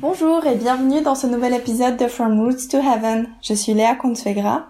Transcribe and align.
Bonjour 0.00 0.46
et 0.46 0.54
bienvenue 0.54 1.02
dans 1.02 1.16
ce 1.16 1.26
nouvel 1.26 1.52
épisode 1.54 1.96
de 1.96 2.06
From 2.06 2.40
Roots 2.40 2.68
to 2.70 2.78
Heaven. 2.78 3.28
Je 3.42 3.52
suis 3.52 3.74
Léa 3.74 3.96
Contegra 3.96 4.68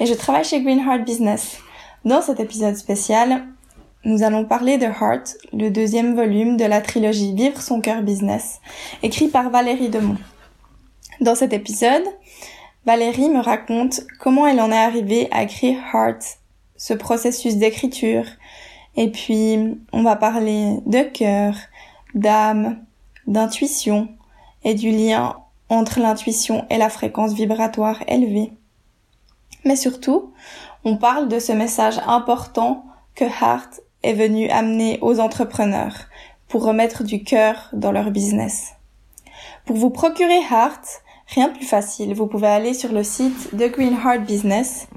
et 0.00 0.04
je 0.04 0.12
travaille 0.12 0.44
chez 0.44 0.60
Green 0.60 0.80
Heart 0.80 1.02
Business. 1.06 1.60
Dans 2.04 2.20
cet 2.20 2.40
épisode 2.40 2.76
spécial, 2.76 3.46
nous 4.04 4.22
allons 4.22 4.44
parler 4.44 4.76
de 4.76 4.84
Heart, 4.84 5.38
le 5.54 5.70
deuxième 5.70 6.14
volume 6.14 6.58
de 6.58 6.66
la 6.66 6.82
trilogie 6.82 7.32
Vivre 7.34 7.58
son 7.62 7.80
cœur 7.80 8.02
business, 8.02 8.60
écrit 9.02 9.28
par 9.28 9.48
Valérie 9.48 9.88
Demont. 9.88 10.18
Dans 11.22 11.34
cet 11.34 11.54
épisode, 11.54 12.04
Valérie 12.84 13.30
me 13.30 13.40
raconte 13.40 14.02
comment 14.20 14.46
elle 14.46 14.60
en 14.60 14.70
est 14.70 14.76
arrivée 14.76 15.28
à 15.30 15.44
écrire 15.44 15.78
Heart, 15.94 16.36
ce 16.76 16.92
processus 16.92 17.56
d'écriture, 17.56 18.26
et 18.94 19.10
puis 19.10 19.80
on 19.94 20.02
va 20.02 20.16
parler 20.16 20.80
de 20.84 21.00
cœur, 21.00 21.54
d'âme, 22.14 22.84
d'intuition 23.26 24.08
et 24.66 24.74
du 24.74 24.90
lien 24.90 25.36
entre 25.68 26.00
l'intuition 26.00 26.66
et 26.70 26.76
la 26.76 26.90
fréquence 26.90 27.32
vibratoire 27.32 28.02
élevée. 28.08 28.52
Mais 29.64 29.76
surtout, 29.76 30.32
on 30.84 30.96
parle 30.96 31.28
de 31.28 31.38
ce 31.38 31.52
message 31.52 32.00
important 32.06 32.84
que 33.14 33.24
Heart 33.24 33.80
est 34.02 34.12
venu 34.12 34.50
amener 34.50 34.98
aux 35.02 35.20
entrepreneurs 35.20 35.94
pour 36.48 36.64
remettre 36.64 37.04
du 37.04 37.22
cœur 37.22 37.68
dans 37.72 37.92
leur 37.92 38.10
business. 38.10 38.72
Pour 39.64 39.76
vous 39.76 39.90
procurer 39.90 40.40
Heart, 40.50 41.02
rien 41.28 41.48
de 41.48 41.56
plus 41.56 41.66
facile, 41.66 42.12
vous 42.14 42.26
pouvez 42.26 42.48
aller 42.48 42.74
sur 42.74 42.92
le 42.92 43.04
site 43.04 43.54
de 43.54 43.68
Green 43.68 43.96
Heart 43.96 44.24
Business 44.26 44.88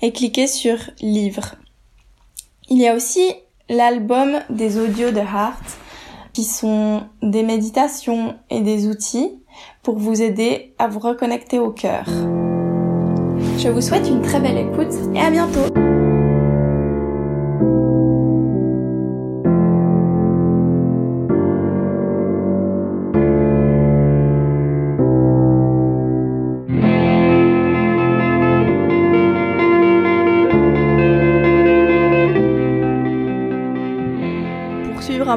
et 0.00 0.12
cliquer 0.12 0.46
sur 0.46 0.78
Livre. 1.00 1.56
Il 2.68 2.78
y 2.78 2.86
a 2.86 2.94
aussi 2.94 3.34
l'album 3.68 4.40
des 4.48 4.78
audios 4.78 5.10
de 5.10 5.20
Heart 5.20 5.78
qui 6.38 6.44
sont 6.44 7.02
des 7.20 7.42
méditations 7.42 8.36
et 8.48 8.60
des 8.60 8.86
outils 8.86 9.42
pour 9.82 9.98
vous 9.98 10.22
aider 10.22 10.72
à 10.78 10.86
vous 10.86 11.00
reconnecter 11.00 11.58
au 11.58 11.72
cœur. 11.72 12.04
Je 13.58 13.68
vous 13.68 13.80
souhaite 13.80 14.08
une 14.08 14.22
très 14.22 14.38
belle 14.38 14.58
écoute 14.58 14.94
et 15.16 15.20
à 15.20 15.32
bientôt 15.32 15.97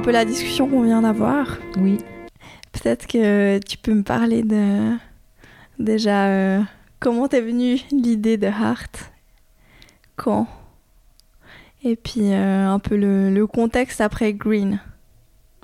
un 0.01 0.03
peu 0.03 0.09
la 0.11 0.25
discussion 0.25 0.67
qu'on 0.67 0.81
vient 0.81 1.03
d'avoir. 1.03 1.59
Oui. 1.77 1.99
Peut-être 2.71 3.05
que 3.05 3.59
tu 3.59 3.77
peux 3.77 3.93
me 3.93 4.01
parler 4.01 4.41
de 4.41 4.95
déjà 5.77 6.25
euh, 6.25 6.61
comment 6.99 7.27
t'es 7.27 7.39
venue 7.39 7.79
l'idée 7.91 8.37
de 8.37 8.47
Heart, 8.47 9.11
quand, 10.15 10.47
et 11.83 11.95
puis 11.95 12.33
euh, 12.33 12.67
un 12.67 12.79
peu 12.79 12.97
le, 12.97 13.45
contexte 13.45 14.01
après 14.01 14.33
Green. 14.33 14.79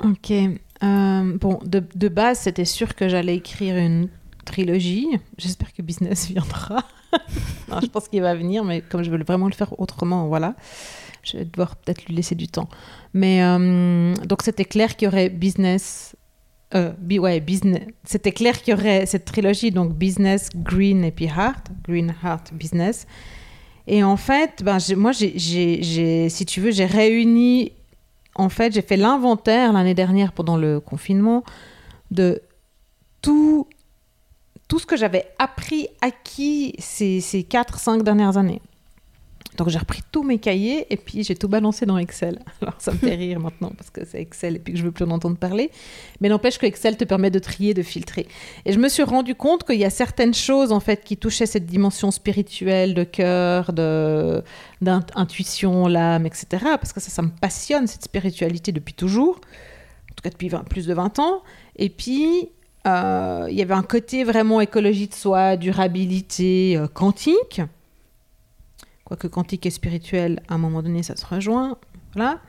Ok. 0.03 0.29
Euh, 0.29 1.37
bon, 1.39 1.59
de, 1.65 1.81
de 1.95 2.07
base, 2.07 2.37
c'était 2.37 2.65
sûr 2.65 2.93
que 2.93 3.09
j'allais 3.09 3.37
écrire 3.37 3.75
une 3.75 4.07
trilogie. 4.45 5.07
J'espère 5.39 5.73
que 5.73 5.81
business 5.81 6.27
viendra. 6.29 6.83
non, 7.69 7.79
je 7.81 7.87
pense 7.87 8.07
qu'il 8.07 8.21
va 8.21 8.35
venir, 8.35 8.63
mais 8.63 8.81
comme 8.81 9.01
je 9.01 9.09
veux 9.09 9.17
vraiment 9.17 9.47
le 9.47 9.55
faire 9.55 9.79
autrement, 9.79 10.27
voilà. 10.27 10.53
Je 11.23 11.37
vais 11.37 11.45
devoir 11.45 11.75
peut-être 11.77 12.05
lui 12.05 12.13
laisser 12.13 12.35
du 12.35 12.47
temps. 12.47 12.69
Mais 13.13 13.43
euh, 13.43 14.13
donc 14.25 14.41
c'était 14.41 14.65
clair 14.65 14.95
qu'il 14.95 15.05
y 15.05 15.09
aurait 15.09 15.29
business. 15.29 16.15
Euh, 16.75 16.91
business. 16.99 17.83
C'était 18.03 18.33
clair 18.33 18.61
qu'il 18.61 18.75
y 18.75 18.77
aurait 18.77 19.05
cette 19.05 19.25
trilogie, 19.25 19.71
donc 19.71 19.93
business, 19.93 20.49
green 20.53 21.03
et 21.03 21.11
puis 21.11 21.25
heart. 21.25 21.67
Green, 21.87 22.13
heart, 22.23 22.53
business. 22.53 23.07
Et 23.87 24.03
en 24.03 24.17
fait, 24.17 24.63
ben, 24.63 24.77
moi, 24.97 25.13
j'ai, 25.13 26.29
si 26.29 26.45
tu 26.45 26.59
veux, 26.59 26.71
j'ai 26.71 26.85
réuni. 26.85 27.71
En 28.35 28.49
fait, 28.49 28.73
j'ai 28.73 28.81
fait 28.81 28.97
l'inventaire 28.97 29.71
l'année 29.71 29.95
dernière 29.95 30.33
pendant 30.33 30.57
le 30.57 30.79
confinement 30.79 31.43
de 32.11 32.41
tout, 33.21 33.67
tout 34.67 34.77
ce 34.77 34.85
que 34.85 34.97
j'avais 34.97 35.25
appris, 35.39 35.87
acquis 36.01 36.75
ces, 36.79 37.21
ces 37.21 37.41
4-5 37.41 38.03
dernières 38.03 38.37
années. 38.37 38.61
Donc 39.57 39.69
j'ai 39.69 39.79
repris 39.79 40.01
tous 40.11 40.23
mes 40.23 40.37
cahiers 40.37 40.85
et 40.91 40.97
puis 40.97 41.23
j'ai 41.23 41.35
tout 41.35 41.47
balancé 41.47 41.85
dans 41.85 41.97
Excel. 41.97 42.39
Alors 42.61 42.75
ça 42.77 42.91
me 42.91 42.97
fait 42.97 43.15
rire 43.15 43.39
maintenant 43.39 43.71
parce 43.75 43.89
que 43.89 44.05
c'est 44.05 44.21
Excel 44.21 44.55
et 44.55 44.59
puis 44.59 44.73
que 44.73 44.79
je 44.79 44.83
veux 44.83 44.91
plus 44.91 45.05
en 45.05 45.11
entendre 45.11 45.37
parler. 45.37 45.71
Mais 46.21 46.29
n'empêche 46.29 46.57
que 46.57 46.65
Excel 46.65 46.95
te 46.95 47.03
permet 47.03 47.31
de 47.31 47.39
trier, 47.39 47.73
de 47.73 47.81
filtrer. 47.81 48.27
Et 48.65 48.71
je 48.71 48.79
me 48.79 48.87
suis 48.87 49.03
rendu 49.03 49.35
compte 49.35 49.63
qu'il 49.63 49.79
y 49.79 49.85
a 49.85 49.89
certaines 49.89 50.33
choses 50.33 50.71
en 50.71 50.79
fait 50.79 51.03
qui 51.03 51.17
touchaient 51.17 51.47
cette 51.47 51.65
dimension 51.65 52.11
spirituelle, 52.11 52.93
de 52.93 53.03
cœur, 53.03 53.73
de 53.73 54.43
d'intuition, 54.79 55.87
l'âme, 55.87 56.27
etc. 56.27 56.45
Parce 56.61 56.93
que 56.93 56.99
ça, 56.99 57.09
ça 57.09 57.23
me 57.23 57.29
passionne 57.29 57.87
cette 57.87 58.03
spiritualité 58.03 58.71
depuis 58.71 58.93
toujours, 58.93 59.37
en 59.37 60.15
tout 60.15 60.21
cas 60.23 60.29
depuis 60.29 60.51
plus 60.69 60.85
de 60.85 60.93
20 60.93 61.17
ans. 61.17 61.41
Et 61.77 61.89
puis 61.89 62.49
euh, 62.87 63.47
il 63.49 63.57
y 63.57 63.61
avait 63.61 63.73
un 63.73 63.83
côté 63.83 64.23
vraiment 64.23 64.61
écologie 64.61 65.07
de 65.07 65.13
soi, 65.13 65.57
durabilité, 65.57 66.77
euh, 66.77 66.87
quantique 66.87 67.61
quoique 69.07 69.27
quantique 69.27 69.65
et 69.65 69.69
spirituel, 69.69 70.41
à 70.49 70.55
un 70.55 70.57
moment 70.57 70.83
donné, 70.83 71.01
ça 71.01 71.15
se 71.15 71.25
rejoint. 71.25 71.77
Voilà. 72.13 72.41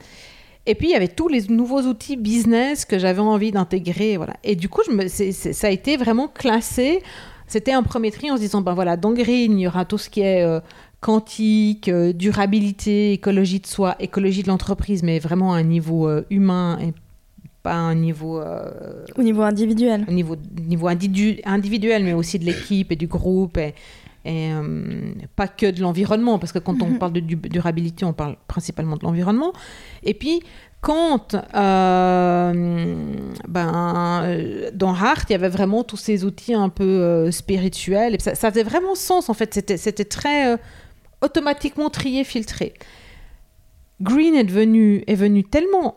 Et 0.67 0.75
puis, 0.75 0.89
il 0.89 0.91
y 0.91 0.97
avait 0.97 1.09
tous 1.09 1.29
les 1.29 1.47
nouveaux 1.47 1.83
outils 1.83 2.17
business 2.17 2.85
que 2.85 2.99
j'avais 2.99 3.21
envie 3.21 3.53
d'intégrer. 3.53 4.17
Voilà. 4.17 4.35
Et 4.43 4.57
du 4.57 4.69
coup, 4.69 4.81
je 4.85 4.93
me, 4.93 5.07
ça 5.07 5.67
a 5.69 5.71
été 5.71 5.97
vraiment 5.97 6.27
classé. 6.27 7.01
C'était 7.47 7.73
un 7.73 7.85
premier 7.85 8.11
tri 8.11 8.31
en 8.31 8.37
se 8.37 8.43
disant, 8.43 8.61
ben 8.61 8.75
voilà, 8.75 8.97
dans 8.97 9.13
Green, 9.13 9.57
il 9.59 9.63
y 9.63 9.67
aura 9.69 9.85
tout 9.85 9.99
ce 9.99 10.11
qui 10.11 10.21
est 10.21 10.43
euh, 10.43 10.59
quantique, 11.01 11.89
euh, 11.89 12.13
durabilité, 12.13 13.13
écologie 13.13 13.61
de 13.61 13.67
soi, 13.69 13.95
écologie 14.01 14.43
de 14.43 14.49
l'entreprise, 14.49 15.05
mais 15.05 15.21
vraiment 15.21 15.55
à 15.55 15.59
un 15.59 15.63
niveau 15.63 16.09
euh, 16.09 16.27
humain 16.29 16.79
et 16.83 16.93
pas 17.63 17.73
à 17.73 17.77
un 17.77 17.95
niveau... 17.95 18.43
au 19.17 19.23
niveau 19.23 19.43
individuel. 19.43 20.05
Au 20.09 20.13
niveau, 20.13 20.37
niveau 20.67 20.89
individuel, 20.89 22.03
mais 22.05 22.15
aussi 22.15 22.39
de 22.41 22.45
l'équipe 22.45 22.91
et 22.91 22.97
du 22.97 23.07
groupe. 23.07 23.59
Et, 23.59 23.75
et 24.29 24.53
euh, 24.53 25.15
pas 25.37 25.49
que 25.49 25.71
de 25.71 25.81
l'environnement, 25.81 26.39
parce 26.39 26.53
que 26.53 26.59
quand 26.59 26.83
on 26.83 26.91
mhm. 26.91 26.99
parle 26.99 27.15
de 27.15 27.21
durabilité, 27.21 28.05
on 28.05 28.13
parle 28.13 28.37
principalement 28.47 28.97
de 28.97 29.05
l'environnement. 29.05 29.55
Et 30.03 30.13
puis, 30.13 30.43
quand 30.83 31.35
euh, 31.35 32.53
ben, 33.49 34.23
euh, 34.25 34.71
dans 34.75 34.93
Hart, 34.93 35.31
il 35.31 35.33
y 35.33 35.35
avait 35.35 35.49
vraiment 35.49 35.83
tous 35.83 35.97
ces 35.97 36.27
outils 36.27 36.53
un 36.53 36.69
peu 36.69 37.31
spirituels, 37.31 38.17
et 38.17 38.19
ça, 38.21 38.35
ça, 38.35 38.51
faisait 38.51 38.65
vraiment 38.65 38.95
sens 38.95 39.31
en 39.31 39.35
fait, 39.35 39.55
c'était 39.55 40.05
très 40.05 40.59
automatiquement 41.23 41.89
trié, 41.89 42.23
filtré. 42.23 42.75
Green 44.03 44.35
est, 44.35 44.45
devenu, 44.45 45.05
est 45.07 45.15
venu 45.15 45.43
tellement 45.43 45.97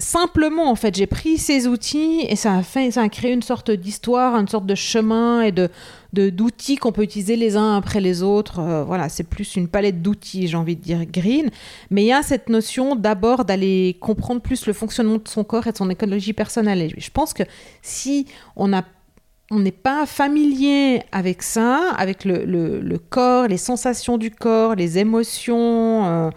simplement, 0.00 0.70
en 0.70 0.74
fait, 0.74 0.96
j'ai 0.96 1.06
pris 1.06 1.38
ces 1.38 1.68
outils 1.68 2.24
et 2.28 2.34
ça 2.34 2.54
a, 2.54 2.62
fait, 2.62 2.90
ça 2.90 3.02
a 3.02 3.08
créé 3.08 3.32
une 3.32 3.42
sorte 3.42 3.70
d'histoire, 3.70 4.34
une 4.34 4.48
sorte 4.48 4.66
de 4.66 4.74
chemin 4.74 5.42
et 5.42 5.52
de 5.52 5.68
d'outils 6.12 6.74
qu'on 6.74 6.90
peut 6.90 7.04
utiliser 7.04 7.36
les 7.36 7.56
uns 7.56 7.76
après 7.76 8.00
les 8.00 8.24
autres. 8.24 8.58
Euh, 8.58 8.82
voilà, 8.82 9.08
c'est 9.08 9.22
plus 9.22 9.54
une 9.54 9.68
palette 9.68 10.02
d'outils, 10.02 10.48
j'ai 10.48 10.56
envie 10.56 10.74
de 10.74 10.82
dire 10.82 11.04
green. 11.06 11.50
Mais 11.90 12.02
il 12.02 12.06
y 12.06 12.12
a 12.12 12.24
cette 12.24 12.48
notion 12.48 12.96
d'abord 12.96 13.44
d'aller 13.44 13.96
comprendre 14.00 14.40
plus 14.40 14.66
le 14.66 14.72
fonctionnement 14.72 15.18
de 15.18 15.28
son 15.28 15.44
corps 15.44 15.68
et 15.68 15.72
de 15.72 15.76
son 15.76 15.88
écologie 15.88 16.32
personnelle. 16.32 16.82
Et 16.82 16.92
je 16.96 17.10
pense 17.12 17.32
que 17.32 17.44
si 17.82 18.26
on 18.56 18.66
n'est 18.66 19.70
pas 19.70 20.04
familier 20.04 21.02
avec 21.12 21.44
ça, 21.44 21.92
avec 21.96 22.24
le, 22.24 22.44
le, 22.44 22.98
corps, 22.98 23.46
les 23.46 23.56
sensations 23.56 24.18
du 24.18 24.32
corps, 24.32 24.74
les 24.74 24.98
émotions, 24.98 26.06
euh, 26.06 26.30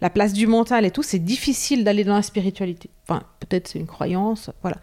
la 0.00 0.10
place 0.10 0.34
du 0.34 0.46
mental 0.46 0.84
et 0.84 0.92
tout, 0.92 1.02
c'est 1.02 1.18
difficile 1.18 1.82
d'aller 1.82 2.04
dans 2.04 2.14
la 2.14 2.22
spiritualité. 2.22 2.90
Enfin, 3.08 3.22
peut-être 3.40 3.68
c'est 3.68 3.78
une 3.78 3.86
croyance, 3.86 4.50
voilà. 4.62 4.78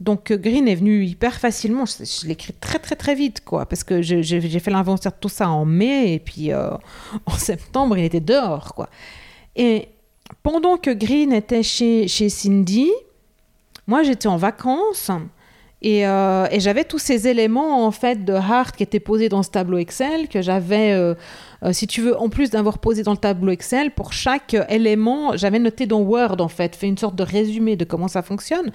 Donc 0.00 0.30
euh, 0.30 0.36
Green 0.36 0.66
est 0.66 0.74
venu 0.74 1.04
hyper 1.04 1.38
facilement. 1.38 1.84
Je, 1.86 2.26
l'ai 2.26 2.32
écrit 2.32 2.52
très 2.52 2.78
très 2.78 2.96
très 2.96 3.14
vite, 3.14 3.44
quoi, 3.44 3.66
parce 3.66 3.84
que 3.84 4.02
j'ai 4.02 4.60
fait 4.60 4.70
l'inventaire 4.70 5.12
de 5.12 5.18
tout 5.18 5.28
ça 5.28 5.48
en 5.48 5.64
mai 5.64 6.14
et 6.14 6.18
puis 6.18 6.52
euh, 6.52 6.70
en 7.26 7.32
septembre 7.32 7.96
il 7.96 8.04
était 8.04 8.20
dehors, 8.20 8.74
quoi. 8.74 8.88
Et 9.56 9.88
pendant 10.42 10.76
que 10.76 10.90
Green 10.90 11.32
était 11.32 11.62
chez, 11.62 12.08
chez 12.08 12.28
Cindy, 12.28 12.90
moi 13.86 14.02
j'étais 14.02 14.26
en 14.26 14.36
vacances 14.36 15.10
et, 15.84 16.06
euh, 16.06 16.46
et 16.50 16.58
j'avais 16.58 16.84
tous 16.84 16.98
ces 16.98 17.28
éléments 17.28 17.86
en 17.86 17.90
fait 17.90 18.24
de 18.24 18.32
Heart 18.32 18.74
qui 18.74 18.82
étaient 18.82 19.00
posés 19.00 19.28
dans 19.28 19.42
ce 19.42 19.50
tableau 19.50 19.78
Excel 19.78 20.28
que 20.28 20.42
j'avais 20.42 21.14
euh, 21.64 21.72
si 21.72 21.86
tu 21.86 22.02
veux, 22.02 22.18
en 22.18 22.28
plus 22.28 22.50
d'avoir 22.50 22.78
posé 22.78 23.02
dans 23.02 23.12
le 23.12 23.18
tableau 23.18 23.50
Excel, 23.50 23.90
pour 23.90 24.12
chaque 24.12 24.54
élément, 24.68 25.36
j'avais 25.36 25.58
noté 25.58 25.86
dans 25.86 26.00
Word, 26.00 26.40
en 26.40 26.48
fait, 26.48 26.76
fait 26.76 26.88
une 26.88 26.98
sorte 26.98 27.16
de 27.16 27.22
résumé 27.22 27.74
de 27.76 27.84
comment 27.84 28.08
ça 28.08 28.22
fonctionne. 28.22 28.70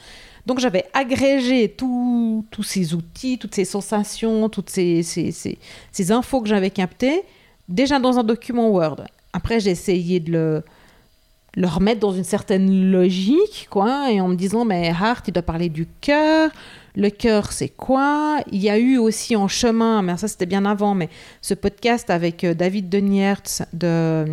Donc 0.47 0.59
j'avais 0.59 0.85
agrégé 0.93 1.69
tous 1.69 2.43
ces 2.63 2.95
outils, 2.95 3.37
toutes 3.37 3.53
ces 3.53 3.65
sensations, 3.65 4.49
toutes 4.49 4.71
ces, 4.71 5.03
ces, 5.03 6.11
infos 6.11 6.41
que 6.41 6.49
j'avais 6.49 6.71
captées, 6.71 7.21
déjà 7.67 7.99
dans 7.99 8.17
un 8.17 8.23
document 8.23 8.69
Word. 8.69 9.03
Après, 9.33 9.59
j'ai 9.59 9.69
essayé 9.69 10.19
de 10.19 10.31
le, 10.31 10.63
le 11.55 11.67
remettre 11.67 11.99
dans 11.99 12.13
une 12.13 12.23
certaine 12.23 12.89
logique, 12.89 13.67
quoi, 13.69 14.11
et 14.11 14.19
en 14.19 14.27
me 14.29 14.35
disant, 14.35 14.65
mais 14.65 14.89
Hart, 14.89 15.27
il 15.27 15.31
doit 15.31 15.43
parler 15.43 15.69
du 15.69 15.87
cœur, 16.01 16.49
le 16.95 17.09
cœur, 17.09 17.51
c'est 17.51 17.69
quoi? 17.69 18.39
Il 18.51 18.61
y 18.61 18.69
a 18.69 18.77
eu 18.77 18.97
aussi 18.97 19.35
en 19.35 19.47
chemin, 19.47 20.01
mais 20.01 20.17
ça 20.17 20.27
c'était 20.27 20.45
bien 20.45 20.65
avant, 20.65 20.95
mais 20.95 21.09
ce 21.41 21.53
podcast 21.53 22.09
avec 22.09 22.43
euh, 22.43 22.53
David 22.53 22.89
Deniertz 22.89 23.63
de, 23.73 24.25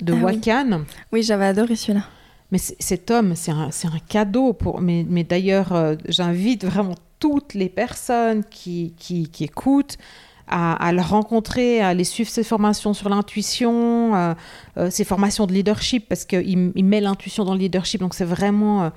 de 0.00 0.12
Ah 0.12 0.16
oui. 0.16 0.22
Wakan. 0.22 0.84
Oui, 1.12 1.22
j'avais 1.22 1.46
adoré 1.46 1.76
celui-là. 1.76 2.04
Mais 2.50 2.58
cet 2.58 3.10
homme, 3.10 3.34
c'est 3.36 3.50
un, 3.50 3.70
c'est 3.70 3.88
un 3.88 3.98
cadeau 4.08 4.54
pour. 4.54 4.80
Mais, 4.80 5.04
mais 5.08 5.22
d'ailleurs, 5.22 5.72
euh, 5.72 5.96
j'invite 6.08 6.64
vraiment 6.64 6.94
toutes 7.18 7.52
les 7.52 7.68
personnes 7.68 8.42
qui, 8.44 8.94
qui, 8.96 9.28
qui 9.28 9.44
écoutent 9.44 9.98
à, 10.46 10.72
à 10.82 10.92
le 10.92 11.02
rencontrer, 11.02 11.82
à 11.82 11.88
aller 11.88 12.04
suivre 12.04 12.30
ses 12.30 12.44
formations 12.44 12.94
sur 12.94 13.10
l'intuition, 13.10 14.14
euh, 14.16 14.34
euh, 14.78 14.88
ses 14.90 15.04
formations 15.04 15.46
de 15.46 15.52
leadership, 15.52 16.08
parce 16.08 16.24
qu'il 16.24 16.72
il 16.74 16.84
met 16.84 17.02
l'intuition 17.02 17.44
dans 17.44 17.52
le 17.52 17.60
leadership. 17.60 18.00
Donc 18.00 18.14
c'est 18.14 18.24
vraiment. 18.24 18.90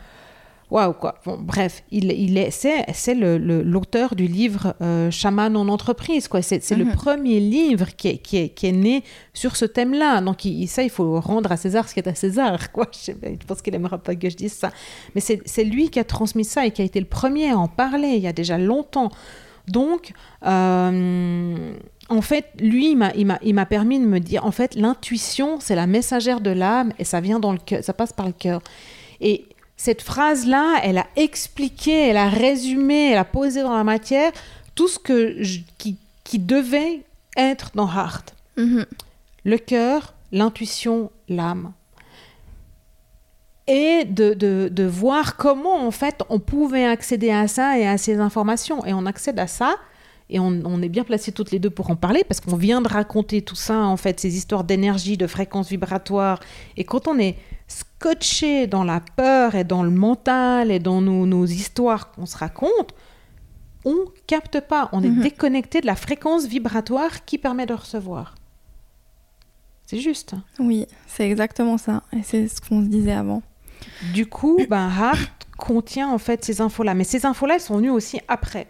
Waouh, 0.72 0.94
quoi. 0.94 1.16
Bon, 1.26 1.38
bref, 1.38 1.84
il, 1.92 2.12
il 2.14 2.38
est, 2.38 2.50
c'est, 2.50 2.86
c'est 2.94 3.14
le- 3.14 3.38
le- 3.38 3.62
l'auteur 3.62 4.16
du 4.16 4.26
livre 4.26 4.74
euh, 4.82 5.12
Chaman 5.12 5.58
en 5.58 5.68
entreprise, 5.68 6.30
quoi. 6.30 6.42
C'est, 6.42 6.64
c'est 6.64 6.78
le 6.78 6.86
Mhm. 6.86 6.92
premier 6.94 7.40
livre 7.42 7.88
qui 7.98 8.08
est, 8.08 8.18
qui, 8.20 8.38
est, 8.38 8.50
qui 8.50 8.68
est 8.68 8.72
né 8.72 9.04
sur 9.34 9.58
ce 9.58 9.66
thème-là. 9.66 10.22
Donc, 10.22 10.46
il, 10.46 10.68
ça, 10.68 10.82
il 10.82 10.90
faut 10.90 11.20
rendre 11.20 11.52
à 11.52 11.58
César 11.58 11.90
ce 11.90 11.94
qui 11.94 12.00
est 12.00 12.08
à 12.08 12.16
César, 12.16 12.72
quoi. 12.72 12.88
Je 13.06 13.12
pense 13.46 13.62
qu'il 13.62 13.76
aimera 13.76 13.98
pas 13.98 14.16
que 14.16 14.30
je 14.30 14.38
dise 14.38 14.54
ça. 14.54 14.72
Mais 15.14 15.20
c'est, 15.20 15.42
c'est 15.46 15.66
lui 15.66 15.90
qui 15.90 16.00
a 16.00 16.06
transmis 16.06 16.46
ça 16.46 16.66
et 16.66 16.72
qui 16.72 16.82
a 16.82 16.86
été 16.86 17.02
le 17.02 17.06
premier 17.06 17.52
à 17.52 17.58
en 17.58 17.68
parler 17.68 18.14
il 18.16 18.22
y 18.22 18.28
a 18.28 18.34
déjà 18.34 18.58
longtemps. 18.58 19.12
Donc, 19.68 20.14
euh, 20.82 21.74
en 22.10 22.22
fait, 22.22 22.46
lui, 22.60 22.92
il 22.92 22.96
m'a, 22.98 23.12
il, 23.16 23.26
m'a, 23.26 23.40
il 23.44 23.54
m'a 23.54 23.66
permis 23.66 24.00
de 24.00 24.06
me 24.06 24.20
dire, 24.20 24.46
en 24.46 24.52
fait, 24.52 24.76
l'intuition, 24.76 25.60
c'est 25.60 25.76
la 25.76 25.88
messagère 25.88 26.42
de 26.42 26.50
l'âme 26.52 26.94
et 27.00 27.04
ça 27.04 27.20
vient 27.22 27.40
dans 27.40 27.52
le 27.52 27.58
cœur, 27.60 27.84
ça 27.84 27.94
passe 27.94 28.14
par 28.14 28.26
le 28.28 28.34
cœur. 28.34 28.62
Et 29.20 29.46
cette 29.84 30.04
phrase-là, 30.04 30.80
elle 30.84 31.00
a 31.00 31.08
expliqué, 31.16 32.10
elle 32.10 32.18
a 32.18 32.30
résumé, 32.30 33.10
elle 33.12 33.18
a 33.18 33.26
posé 33.26 33.64
dans 33.64 33.76
la 33.76 33.84
matière 33.84 34.32
tout 34.76 34.88
ce 34.88 35.00
que 35.00 35.42
je- 35.42 35.62
qui, 35.80 35.98
qui 36.24 36.38
devait 36.38 37.02
être 37.36 37.72
dans 37.74 37.88
Heart. 37.88 38.36
Mhm. 38.58 38.86
Le 39.44 39.58
cœur, 39.58 40.14
l'intuition, 40.32 41.10
l'âme. 41.30 41.72
Et 43.68 44.06
de, 44.06 44.36
de, 44.36 44.70
de 44.72 44.84
voir 44.84 45.36
comment, 45.36 45.78
en 45.88 45.90
fait, 45.92 46.22
on 46.30 46.38
pouvait 46.40 46.86
accéder 46.86 47.32
à 47.32 47.48
ça 47.48 47.80
et 47.80 47.88
à 47.88 47.98
ces 47.98 48.20
informations. 48.20 48.86
Et 48.86 48.94
on 48.94 49.08
accède 49.08 49.40
à 49.40 49.48
ça, 49.48 49.78
et 50.30 50.40
on, 50.40 50.62
on 50.64 50.82
est 50.84 50.90
bien 50.90 51.04
placés 51.04 51.32
toutes 51.32 51.50
les 51.50 51.58
deux 51.60 51.72
pour 51.72 51.90
en 51.90 51.96
parler, 51.96 52.24
parce 52.28 52.40
qu'on 52.40 52.56
vient 52.56 52.82
de 52.82 52.88
raconter 52.88 53.42
tout 53.42 53.56
ça, 53.56 53.80
en 53.80 53.98
fait, 53.98 54.20
ces 54.20 54.36
histoires 54.38 54.64
d'énergie, 54.64 55.18
de 55.18 55.26
fréquences 55.26 55.70
vibratoires. 55.70 56.40
Et 56.78 56.84
quand 56.84 57.08
on 57.08 57.18
est 57.18 57.36
scotché 58.02 58.66
dans 58.68 58.84
la 58.84 59.00
peur 59.16 59.54
et 59.56 59.64
dans 59.64 59.84
le 59.84 59.92
mental 59.92 60.72
et 60.72 60.80
dans 60.80 61.02
nos, 61.02 61.26
nos 61.28 61.46
histoires 61.46 62.12
qu'on 62.12 62.26
se 62.26 62.36
raconte, 62.38 62.96
on 63.86 63.96
capte 64.28 64.60
pas, 64.60 64.90
on 64.92 65.04
est 65.04 65.10
Mhm. 65.10 65.22
déconnecté 65.22 65.82
de 65.82 65.86
la 65.86 65.96
fréquence 65.96 66.46
vibratoire 66.46 67.26
qui 67.26 67.38
permet 67.38 67.66
de 67.68 67.74
recevoir. 67.74 68.36
C'est 69.86 70.00
juste. 70.00 70.34
Oui, 70.60 70.88
c'est 71.08 71.30
exactement 71.30 71.78
ça. 71.78 72.02
Et 72.14 72.24
c'est 72.24 72.48
ce 72.48 72.60
qu'on 72.62 72.82
se 72.82 72.88
disait 72.88 73.12
avant. 73.12 73.44
Du 74.14 74.26
coup, 74.26 74.58
ben, 74.70 74.90
Heart 74.90 75.48
contient 75.58 76.10
en 76.10 76.18
fait 76.18 76.44
ces 76.44 76.62
infos-là. 76.62 76.94
Mais 76.96 77.04
ces 77.04 77.26
infos-là, 77.26 77.56
elles 77.56 77.62
sont 77.62 77.78
venues 77.78 77.90
aussi 77.92 78.20
après. 78.28 78.68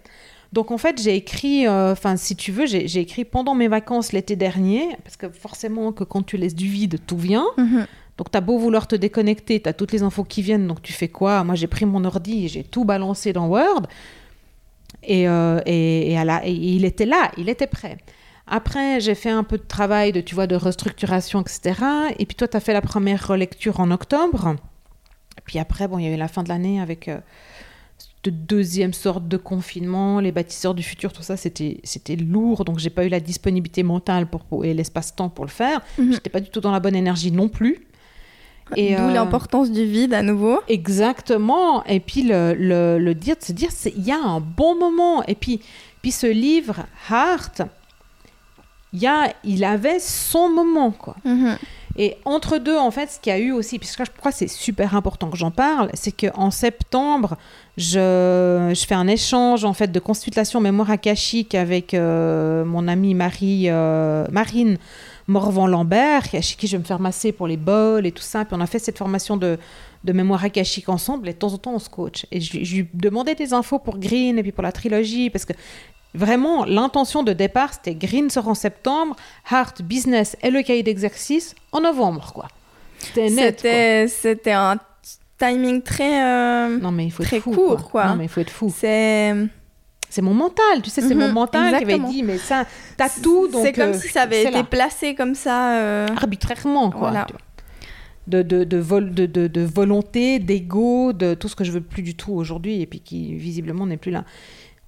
Donc 0.51 0.71
en 0.71 0.77
fait, 0.77 1.01
j'ai 1.01 1.15
écrit, 1.15 1.67
euh, 1.67 1.93
enfin 1.93 2.17
si 2.17 2.35
tu 2.35 2.51
veux, 2.51 2.65
j'ai 2.65 2.85
j'ai 2.89 2.99
écrit 2.99 3.23
pendant 3.23 3.55
mes 3.55 3.69
vacances 3.69 4.11
l'été 4.11 4.35
dernier, 4.35 4.97
parce 5.05 5.15
que 5.15 5.29
forcément 5.29 5.93
que 5.93 6.03
quand 6.03 6.23
tu 6.23 6.35
laisses 6.35 6.55
du 6.55 6.67
vide, 6.67 6.99
tout 7.07 7.17
vient. 7.17 7.45
Mhm. 7.57 7.87
Donc, 8.21 8.29
tu 8.29 8.37
as 8.37 8.41
beau 8.41 8.59
vouloir 8.59 8.87
te 8.87 8.95
déconnecter, 8.95 9.59
tu 9.63 9.67
as 9.67 9.73
toutes 9.73 9.91
les 9.93 10.03
infos 10.03 10.23
qui 10.23 10.43
viennent, 10.43 10.67
donc 10.67 10.83
tu 10.83 10.93
fais 10.93 11.07
quoi? 11.07 11.43
Moi, 11.43 11.55
j'ai 11.55 11.65
pris 11.65 11.85
mon 11.85 12.05
ordi 12.05 12.49
j'ai 12.49 12.63
tout 12.63 12.85
balancé 12.85 13.33
dans 13.33 13.47
Word. 13.47 13.87
Et, 15.01 15.27
euh, 15.27 15.59
et, 15.65 16.11
et 16.11 16.17
à 16.19 16.23
la- 16.23 16.45
et 16.45 16.51
il 16.51 16.85
était 16.85 17.07
là, 17.07 17.31
il 17.35 17.49
était 17.49 17.65
prêt. 17.65 17.97
Après, 18.45 18.99
j'ai 18.99 19.15
fait 19.15 19.31
un 19.31 19.43
peu 19.43 19.57
de 19.57 19.63
travail 19.63 20.11
de, 20.11 20.21
tu 20.21 20.35
vois, 20.35 20.45
de 20.45 20.53
restructuration, 20.55 21.41
etc. 21.41 21.81
Et 22.19 22.27
puis 22.27 22.35
toi, 22.35 22.47
tu 22.47 22.55
as 22.55 22.59
fait 22.59 22.73
la 22.73 22.81
première 22.83 23.27
relecture 23.27 23.79
en 23.79 23.89
octobre. 23.89 24.55
Puis 25.45 25.57
après, 25.57 25.87
bon, 25.87 25.97
il 25.97 26.05
y 26.05 26.07
a 26.07 26.13
eu 26.13 26.17
la 26.17 26.27
fin 26.27 26.43
de 26.43 26.49
l'année 26.49 26.79
avec 26.79 27.07
euh, 27.07 27.17
cette 28.23 28.45
deuxième 28.45 28.93
sorte 28.93 29.27
de 29.27 29.37
confinement, 29.37 30.19
les 30.19 30.31
bâtisseurs 30.31 30.75
du 30.75 30.83
futur, 30.83 31.11
tout 31.11 31.23
ça, 31.23 31.37
c'était 31.37 31.79
c'était 31.83 32.17
lourd. 32.17 32.65
Donc, 32.65 32.77
j'ai 32.77 32.91
pas 32.91 33.03
eu 33.03 33.09
la 33.09 33.19
disponibilité 33.19 33.81
mentale 33.81 34.27
pour, 34.27 34.63
et 34.63 34.75
l'espace-temps 34.75 35.29
pour 35.29 35.43
le 35.45 35.49
faire. 35.49 35.81
Mhm. 35.97 36.13
J'étais 36.13 36.29
pas 36.29 36.39
du 36.41 36.51
tout 36.51 36.61
dans 36.61 36.71
la 36.71 36.79
bonne 36.79 36.95
énergie 36.95 37.31
non 37.31 37.49
plus. 37.49 37.87
Et, 38.75 38.95
D'où 38.95 39.03
euh, 39.03 39.13
l'importance 39.13 39.71
du 39.71 39.85
vide 39.85 40.13
à 40.13 40.21
nouveau. 40.21 40.59
Exactement. 40.67 41.83
Et 41.85 41.99
puis 41.99 42.23
le, 42.23 42.53
le, 42.53 42.99
le 42.99 43.15
dire, 43.15 43.35
de 43.37 43.43
se 43.43 43.51
dire, 43.51 43.69
il 43.85 44.03
y 44.03 44.11
a 44.11 44.19
un 44.19 44.39
bon 44.39 44.77
moment. 44.77 45.23
Et 45.25 45.35
puis, 45.35 45.61
puis 46.01 46.11
ce 46.11 46.27
livre, 46.27 46.85
Heart, 47.09 47.63
il, 48.93 48.99
y 49.01 49.07
a, 49.07 49.33
il 49.43 49.63
avait 49.63 49.99
son 49.99 50.49
moment, 50.49 50.91
quoi. 50.91 51.15
Mhm. 51.25 51.57
Et 51.97 52.15
entre 52.23 52.57
deux, 52.57 52.77
en 52.77 52.89
fait, 52.89 53.09
ce 53.11 53.19
qu'il 53.19 53.33
y 53.33 53.35
a 53.35 53.39
eu 53.39 53.51
aussi, 53.51 53.77
puisque 53.77 54.05
je 54.05 54.11
crois 54.17 54.31
que 54.31 54.37
c'est 54.37 54.47
super 54.47 54.95
important 54.95 55.29
que 55.29 55.37
j'en 55.37 55.51
parle, 55.51 55.89
c'est 55.93 56.13
qu'en 56.13 56.49
septembre, 56.49 57.37
je, 57.77 58.71
je 58.73 58.85
fais 58.85 58.95
un 58.95 59.07
échange 59.07 59.65
en 59.65 59.73
fait 59.73 59.91
de 59.91 59.99
consultation 59.99 60.61
mémoire 60.61 60.89
akashique 60.89 61.53
avec 61.53 61.93
euh, 61.93 62.63
mon 62.63 62.87
amie 62.87 63.13
Marie, 63.13 63.65
euh, 63.67 64.25
Marine 64.31 64.77
Morvan-Lambert, 65.31 66.23
chez 66.31 66.55
qui 66.55 66.67
je 66.67 66.73
vais 66.73 66.79
me 66.79 66.83
faire 66.83 66.99
masser 66.99 67.31
pour 67.31 67.47
les 67.47 67.57
bols 67.57 68.05
et 68.05 68.11
tout 68.11 68.23
ça. 68.23 68.45
Puis 68.45 68.55
on 68.57 68.61
a 68.61 68.67
fait 68.67 68.79
cette 68.79 68.97
formation 68.97 69.37
de, 69.37 69.57
de 70.03 70.13
mémoire 70.13 70.43
akashique 70.43 70.89
ensemble 70.89 71.29
et 71.29 71.33
de 71.33 71.37
temps 71.37 71.53
en 71.53 71.57
temps 71.57 71.73
on 71.73 71.79
se 71.79 71.89
coach. 71.89 72.25
Et 72.31 72.39
je, 72.41 72.57
lui- 72.57 72.65
je 72.65 72.75
lui 72.77 72.87
demandais 72.93 73.35
des 73.35 73.53
infos 73.53 73.79
pour 73.79 73.97
Green 73.97 74.37
et 74.37 74.43
puis 74.43 74.51
pour 74.51 74.63
la 74.63 74.71
trilogie 74.71 75.29
parce 75.29 75.45
que 75.45 75.53
vraiment 76.13 76.65
l'intention 76.65 77.23
de 77.23 77.33
départ 77.33 77.73
c'était 77.73 77.95
Green 77.95 78.29
sort 78.29 78.47
en 78.47 78.53
septembre, 78.55 79.15
Heart 79.51 79.81
Business 79.81 80.35
et 80.43 80.49
le 80.51 80.61
cahier 80.61 80.83
d'exercice 80.83 81.55
en 81.71 81.81
novembre 81.81 82.31
quoi. 82.33 82.47
C'était 82.99 83.29
net. 83.29 83.65
un 84.51 84.77
timing 85.37 85.81
très. 85.81 86.23
euh, 86.23 86.77
Non 86.79 86.91
mais 86.91 87.05
il 87.05 87.11
faut 87.11 87.23
être 87.23 87.39
fou, 87.39 87.51
court, 87.51 87.89
quoi. 87.89 88.05
Non 88.07 88.15
mais 88.15 88.25
il 88.25 88.29
faut 88.29 88.41
être 88.41 88.51
fou. 88.51 88.71
C'est 88.75 89.33
C'est 90.11 90.21
mon 90.21 90.33
mental, 90.35 90.81
tu 90.83 90.89
sais, 90.89 91.01
c'est 91.01 91.15
Mhm, 91.15 91.21
mon 91.21 91.31
mental 91.31 91.77
qui 91.77 91.83
avait 91.83 91.97
dit 91.99 92.21
mais 92.21 92.37
ça 92.37 92.65
t'as 92.97 93.07
tout 93.09 93.49
c'est 93.63 93.71
comme 93.73 93.89
euh, 93.91 93.93
si 93.99 94.09
ça 94.09 94.23
avait 94.23 94.41
été 94.43 94.51
là. 94.51 94.63
placé 94.63 95.15
comme 95.15 95.33
ça. 95.35 95.73
euh, 95.79 96.07
arbitrairement, 96.15 96.91
quoi. 96.91 96.99
Voilà. 97.11 97.25
De, 98.27 98.43
de, 98.43 98.63
de, 98.65 98.77
vol, 98.77 99.13
de, 99.15 99.25
de, 99.25 99.47
de 99.47 99.61
volonté, 99.61 100.37
d'ego, 100.39 101.11
de 101.13 101.33
tout 101.33 101.47
ce 101.47 101.55
que 101.55 101.63
je 101.63 101.71
veux 101.71 101.81
plus 101.81 102.03
du 102.03 102.13
tout 102.15 102.33
aujourd'hui 102.33 102.81
et 102.81 102.85
puis 102.85 102.99
qui 102.99 103.33
visiblement 103.35 103.87
n'est 103.87 103.97
plus 103.97 104.11
là. 104.11 104.25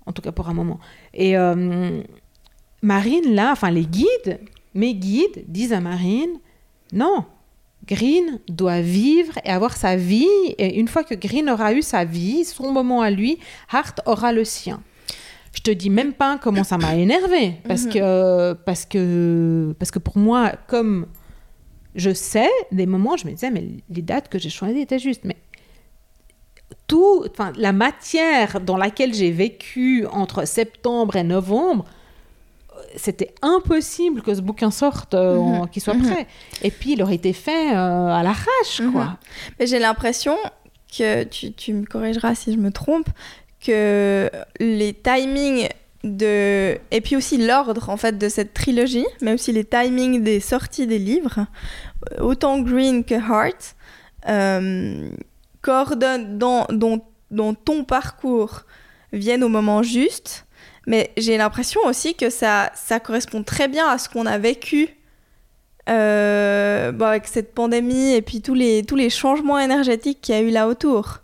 En 0.06 0.12
tout 0.12 0.22
cas 0.22 0.32
pour 0.32 0.50
un 0.50 0.54
moment. 0.54 0.80
Et 1.14 1.38
euh, 1.38 2.02
Marine, 2.82 3.34
là, 3.34 3.52
enfin 3.54 3.72
les 3.72 3.86
guides, 3.86 4.40
mes 4.76 4.94
guides 4.94 5.46
disent 5.48 5.74
à 5.74 5.80
Marine, 5.80 6.34
non, 6.92 7.26
Green 7.88 8.40
doit 8.50 8.82
vivre 8.82 9.34
et 9.46 9.50
avoir 9.50 9.76
sa 9.78 9.96
vie. 9.96 10.28
Et 10.58 10.78
une 10.80 10.88
fois 10.88 11.04
que 11.04 11.16
Green 11.16 11.50
aura 11.50 11.74
eu 11.74 11.82
sa 11.82 12.06
vie, 12.06 12.44
son 12.46 12.72
moment 12.72 13.02
à 13.02 13.10
lui, 13.10 13.40
Hart 13.72 14.02
aura 14.06 14.32
le 14.34 14.44
sien. 14.46 14.82
Je 15.54 15.62
te 15.62 15.72
dis 15.72 15.90
même 15.90 16.14
pas 16.14 16.38
comment 16.42 16.64
ça 16.64 16.78
m'a 16.78 16.96
énervé 16.96 17.56
parce 17.68 17.84
Mhm. 17.86 17.94
que 17.94 18.54
parce 18.66 18.86
que 18.86 19.76
parce 19.80 19.92
que 19.92 20.00
pour 20.00 20.18
moi 20.18 20.52
comme 20.68 21.06
je 21.96 22.12
sais 22.14 22.50
des 22.72 22.86
moments 22.88 23.18
je 23.18 23.28
me 23.28 23.32
disais 23.32 23.52
mais 23.52 23.64
les 23.90 24.02
dates 24.02 24.30
que 24.30 24.40
j'ai 24.40 24.50
choisies 24.50 24.80
étaient 24.82 25.00
justes 25.00 25.26
mais 25.26 25.38
tout 26.88 27.24
enfin 27.30 27.54
la 27.56 27.72
matière 27.72 28.60
dans 28.62 28.78
laquelle 28.78 29.14
j'ai 29.14 29.32
vécu 29.32 30.06
entre 30.08 30.46
septembre 30.46 31.16
et 31.18 31.24
novembre 31.24 31.86
c'était 32.96 33.34
impossible 33.42 34.22
que 34.22 34.34
ce 34.34 34.42
bouquin 34.42 34.72
sorte 34.72 35.14
euh, 35.14 35.38
Mhm. 35.40 35.70
qu'il 35.70 35.82
soit 35.82 35.94
Mhm. 35.94 36.02
prêt 36.10 36.28
et 36.64 36.72
puis 36.72 36.94
il 36.94 37.04
aurait 37.04 37.16
été 37.16 37.34
fait 37.34 37.74
euh, 37.76 38.08
à 38.08 38.24
l'arrache 38.24 38.82
quoi 38.92 39.06
Mhm. 39.06 39.18
Mais 39.60 39.68
j'ai 39.68 39.80
l'impression 39.80 40.36
que 40.98 41.24
tu, 41.24 41.54
tu 41.54 41.74
me 41.74 41.86
corrigeras 41.86 42.36
si 42.36 42.54
je 42.54 42.58
me 42.58 42.72
trompe 42.72 43.08
que 43.64 44.30
les 44.60 44.94
timings 44.94 45.70
de 46.04 46.78
et 46.92 47.02
puis 47.02 47.16
aussi 47.16 47.38
l'ordre 47.38 47.90
en 47.90 47.98
fait 47.98 48.18
de 48.18 48.30
cette 48.30 48.54
trilogie, 48.54 49.06
mais 49.22 49.34
aussi 49.34 49.52
les 49.52 49.64
timings 49.64 50.22
des 50.22 50.40
sorties 50.40 50.86
des 50.86 51.00
livres, 51.00 51.46
euh, 52.12 52.24
autant 52.24 52.60
Green 52.60 53.04
que 53.04 53.16
Heart, 53.16 53.76
euh, 54.28 55.10
coordonnent 55.62 56.38
dans, 56.38 56.68
dont, 56.70 57.02
dont 57.32 57.54
ton 57.54 57.84
parcours 57.86 58.64
viennent 59.14 59.44
au 59.44 59.50
moment 59.50 59.82
juste. 59.82 60.46
Mais 60.86 61.12
j'ai 61.16 61.38
l'impression 61.38 61.80
aussi 61.86 62.16
que 62.16 62.30
ça, 62.30 62.70
ça 62.76 63.00
correspond 63.00 63.44
très 63.44 63.70
bien 63.70 63.88
à 63.88 63.98
ce 63.98 64.10
qu'on 64.10 64.26
a 64.26 64.38
vécu 64.38 64.90
euh, 65.90 66.92
avec 67.00 67.28
cette 67.28 67.54
pandémie 67.54 68.14
et 68.14 68.22
puis 68.22 68.42
tous 68.42 68.54
les, 68.54 68.84
tous 68.84 68.98
les 68.98 69.10
changements 69.10 69.60
énergétiques 69.60 70.20
qu'il 70.22 70.36
y 70.36 70.38
a 70.38 70.42
eu 70.42 70.50
là 70.50 70.68
autour. 70.68 71.23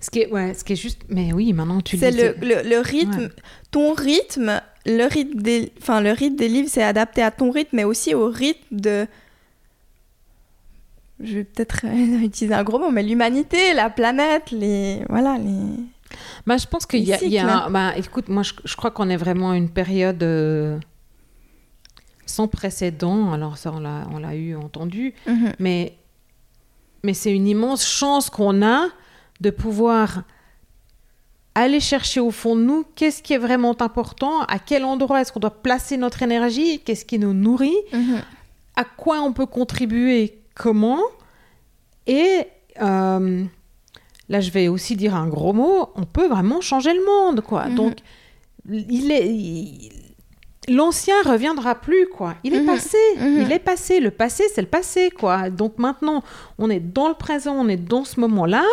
Ce 0.00 0.10
qui 0.10 0.20
est 0.20 0.30
ouais 0.30 0.54
ce 0.54 0.64
qui 0.64 0.72
est 0.74 0.76
juste 0.76 1.02
mais 1.08 1.32
oui 1.32 1.52
maintenant 1.52 1.80
tu 1.80 1.96
C'est 1.98 2.10
le 2.10 2.34
le, 2.40 2.62
le, 2.62 2.68
le 2.68 2.78
rythme, 2.80 3.18
Ouais. 3.20 3.28
ton 3.70 3.92
rythme, 3.92 4.60
le 4.86 5.04
rythme 5.04 5.40
des, 5.40 5.72
enfin, 5.80 6.00
le 6.00 6.12
rythme 6.12 6.36
des 6.36 6.48
livres, 6.48 6.68
c'est 6.70 6.82
adapté 6.82 7.22
à 7.22 7.30
ton 7.30 7.50
rythme, 7.50 7.76
mais 7.76 7.84
aussi 7.84 8.14
au 8.14 8.28
rythme 8.28 8.76
de. 8.76 9.06
Je 11.20 11.34
vais 11.34 11.44
peut-être 11.44 11.84
utiliser 12.24 12.54
un 12.54 12.64
gros 12.64 12.78
mot, 12.78 12.90
mais 12.90 13.02
l'humanité, 13.02 13.74
la 13.74 13.90
planète, 13.90 14.50
les. 14.50 15.02
Voilà, 15.08 15.36
les. 15.36 15.74
bah, 16.46 16.56
Je 16.56 16.66
pense 16.66 16.86
qu'il 16.86 17.02
y 17.04 17.12
a... 17.12 17.22
Y 17.22 17.38
a 17.38 17.68
bah, 17.68 17.92
écoute, 17.96 18.28
moi, 18.28 18.42
je, 18.42 18.52
je 18.64 18.76
crois 18.76 18.90
qu'on 18.90 19.10
est 19.10 19.16
vraiment 19.16 19.50
à 19.50 19.56
une 19.56 19.68
période... 19.70 20.22
Euh, 20.22 20.78
sans 22.24 22.46
précédent, 22.46 23.32
alors 23.32 23.56
ça 23.56 23.72
on 23.72 24.18
l'a 24.18 24.34
eu 24.34 24.54
entendu, 24.54 25.14
mhm. 25.26 25.54
mais, 25.58 25.94
mais 27.02 27.14
c'est 27.14 27.34
une 27.34 27.46
immense 27.48 27.86
chance 27.86 28.28
qu'on 28.28 28.62
a 28.62 28.88
de 29.40 29.50
pouvoir 29.50 30.22
aller 31.54 31.80
chercher 31.80 32.20
au 32.20 32.30
fond 32.30 32.54
de 32.54 32.62
nous 32.62 32.84
qu'est-ce 32.94 33.22
qui 33.22 33.32
est 33.32 33.38
vraiment 33.38 33.80
important, 33.80 34.42
à 34.42 34.58
quel 34.58 34.84
endroit 34.84 35.20
est-ce 35.20 35.32
qu'on 35.32 35.40
doit 35.40 35.62
placer 35.62 35.96
notre 35.96 36.22
énergie, 36.22 36.80
qu'est-ce 36.80 37.04
qui 37.04 37.18
nous 37.18 37.34
nourrit, 37.34 37.76
mhm. 37.92 38.22
à 38.76 38.84
quoi 38.84 39.20
on 39.22 39.32
peut 39.32 39.46
contribuer, 39.46 40.38
comment, 40.54 41.00
et 42.06 42.46
euh, 42.80 43.44
là 44.28 44.40
je 44.40 44.50
vais 44.50 44.68
aussi 44.68 44.94
dire 44.94 45.14
un 45.16 45.26
gros 45.26 45.52
mot, 45.52 45.88
on 45.96 46.04
peut 46.04 46.28
vraiment 46.28 46.60
changer 46.60 46.94
le 46.94 47.04
monde, 47.04 47.40
quoi. 47.40 47.66
Mhm. 47.66 47.74
Donc 47.74 47.96
il 48.68 49.10
est, 49.10 49.90
l'ancien 50.68 51.14
reviendra 51.24 51.74
plus, 51.74 52.06
quoi. 52.06 52.34
Il 52.44 52.54
est 52.54 52.60
mhm. 52.60 52.66
passé, 52.66 52.98
il 53.20 53.50
est 53.50 53.58
passé. 53.58 54.00
Le 54.00 54.10
passé, 54.10 54.44
c'est 54.54 54.60
le 54.60 54.68
passé, 54.68 55.10
quoi. 55.10 55.50
Donc 55.50 55.78
maintenant, 55.78 56.22
on 56.58 56.70
est 56.70 56.80
dans 56.80 57.08
le 57.08 57.14
présent, 57.14 57.54
on 57.54 57.68
est 57.68 57.76
dans 57.76 58.04
ce 58.04 58.20
moment-là. 58.20 58.64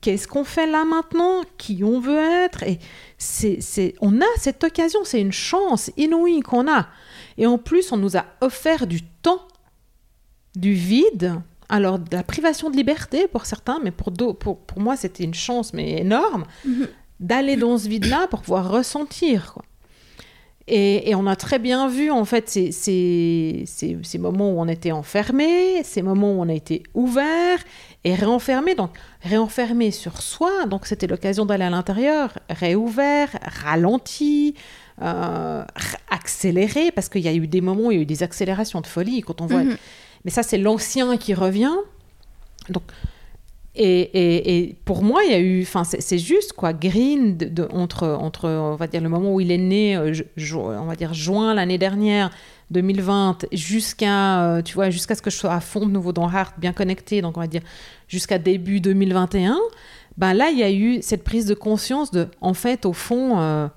Qu'est-ce 0.00 0.28
qu'on 0.28 0.44
fait 0.44 0.66
là 0.66 0.84
maintenant? 0.84 1.42
Qui 1.56 1.82
on 1.82 1.98
veut 1.98 2.18
être? 2.18 2.62
Et 2.62 2.78
c'est, 3.18 3.60
c'est, 3.60 3.94
on 4.00 4.20
a 4.20 4.26
cette 4.36 4.62
occasion, 4.62 5.00
c'est 5.04 5.20
une 5.20 5.32
chance 5.32 5.90
inouïe 5.96 6.40
qu'on 6.40 6.70
a. 6.70 6.88
Et 7.36 7.46
en 7.46 7.58
plus, 7.58 7.90
on 7.90 7.96
nous 7.96 8.16
a 8.16 8.24
offert 8.40 8.86
du 8.86 9.02
temps, 9.02 9.46
du 10.54 10.72
vide. 10.72 11.34
Alors, 11.68 11.98
de 11.98 12.14
la 12.14 12.22
privation 12.22 12.70
de 12.70 12.76
liberté 12.76 13.26
pour 13.28 13.44
certains, 13.44 13.80
mais 13.82 13.90
pour, 13.90 14.12
pour, 14.38 14.58
pour 14.58 14.80
moi, 14.80 14.96
c'était 14.96 15.24
une 15.24 15.34
chance, 15.34 15.74
mais 15.74 15.98
énorme, 16.00 16.44
mhm. 16.64 16.88
d'aller 17.20 17.56
dans 17.56 17.76
ce 17.76 17.88
vide-là 17.88 18.28
pour 18.28 18.40
pouvoir 18.40 18.70
ressentir. 18.70 19.52
Quoi. 19.52 19.64
Et, 20.70 21.14
on 21.14 21.26
a 21.26 21.34
très 21.34 21.58
bien 21.58 21.88
vu, 21.88 22.10
en 22.10 22.26
fait, 22.26 22.48
ces, 22.50 22.72
ces, 22.72 23.64
ces, 23.66 24.18
moments 24.18 24.52
où 24.52 24.60
on 24.60 24.68
était 24.68 24.92
enfermé, 24.92 25.82
ces 25.82 26.02
moments 26.02 26.32
où 26.32 26.42
on 26.42 26.48
a 26.48 26.52
été 26.52 26.82
ouvert 26.92 27.58
et 28.04 28.14
réenfermé. 28.14 28.74
Donc, 28.74 28.90
réenfermé 29.22 29.90
sur 29.90 30.22
soi, 30.22 30.66
donc 30.66 30.86
c'était 30.86 31.06
l'occasion 31.06 31.46
d'aller 31.46 31.64
à 31.64 31.70
l'intérieur, 31.70 32.38
réouvert, 32.48 33.30
ralenti, 33.42 34.54
euh, 35.02 35.64
accéléré, 36.10 36.90
parce 36.90 37.08
qu'il 37.08 37.22
y 37.22 37.28
a 37.28 37.34
eu 37.34 37.46
des 37.46 37.60
moments 37.60 37.86
où 37.86 37.90
il 37.92 37.96
y 37.96 37.98
a 37.98 38.02
eu 38.02 38.06
des 38.06 38.22
accélérations 38.22 38.80
de 38.80 38.86
folie 38.86 39.22
quand 39.22 39.40
on 39.40 39.46
voit. 39.46 39.64
Mhm. 39.64 39.76
Mais 40.24 40.30
ça, 40.30 40.42
c'est 40.42 40.58
l'ancien 40.58 41.16
qui 41.16 41.34
revient. 41.34 41.76
Donc, 42.68 42.82
et, 43.80 44.76
pour 44.84 45.04
moi, 45.04 45.22
il 45.24 45.30
y 45.30 45.34
a 45.34 45.38
eu, 45.38 45.62
enfin, 45.62 45.84
c'est 45.84 46.18
juste 46.18 46.52
quoi, 46.52 46.72
Green 46.72 47.36
de, 47.36 47.68
entre, 47.72 48.08
entre, 48.08 48.48
on 48.48 48.74
va 48.74 48.88
dire 48.88 49.00
le 49.00 49.08
moment 49.08 49.32
où 49.32 49.40
il 49.40 49.52
est 49.52 49.58
né, 49.58 49.96
euh, 49.96 50.12
on 50.52 50.86
va 50.86 50.96
dire 50.96 51.14
juin 51.14 51.54
l'année 51.54 51.78
dernière, 51.78 52.30
2020, 52.70 53.46
jusqu'à, 53.52 54.42
euh, 54.42 54.62
tu 54.62 54.74
vois, 54.74 54.90
jusqu'à 54.90 55.14
ce 55.14 55.22
que 55.22 55.30
je 55.30 55.36
sois 55.36 55.52
à 55.52 55.60
fond 55.60 55.86
de 55.86 55.90
nouveau 55.90 56.12
dans 56.12 56.30
Heart, 56.30 56.54
bien 56.58 56.72
connecté, 56.72 57.22
donc 57.22 57.36
on 57.36 57.40
va 57.40 57.46
dire 57.46 57.62
jusqu'à 58.08 58.38
début 58.38 58.80
2021. 58.80 59.56
Ben 60.16 60.34
là, 60.34 60.50
il 60.50 60.58
y 60.58 60.62
a 60.62 60.70
eu 60.70 61.00
cette 61.00 61.24
prise 61.24 61.46
de 61.46 61.54
conscience 61.54 62.10
de, 62.10 62.28
en 62.40 62.54
fait, 62.54 62.84
au 62.86 62.92
fond, 62.92 63.38
euh, 63.38 63.68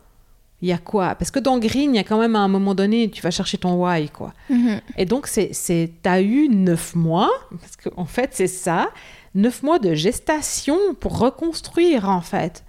il 0.61 0.69
y 0.69 0.71
a 0.71 0.77
quoi? 0.77 1.15
Parce 1.15 1.31
que 1.31 1.39
dans 1.39 1.59
Green, 1.59 1.93
il 1.93 1.97
y 1.97 1.99
a 1.99 2.03
quand 2.03 2.19
même 2.19 2.35
à 2.35 2.39
un 2.39 2.47
moment 2.47 2.75
donné, 2.75 3.09
tu 3.09 3.21
vas 3.21 3.31
chercher 3.31 3.57
ton 3.57 3.73
why, 3.73 4.09
quoi. 4.09 4.33
Mm-hmm. 4.49 4.81
Et 4.97 5.05
donc, 5.05 5.27
c'est, 5.27 5.51
tu 5.53 6.09
as 6.09 6.21
eu 6.21 6.49
neuf 6.49 6.95
mois, 6.95 7.31
parce 7.59 7.75
qu'en 7.77 8.01
en 8.01 8.05
fait, 8.05 8.31
c'est 8.33 8.47
ça 8.47 8.89
neuf 9.35 9.63
mois 9.63 9.79
de 9.79 9.93
gestation 9.93 10.77
pour 10.99 11.19
reconstruire 11.19 12.09
en 12.09 12.21
fait. 12.21 12.63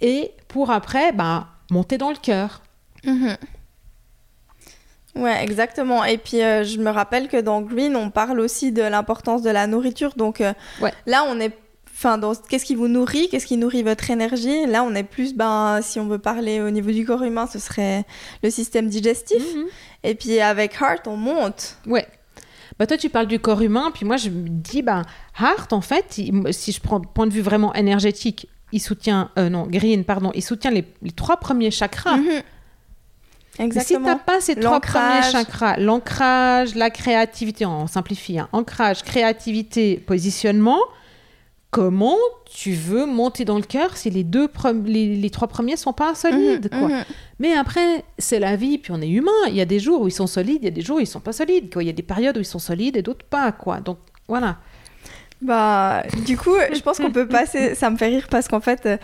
Et 0.00 0.32
pour 0.48 0.70
après, 0.70 1.12
ben, 1.12 1.46
monter 1.70 1.98
dans 1.98 2.10
le 2.10 2.16
cœur. 2.16 2.62
Mhm. 3.04 3.36
Ouais, 5.16 5.42
exactement. 5.42 6.04
Et 6.04 6.18
puis, 6.18 6.42
euh, 6.42 6.64
je 6.64 6.78
me 6.78 6.90
rappelle 6.90 7.28
que 7.28 7.40
dans 7.40 7.62
Green, 7.62 7.96
on 7.96 8.10
parle 8.10 8.40
aussi 8.40 8.72
de 8.72 8.82
l'importance 8.82 9.42
de 9.42 9.50
la 9.50 9.66
nourriture. 9.66 10.14
Donc 10.16 10.40
euh, 10.40 10.52
là, 11.06 11.24
on 11.28 11.40
est. 11.40 11.52
Enfin, 11.98 12.20
qu'est-ce 12.50 12.66
qui 12.66 12.74
vous 12.74 12.88
nourrit 12.88 13.30
Qu'est-ce 13.30 13.46
qui 13.46 13.56
nourrit 13.56 13.82
votre 13.82 14.10
énergie? 14.10 14.66
Là, 14.66 14.82
on 14.82 14.94
est 14.94 15.02
plus, 15.02 15.34
ben, 15.34 15.80
si 15.80 15.98
on 15.98 16.06
veut 16.06 16.18
parler 16.18 16.60
au 16.60 16.68
niveau 16.68 16.90
du 16.90 17.06
corps 17.06 17.22
humain, 17.22 17.46
ce 17.50 17.58
serait 17.58 18.04
le 18.42 18.50
système 18.50 18.88
digestif. 18.88 19.42
Mhm. 19.54 19.64
Et 20.04 20.14
puis, 20.14 20.38
avec 20.40 20.74
Heart, 20.78 21.06
on 21.06 21.16
monte. 21.16 21.78
Ouais. 21.86 22.06
Bah 22.78 22.86
toi, 22.86 22.98
tu 22.98 23.08
parles 23.08 23.26
du 23.26 23.38
corps 23.38 23.62
humain, 23.62 23.90
puis 23.94 24.04
moi, 24.04 24.18
je 24.18 24.28
me 24.28 24.48
dis, 24.48 24.82
ben, 24.82 25.02
Hart, 25.38 25.72
en 25.72 25.80
fait, 25.80 26.20
si 26.50 26.72
je 26.72 26.80
prends 26.80 27.00
point 27.00 27.26
de 27.26 27.32
vue 27.32 27.40
vraiment 27.40 27.72
énergétique, 27.74 28.48
il 28.72 28.80
soutient, 28.80 29.30
euh, 29.38 29.48
non, 29.48 29.66
Green, 29.66 30.04
pardon, 30.04 30.30
il 30.34 30.42
soutient 30.42 30.70
les, 30.70 30.84
trois 31.14 31.38
premiers 31.38 31.70
chakras. 31.70 32.18
Mhm. 32.18 32.42
Exactement. 33.58 33.82
si 33.82 33.94
tu 33.94 34.00
n'as 34.00 34.16
pas 34.16 34.40
ces 34.40 34.56
trois 34.56 34.80
premiers 34.80 35.22
chakras, 35.30 35.76
l'ancrage, 35.78 36.74
la 36.74 36.90
créativité, 36.90 37.64
on 37.66 37.86
simplifie, 37.86 38.38
hein, 38.38 38.48
ancrage, 38.52 39.02
créativité, 39.02 39.96
positionnement, 39.96 40.80
comment 41.70 42.16
tu 42.46 42.72
veux 42.72 43.06
monter 43.06 43.44
dans 43.44 43.56
le 43.56 43.64
cœur 43.64 43.96
si 43.96 44.08
les, 44.08 44.24
deux 44.24 44.48
les, 44.86 45.30
trois 45.30 45.48
premiers 45.48 45.76
sont 45.76 45.92
pas 45.92 46.14
solides 46.14 46.70
quoi. 46.70 46.88
Mhm. 46.88 47.04
Mais 47.38 47.52
après, 47.54 48.04
c'est 48.18 48.38
la 48.38 48.56
vie, 48.56 48.78
puis 48.78 48.92
on 48.92 49.00
est 49.02 49.10
humain. 49.10 49.30
Il 49.48 49.54
y 49.54 49.60
a 49.60 49.66
des 49.66 49.78
jours 49.78 50.00
où 50.00 50.08
ils 50.08 50.12
sont 50.12 50.26
solides, 50.26 50.58
il 50.62 50.64
y 50.64 50.68
a 50.68 50.70
des 50.70 50.80
jours 50.80 50.96
où 50.96 51.00
ils 51.00 51.06
sont 51.06 51.20
pas 51.20 51.34
solides. 51.34 51.70
Quoi. 51.70 51.82
Il 51.82 51.86
y 51.86 51.90
a 51.90 51.92
des 51.92 52.02
périodes 52.02 52.36
où 52.38 52.40
ils 52.40 52.46
sont 52.46 52.58
solides 52.58 52.96
et 52.96 53.02
d'autres 53.02 53.26
pas. 53.26 53.52
quoi. 53.52 53.80
Donc 53.80 53.98
voilà. 54.26 54.56
Bah, 55.42 56.02
du 56.24 56.38
coup, 56.38 56.54
je 56.72 56.80
pense 56.80 56.98
qu'on 56.98 57.10
peut 57.10 57.28
passer. 57.28 57.74
Ça 57.74 57.90
me 57.90 57.98
fait 57.98 58.06
rire 58.06 58.26
parce 58.30 58.48
qu'en 58.48 58.60
fait, 58.60 58.86
euh, 58.86 58.96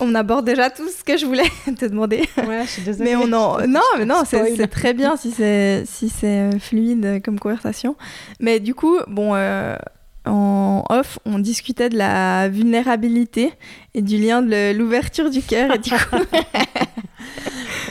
on 0.00 0.14
aborde 0.14 0.44
déjà 0.44 0.70
tout 0.70 0.88
ce 0.88 1.02
que 1.04 1.16
je 1.16 1.26
voulais 1.26 1.50
te 1.78 1.84
demander. 1.84 2.28
Ouais, 2.36 2.62
je 2.64 2.68
suis 2.68 2.82
désolée. 2.82 3.10
Mais 3.10 3.16
on 3.16 3.32
en... 3.32 3.66
Non, 3.66 3.80
mais 3.98 4.04
non, 4.04 4.22
c'est 4.24 4.68
très 4.68 4.94
bien 4.94 5.16
si 5.16 5.30
c'est 5.30 5.84
si 5.86 6.08
c'est 6.08 6.58
fluide 6.58 7.22
comme 7.24 7.38
conversation. 7.38 7.96
Mais 8.40 8.60
du 8.60 8.74
coup, 8.74 8.98
bon, 9.08 9.34
euh, 9.34 9.76
en 10.24 10.84
off, 10.88 11.18
on 11.24 11.38
discutait 11.38 11.88
de 11.88 11.96
la 11.96 12.48
vulnérabilité 12.48 13.52
et 13.94 14.02
du 14.02 14.18
lien 14.18 14.42
de 14.42 14.72
l'ouverture 14.72 15.30
du 15.30 15.42
cœur. 15.42 15.74
Et 15.74 15.78
du 15.78 15.90
coup... 15.90 16.16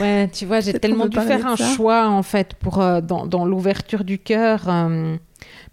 ouais, 0.00 0.28
tu 0.32 0.46
vois, 0.46 0.60
j'ai 0.60 0.74
tellement 0.74 1.06
dû 1.06 1.18
faire 1.18 1.46
un 1.46 1.56
choix 1.56 2.08
en 2.08 2.22
fait 2.22 2.54
pour 2.54 2.80
euh, 2.80 3.00
dans, 3.00 3.26
dans 3.26 3.44
l'ouverture 3.44 4.04
du 4.04 4.18
cœur. 4.18 4.64
Euh, 4.68 5.16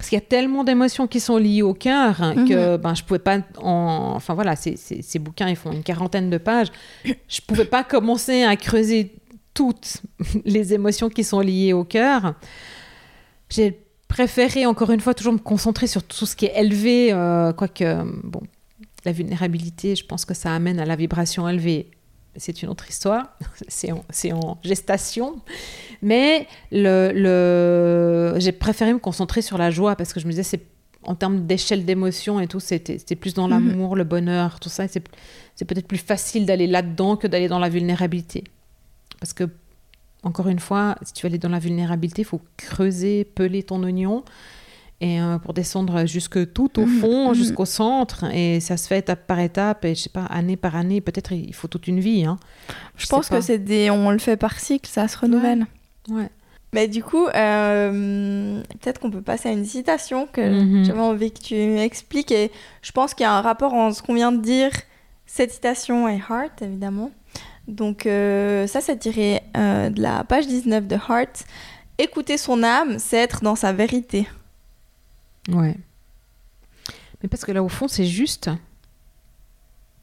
parce 0.06 0.12
qu'il 0.12 0.18
y 0.18 0.22
a 0.22 0.40
tellement 0.40 0.64
d'émotions 0.64 1.08
qui 1.08 1.20
sont 1.20 1.38
liées 1.38 1.64
au 1.64 1.74
cœur 1.74 2.22
hein, 2.22 2.36
que 2.46 2.76
mhm. 2.76 2.78
ben, 2.78 2.94
je 2.94 3.04
pouvais 3.04 3.18
pas. 3.18 3.40
En... 3.58 4.14
Enfin 4.16 4.36
voilà, 4.36 4.56
ces, 4.56 4.78
ces, 4.78 5.18
bouquins, 5.18 5.50
ils 5.50 5.56
font 5.56 5.72
une 5.72 5.82
quarantaine 5.82 6.30
de 6.30 6.38
pages. 6.38 6.68
Je 7.28 7.42
pouvais 7.42 7.66
pas 7.66 7.84
commencer 7.84 8.44
à 8.44 8.56
creuser 8.56 9.16
toutes 9.56 10.04
les 10.46 10.76
émotions 10.76 11.10
qui 11.10 11.24
sont 11.24 11.40
liées 11.40 11.74
au 11.74 11.84
cœur. 11.84 12.36
J'ai 13.50 13.80
préféré, 14.08 14.68
encore 14.68 14.92
une 14.92 15.00
fois, 15.00 15.16
toujours 15.16 15.34
me 15.34 15.40
concentrer 15.40 15.88
sur 15.88 16.04
tout 16.04 16.28
ce 16.28 16.36
qui 16.36 16.46
est 16.46 16.54
élevé, 16.56 17.12
euh, 17.12 17.52
quoique, 17.52 18.04
bon, 18.24 18.44
la 19.06 19.12
vulnérabilité, 19.12 19.96
je 19.96 20.06
pense 20.06 20.24
que 20.24 20.36
ça 20.36 20.54
amène 20.54 20.80
à 20.80 20.86
la 20.86 20.96
vibration 20.96 21.50
élevée. 21.50 21.90
C'est 22.38 22.62
une 22.62 22.70
autre 22.70 22.90
histoire, 22.90 23.36
c'est 23.68 23.92
en, 23.92 24.04
en, 24.34 24.58
gestation. 24.64 25.42
Mais 26.02 26.48
le, 26.72 27.12
le... 27.14 28.40
j'ai 28.40 28.52
préféré 28.52 28.94
me 28.94 29.00
concentrer 29.00 29.42
sur 29.42 29.58
la 29.58 29.72
joie 29.72 29.96
parce 29.96 30.14
que 30.14 30.20
je 30.20 30.26
me 30.26 30.32
disais, 30.32 30.44
c'est 30.44 30.62
en 31.06 31.16
termes 31.16 31.46
d'échelle 31.46 31.86
d'émotion 31.86 32.40
et 32.40 32.48
tout, 32.48 32.60
c'était 32.60 33.16
plus 33.16 33.34
dans 33.34 33.48
mhm. 33.48 33.52
l'amour, 33.52 33.96
le 33.96 34.04
bonheur, 34.04 34.60
tout 34.60 34.70
ça. 34.70 34.88
C'est 34.88 35.00
peut-être 35.66 35.88
plus 35.88 35.98
facile 35.98 36.46
d'aller 36.46 36.68
là-dedans 36.68 37.16
que 37.16 37.28
d'aller 37.28 37.48
dans 37.48 37.60
la 37.60 37.70
vulnérabilité. 37.70 38.44
Parce 39.20 39.34
que 39.34 39.46
encore 40.24 40.48
une 40.48 40.60
fois, 40.60 40.96
si 41.04 41.14
tu 41.14 41.22
veux 41.22 41.28
aller 41.28 41.38
dans 41.38 41.50
la 41.50 41.60
vulnérabilité, 41.60 42.24
il 42.24 42.26
faut 42.26 42.42
creuser, 42.58 43.24
peler 43.24 43.62
ton 43.62 43.84
oignon 43.84 44.24
et 45.02 45.20
euh, 45.20 45.38
pour 45.38 45.54
descendre 45.54 46.06
jusque 46.06 46.54
tout 46.54 46.80
au 46.80 46.86
fond, 46.86 47.32
mmh. 47.32 47.34
jusqu'au 47.36 47.66
centre. 47.66 48.26
Et 48.34 48.60
ça 48.60 48.78
se 48.78 48.88
fait 48.88 49.00
étape 49.00 49.28
par 49.28 49.40
étape, 49.40 49.86
et 49.86 49.96
je 49.96 50.02
sais 50.02 50.10
pas, 50.10 50.26
année 50.26 50.58
par 50.58 50.76
année. 50.76 51.02
Peut-être 51.02 51.32
il 51.34 51.54
faut 51.54 51.68
toute 51.68 51.88
une 51.88 52.00
vie. 52.00 52.26
Hein. 52.26 52.38
Je, 52.98 53.08
pense 53.08 53.30
que 53.30 53.42
c'est 53.42 53.60
des, 53.60 53.90
on 53.90 54.12
le 54.12 54.20
fait 54.20 54.38
par 54.38 54.60
cycle, 54.60 54.90
ça 54.90 55.08
se 55.08 55.18
renouvelle. 55.18 55.66
Ouais. 56.10 56.30
Mais 56.74 56.90
du 56.90 57.02
coup, 57.04 57.26
euh, 57.28 58.62
peut-être 58.82 59.00
qu'on 59.00 59.10
peut 59.10 59.22
passer 59.22 59.48
à 59.48 59.54
une 59.54 59.64
citation 59.64 60.28
que 60.28 60.42
mmh. 60.42 60.84
j'avais 60.84 61.00
envie 61.00 61.32
que 61.32 61.40
tu 61.40 61.56
expliques. 61.80 62.32
Et 62.32 62.52
je 62.82 62.92
pense 62.92 63.14
qu'il 63.14 63.24
y 63.24 63.28
a 63.28 63.34
un 63.34 63.42
rapport 63.42 63.74
entre 63.74 63.96
ce 63.96 64.04
qu'on 64.04 64.14
vient 64.14 64.34
de 64.34 64.42
dire, 64.42 64.72
cette 65.26 65.52
citation 65.52 66.10
et 66.10 66.18
Heart, 66.30 66.62
évidemment. 66.62 67.12
Donc 67.70 68.06
euh, 68.06 68.68
ça, 68.68 68.82
c'est 68.82 68.98
tiré 68.98 69.42
euh, 69.56 69.90
de 69.90 70.02
la 70.02 70.24
page 70.26 70.48
19 70.48 70.86
de 70.86 70.96
Heart. 70.96 71.46
Écouter 71.98 72.38
son 72.38 72.62
âme, 72.62 73.00
c'est 73.00 73.18
être 73.18 73.42
dans 73.42 73.56
sa 73.56 73.72
vérité. 73.72 74.28
Ouais. 75.50 75.78
Mais 77.22 77.30
parce 77.30 77.46
que 77.46 77.52
là, 77.52 77.64
au 77.64 77.70
fond, 77.70 77.88
c'est 77.88 78.06
juste. 78.06 78.50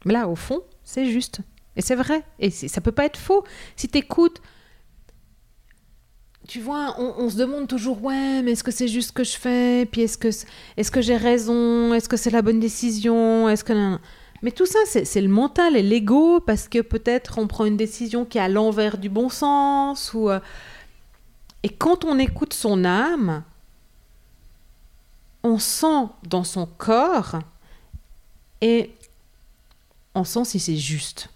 Là, 0.05 0.29
au 0.29 0.37
fond, 0.37 0.63
c'est 0.83 1.07
juste. 1.07 1.41
Et 1.77 1.83
c'est 1.83 1.95
vrai. 1.95 2.23
Et 2.39 2.51
ça 2.51 2.81
peut 2.81 2.93
pas 2.93 3.05
être 3.05 3.19
faux. 3.19 3.45
Si 3.77 3.89
tu 3.89 3.99
écoutes... 3.99 4.41
Tu 6.49 6.61
vois, 6.61 6.97
on, 6.99 7.31
se 7.31 7.37
demande 7.37 7.69
toujours, 7.69 8.03
ouais, 8.03 8.43
mais 8.43 8.53
est-ce 8.53 8.65
que 8.65 8.73
c'est 8.73 8.89
juste 8.89 9.09
ce 9.09 9.13
que 9.13 9.23
je 9.23 9.37
fais? 9.37 9.87
Puis 9.87 10.03
est-ce 10.03 10.19
que, 10.19 10.29
est 10.77 10.91
que 10.91 11.01
j'ai 11.01 11.17
raison? 11.17 11.95
Est-ce 11.95 12.09
que 12.09 12.17
c'est 12.17 12.31
la 12.31 12.43
bonne 12.43 12.59
décision? 12.59 13.49
Est-ce 13.49 13.63
que... 13.63 13.97
Mais 14.43 14.51
tout 14.51 14.67
ça, 14.67 14.81
c'est 14.85 15.21
le 15.21 15.29
mental 15.29 15.77
et 15.77 15.83
l'ego 15.85 16.41
parce 16.41 16.67
que 16.67 16.81
peut-être 16.81 17.39
on 17.39 17.47
prend 17.47 17.65
une 17.65 17.77
décision 17.77 18.25
qui 18.25 18.39
est 18.39 18.41
à 18.41 18.49
l'envers 18.49 18.99
du 18.99 19.09
bon 19.09 19.29
sens. 19.29 20.13
Ou, 20.15 20.31
euh, 20.31 20.41
Et 21.63 21.69
quand 21.69 22.05
on 22.05 22.19
écoute 22.19 22.55
son 22.55 22.85
âme, 22.85 23.45
on 25.43 25.59
sent 25.59 26.07
dans 26.25 26.45
son 26.45 26.67
corps 26.67 27.39
et 28.61 28.91
on 30.15 30.25
sent 30.25 30.45
si 30.45 30.61
c'est 30.61 30.77
juste. 30.77 31.29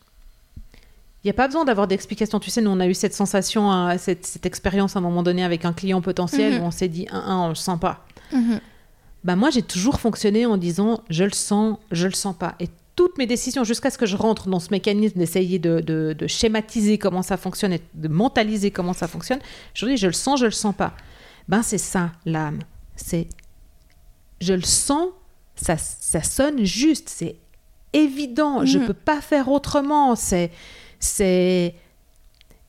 Il 1.25 1.27
n'y 1.27 1.31
a 1.31 1.35
pas 1.35 1.49
besoin 1.49 1.65
d'avoir 1.65 1.89
d'explication. 1.89 2.39
Tu 2.39 2.51
sais, 2.51 2.61
nous, 2.61 2.71
on 2.71 2.79
a 2.79 2.87
eu 2.87 2.95
cette 2.95 3.15
sensation, 3.15 3.71
hein, 3.71 3.99
cette, 3.99 4.47
expérience 4.47 4.95
à 4.95 5.01
un 5.01 5.03
moment 5.03 5.25
donné 5.25 5.43
avec 5.43 5.65
un 5.65 5.73
client 5.73 6.01
potentiel 6.01 6.55
mhm. 6.55 6.61
où 6.61 6.65
on 6.67 6.71
s'est 6.71 6.89
dit, 6.89 7.09
un, 7.11 7.19
un, 7.19 7.37
on 7.47 7.49
le 7.49 7.57
sent 7.57 7.79
pas. 7.81 8.07
Bah, 9.25 9.35
moi, 9.35 9.51
j'ai 9.51 9.63
toujours 9.63 9.99
fonctionné 9.99 10.47
en 10.47 10.57
disant, 10.57 11.03
je 11.11 11.25
le 11.25 11.33
sens, 11.33 11.79
je 11.91 12.07
le 12.07 12.13
sens 12.13 12.37
pas. 12.37 12.55
Et 12.61 12.69
toutes 12.95 13.19
mes 13.19 13.27
décisions, 13.27 13.65
jusqu'à 13.65 13.91
ce 13.91 13.99
que 13.99 14.07
je 14.07 14.17
rentre 14.17 14.49
dans 14.49 14.61
ce 14.61 14.69
mécanisme 14.71 15.19
d'essayer 15.19 15.59
de, 15.59 16.17
schématiser 16.29 16.97
comment 16.97 17.23
ça 17.23 17.37
fonctionne 17.37 17.73
et 17.73 17.81
de 17.95 18.09
mentaliser 18.09 18.71
comment 18.71 18.93
ça 18.93 19.09
fonctionne, 19.09 19.41
je 19.75 19.85
dis, 19.87 19.97
je 19.97 20.07
le 20.07 20.13
sens, 20.13 20.39
je 20.39 20.47
le 20.47 20.53
sens 20.53 20.75
pas. 20.75 20.95
Ben, 21.49 21.63
c'est 21.63 21.79
ça, 21.79 22.13
l'âme. 22.25 22.61
C'est, 22.95 23.27
je 24.41 24.53
le 24.53 24.63
sens, 24.63 25.09
ça, 25.55 25.77
ça 25.77 26.23
sonne 26.23 26.65
juste, 26.65 27.09
c'est 27.09 27.37
évident, 27.93 28.65
je 28.65 28.79
mhm. 28.79 28.87
peux 28.87 28.95
pas 28.95 29.21
faire 29.21 29.49
autrement. 29.49 30.17
C'est, 30.17 30.51
c'est 31.01 31.75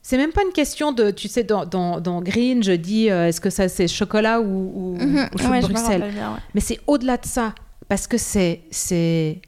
c'est 0.08 0.16
même 0.16 0.32
pas 0.32 0.42
une 0.42 0.54
question 0.54 0.92
de, 0.92 1.10
tu 1.10 1.28
sais, 1.28 1.44
dans, 1.44 1.66
dans, 1.66 2.22
Green, 2.22 2.62
je 2.62 2.72
dis, 2.72 3.10
euh, 3.10 3.28
est-ce 3.28 3.42
que 3.42 3.50
ça 3.50 3.68
c'est 3.68 3.86
chocolat 3.88 4.40
ou, 4.40 4.72
ou, 4.74 4.96
mhm. 4.96 5.28
Bruxelles 5.60 6.14
Mais 6.54 6.62
c'est 6.62 6.80
au-delà 6.86 7.18
de 7.18 7.26
ça, 7.26 7.54
parce 7.88 8.06
que 8.06 8.16
c'est, 8.16 8.62
c'est, 8.70 9.38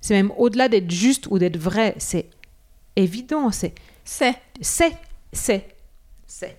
c'est 0.00 0.14
même 0.14 0.32
au-delà 0.38 0.68
d'être 0.70 0.90
juste 0.90 1.26
ou 1.28 1.38
d'être 1.38 1.58
vrai, 1.58 1.94
c'est 1.98 2.30
évident, 2.96 3.50
c'est, 3.50 3.74
c'est, 4.02 4.34
c'est, 4.62 4.94
c'est, 5.30 5.68
c'est. 6.26 6.56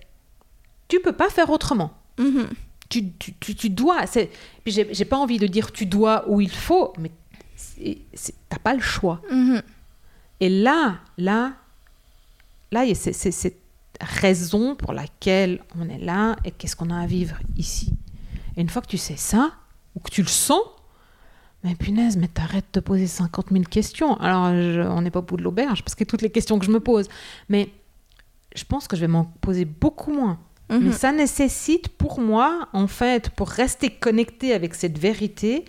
Tu 0.86 1.00
peux 1.00 1.12
pas 1.12 1.28
faire 1.28 1.50
autrement. 1.50 1.90
Mhm. 2.18 2.46
Tu, 2.88 3.12
tu, 3.12 3.54
tu, 3.54 3.70
dois. 3.70 4.04
J'ai, 4.66 4.88
j'ai 4.92 5.04
pas 5.04 5.16
envie 5.16 5.38
de 5.38 5.46
dire 5.46 5.72
tu 5.72 5.86
dois 5.86 6.28
ou 6.28 6.40
il 6.40 6.50
faut, 6.50 6.92
mais 6.98 7.10
t'as 8.48 8.58
pas 8.58 8.74
le 8.74 8.80
choix. 8.80 9.20
Mhm. 9.30 9.62
Et 10.40 10.48
là, 10.48 10.98
là, 11.18 11.54
là, 12.72 12.94
c'est 12.94 13.12
cette 13.12 13.60
raison 14.00 14.74
pour 14.74 14.92
laquelle 14.92 15.62
on 15.78 15.88
est 15.88 15.98
là 15.98 16.36
et 16.44 16.50
qu'est-ce 16.50 16.76
qu'on 16.76 16.90
a 16.90 17.00
à 17.00 17.06
vivre 17.06 17.36
ici. 17.56 17.94
Et 18.56 18.60
une 18.60 18.68
fois 18.68 18.82
que 18.82 18.88
tu 18.88 18.98
sais 18.98 19.16
ça, 19.16 19.52
ou 19.94 20.00
que 20.00 20.10
tu 20.10 20.22
le 20.22 20.28
sens, 20.28 20.62
mais 21.62 21.74
punaise, 21.74 22.16
mais 22.16 22.28
t'arrêtes 22.28 22.74
de 22.74 22.80
poser 22.80 23.06
50 23.06 23.46
000 23.50 23.64
questions. 23.64 24.16
Alors, 24.20 24.46
on 24.46 25.00
n'est 25.00 25.10
pas 25.10 25.20
au 25.20 25.22
bout 25.22 25.36
de 25.36 25.42
l'auberge, 25.42 25.82
parce 25.82 25.94
que 25.94 26.04
toutes 26.04 26.22
les 26.22 26.30
questions 26.30 26.58
que 26.58 26.66
je 26.66 26.70
me 26.70 26.80
pose. 26.80 27.08
Mais 27.48 27.70
je 28.54 28.64
pense 28.64 28.86
que 28.86 28.96
je 28.96 29.00
vais 29.00 29.08
m'en 29.08 29.24
poser 29.24 29.64
beaucoup 29.64 30.12
moins. 30.12 30.38
Mais 30.70 30.78
mhm. 30.78 30.92
ça 30.92 31.12
nécessite 31.12 31.88
pour 31.88 32.20
moi, 32.20 32.68
en 32.72 32.86
fait, 32.86 33.30
pour 33.30 33.48
rester 33.48 33.90
connecté 33.90 34.54
avec 34.54 34.74
cette 34.74 34.98
vérité, 34.98 35.64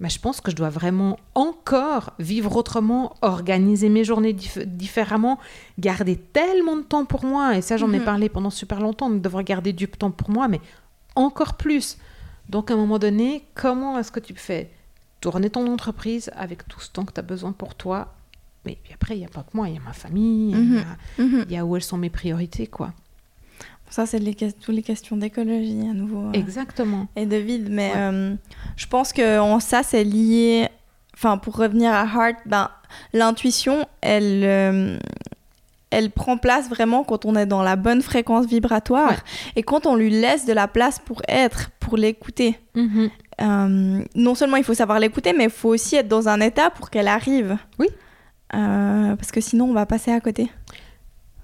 mais 0.00 0.08
je 0.08 0.18
pense 0.18 0.40
que 0.40 0.50
je 0.50 0.56
dois 0.56 0.70
vraiment 0.70 1.18
encore 1.34 2.14
vivre 2.18 2.56
autrement, 2.56 3.14
organiser 3.22 3.88
mes 3.88 4.02
journées 4.02 4.32
différemment, 4.32 5.38
garder 5.78 6.16
tellement 6.16 6.76
de 6.76 6.82
temps 6.82 7.04
pour 7.04 7.24
moi. 7.24 7.56
Et 7.56 7.62
ça, 7.62 7.76
j'en 7.76 7.92
ai 7.92 7.98
mhm. 7.98 8.04
parlé 8.04 8.28
pendant 8.28 8.50
super 8.50 8.80
longtemps, 8.80 9.08
de 9.08 9.18
devoir 9.18 9.44
garder 9.44 9.72
du 9.72 9.86
temps 9.86 10.10
pour 10.10 10.30
moi, 10.30 10.48
mais 10.48 10.60
encore 11.14 11.54
plus. 11.54 11.98
Donc, 12.48 12.70
à 12.70 12.74
un 12.74 12.76
moment 12.76 12.98
donné, 12.98 13.44
comment 13.54 13.98
est-ce 13.98 14.10
que 14.10 14.20
tu 14.20 14.34
fais 14.34 14.70
tourner 15.20 15.48
ton 15.48 15.72
entreprise 15.72 16.30
avec 16.34 16.66
tout 16.66 16.80
ce 16.80 16.90
temps 16.90 17.04
que 17.04 17.12
tu 17.12 17.20
as 17.20 17.24
besoin 17.24 17.52
pour 17.52 17.74
toi? 17.74 18.14
Mais 18.66 18.78
puis 18.82 18.92
après, 18.94 19.16
il 19.16 19.20
n'y 19.20 19.26
a 19.26 19.28
pas 19.28 19.42
que 19.42 19.54
moi, 19.56 19.68
il 19.68 19.74
y 19.74 19.78
a 19.78 19.80
ma 19.80 19.92
famille, 19.92 20.50
il 20.52 20.74
y, 20.74 20.78
a, 20.78 21.22
mhm. 21.22 21.46
y, 21.50 21.56
a 21.56 21.64
où 21.64 21.76
elles 21.76 21.82
sont 21.82 21.98
mes 21.98 22.10
priorités, 22.10 22.66
quoi. 22.66 22.92
Ça, 23.90 24.06
c'est 24.06 24.18
les, 24.18 24.34
toutes 24.34 24.74
les 24.74 24.82
questions 24.82 25.16
d'écologie 25.16 25.86
à 25.88 25.94
nouveau. 25.94 26.28
Euh, 26.28 26.32
Exactement. 26.32 27.06
et 27.16 27.26
de 27.26 27.36
vide. 27.36 27.68
Mais 27.70 27.92
euh, 27.96 28.34
je 28.76 28.86
pense 28.86 29.12
que 29.12 29.38
ça, 29.60 29.82
c'est 29.82 30.04
lié. 30.04 30.68
Enfin, 31.14 31.38
pour 31.38 31.56
revenir 31.56 31.92
à 31.92 32.04
Heart, 32.04 32.38
ben, 32.44 32.70
l'intuition, 33.12 33.86
elle, 34.00 34.42
euh, 34.42 34.98
elle 35.90 36.10
prend 36.10 36.36
place 36.38 36.68
vraiment 36.68 37.04
quand 37.04 37.24
on 37.24 37.36
est 37.36 37.46
dans 37.46 37.62
la 37.62 37.76
bonne 37.76 38.02
fréquence 38.02 38.46
vibratoire 38.46 39.14
et 39.54 39.62
quand 39.62 39.86
on 39.86 39.94
lui 39.94 40.10
laisse 40.10 40.44
de 40.44 40.52
la 40.52 40.66
place 40.66 40.98
pour 40.98 41.22
être, 41.28 41.70
pour 41.78 41.96
l'écouter. 41.96 42.58
Mm-hmm. 42.74 44.06
non 44.16 44.34
seulement 44.34 44.56
il 44.56 44.64
faut 44.64 44.74
savoir 44.74 44.98
l'écouter, 44.98 45.32
mais 45.34 45.44
il 45.44 45.50
faut 45.50 45.68
aussi 45.68 45.94
être 45.94 46.08
dans 46.08 46.28
un 46.28 46.40
état 46.40 46.70
pour 46.70 46.90
qu'elle 46.90 47.08
arrive. 47.08 47.56
Oui. 47.78 47.86
parce 48.50 49.30
que 49.30 49.40
sinon, 49.40 49.66
on 49.66 49.72
va 49.72 49.86
passer 49.86 50.10
à 50.10 50.18
côté. 50.18 50.50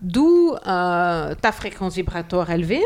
D'où 0.03 0.55
euh, 0.67 1.35
ta 1.35 1.53
fréquence 1.53 1.95
vibratoire 1.95 2.51
élevée, 2.51 2.83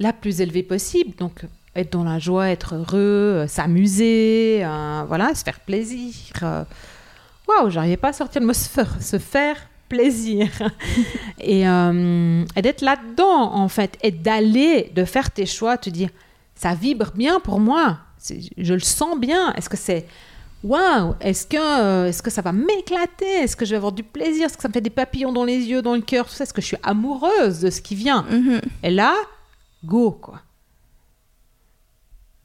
la 0.00 0.12
plus 0.12 0.40
élevée 0.40 0.62
possible. 0.62 1.14
Donc, 1.16 1.42
être 1.76 1.92
dans 1.92 2.04
la 2.04 2.18
joie, 2.18 2.48
être 2.48 2.74
heureux, 2.74 2.98
euh, 2.98 3.46
s'amuser, 3.46 4.62
euh, 4.64 5.04
voilà, 5.06 5.34
se 5.34 5.44
faire 5.44 5.60
plaisir. 5.60 6.14
Waouh, 7.48 7.70
j'arrivais 7.70 7.96
pas 7.96 8.08
à 8.08 8.12
sortir 8.12 8.40
de 8.40 8.46
me 8.46 8.52
se 8.52 9.18
faire, 9.18 9.56
plaisir. 9.88 10.48
et, 11.38 11.62
et 11.62 12.62
d'être 12.62 12.82
là-dedans, 12.82 13.54
en 13.54 13.68
fait, 13.68 13.98
et 14.02 14.10
d'aller, 14.10 14.90
de 14.94 15.04
faire 15.04 15.30
tes 15.30 15.46
choix, 15.46 15.76
te 15.76 15.90
dire, 15.90 16.08
ça 16.54 16.74
vibre 16.74 17.12
bien 17.14 17.40
pour 17.40 17.60
moi, 17.60 17.98
je 18.56 18.74
le 18.74 18.80
sens 18.80 19.18
bien. 19.18 19.52
Est-ce 19.54 19.68
que 19.68 19.76
c'est 19.76 20.06
waouh, 20.62 21.14
est-ce 21.20 21.46
que, 21.46 21.56
euh, 21.56 22.08
est-ce 22.08 22.22
que 22.22 22.30
ça 22.30 22.42
va 22.42 22.52
m'éclater? 22.52 23.42
Est-ce 23.42 23.56
que 23.56 23.64
je 23.64 23.70
vais 23.70 23.76
avoir 23.76 23.92
du 23.92 24.02
plaisir? 24.02 24.46
Est-ce 24.46 24.56
que 24.56 24.62
ça 24.62 24.68
me 24.68 24.72
fait 24.72 24.80
des 24.80 24.90
papillons 24.90 25.32
dans 25.32 25.44
les 25.44 25.58
yeux, 25.58 25.82
dans 25.82 25.94
le 25.94 26.00
cœur? 26.00 26.26
Tout 26.26 26.32
ça, 26.32 26.44
est-ce 26.44 26.54
que 26.54 26.62
je 26.62 26.66
suis 26.66 26.76
amoureuse 26.82 27.60
de 27.60 27.70
ce 27.70 27.80
qui 27.80 27.94
vient? 27.94 28.22
Mhm. 28.30 28.60
Et 28.82 28.90
là, 28.90 29.14
go, 29.84 30.12
quoi. 30.12 30.42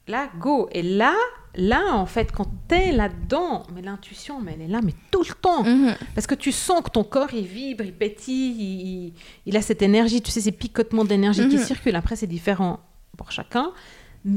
Là, 0.08 0.28
go. 0.40 0.68
Et 0.72 0.82
là, 0.82 1.14
là, 1.54 1.94
en 1.94 2.06
fait, 2.06 2.32
quand 2.32 2.48
t'es 2.66 2.92
là-dedans, 2.92 3.64
mais 3.74 3.82
l'intuition, 3.82 4.40
mais 4.40 4.54
elle 4.54 4.62
est 4.62 4.68
là, 4.68 4.80
mais 4.82 4.94
tout 5.10 5.22
le 5.22 5.34
temps. 5.34 5.62
Mhm. 5.62 5.94
Parce 6.14 6.26
que 6.26 6.34
tu 6.34 6.50
sens 6.50 6.82
que 6.82 6.90
ton 6.90 7.04
corps, 7.04 7.32
il 7.32 7.46
vibre, 7.46 7.84
il 7.84 7.92
pétille, 7.92 9.12
il, 9.44 9.56
a 9.56 9.62
cette 9.62 9.82
énergie, 9.82 10.22
tu 10.22 10.30
sais, 10.30 10.40
ces 10.40 10.52
picotements 10.52 11.04
d'énergie 11.04 11.48
qui 11.48 11.56
mhm. 11.56 11.64
circulent. 11.64 11.96
Après, 11.96 12.16
c'est 12.16 12.26
différent 12.26 12.80
pour 13.16 13.32
chacun 13.32 13.72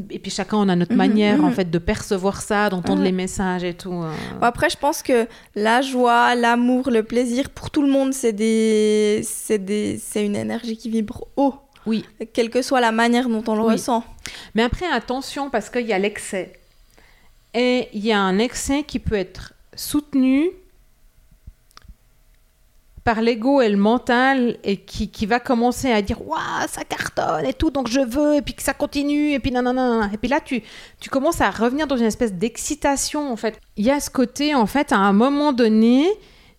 et 0.10 0.20
puis 0.20 0.32
chacun 0.32 0.58
on 0.58 0.70
a 0.70 0.76
notre 0.76 0.92
mhm, 0.92 0.98
manière 0.98 1.44
en 1.44 1.48
mhm. 1.48 1.54
fait 1.54 1.70
de 1.70 1.78
percevoir 1.78 2.42
ça, 2.42 2.70
d'entendre 2.70 3.02
les 3.02 3.12
messages 3.12 3.64
et 3.64 3.74
tout. 3.74 3.94
Euh. 3.94 4.12
Après, 4.42 4.70
je 4.70 4.78
pense 4.78 5.02
que 5.02 5.28
la 5.56 5.82
joie, 5.82 6.36
l'amour, 6.36 6.90
le 6.90 7.04
plaisir 7.04 7.50
pour 7.50 7.72
tout 7.72 7.82
le 7.82 7.90
monde, 7.90 8.14
c'est 8.14 8.34
des, 8.34 9.22
c'est 9.24 9.60
des, 9.60 9.98
c'est 9.98 10.26
une 10.26 10.36
énergie 10.36 10.78
qui 10.78 10.90
vibre 10.90 11.28
haut. 11.36 11.56
Oui. 11.86 12.06
Quelle 12.34 12.50
que 12.50 12.62
soit 12.62 12.80
la 12.80 12.92
manière 12.92 13.28
dont 13.28 13.44
on 13.48 13.56
le 13.56 13.62
ressent. 13.62 14.04
Mais 14.54 14.62
après, 14.62 14.86
attention 14.86 15.50
parce 15.50 15.70
qu'il 15.70 15.88
y 15.88 15.94
a 15.94 16.00
l'excès. 16.00 16.54
Et 17.54 17.90
il 17.94 18.06
y 18.06 18.12
a 18.12 18.20
un 18.20 18.38
excès 18.38 18.84
qui 18.84 19.00
peut 19.00 19.16
être 19.16 19.54
soutenu 19.76 20.52
par 23.04 23.22
l'ego 23.22 23.62
et 23.62 23.70
le 23.70 23.78
mental 23.78 24.58
et 24.64 24.78
qui, 24.78 25.10
qui, 25.10 25.26
va 25.26 25.40
commencer 25.40 25.92
à 25.92 26.02
dire 26.02 26.22
waouh 26.26 26.68
ça 26.68 26.84
cartonne 26.84 27.46
et 27.46 27.54
tout 27.54 27.72
donc 27.72 27.88
je 27.88 28.00
veux 28.00 28.36
et 28.36 28.42
puis 28.42 28.54
que 28.54 28.62
ça 28.62 28.74
continue 28.74 29.32
et 29.32 29.40
puis 29.40 29.52
non 29.52 30.04
et 30.12 30.18
puis 30.18 30.30
là 30.30 30.40
tu 30.40 30.62
tu 31.00 31.10
commences 31.10 31.42
à 31.42 31.50
revenir 31.50 31.88
dans 31.88 31.98
une 31.98 32.06
espèce 32.06 32.34
d'excitation 32.34 33.32
en 33.32 33.36
fait. 33.36 33.60
Il 33.78 33.86
y 33.86 33.92
a 33.92 34.00
ce 34.00 34.10
côté 34.10 34.54
en 34.54 34.66
fait 34.66 34.92
à 34.92 34.98
un 34.98 35.14
moment 35.14 35.54
donné 35.54 36.08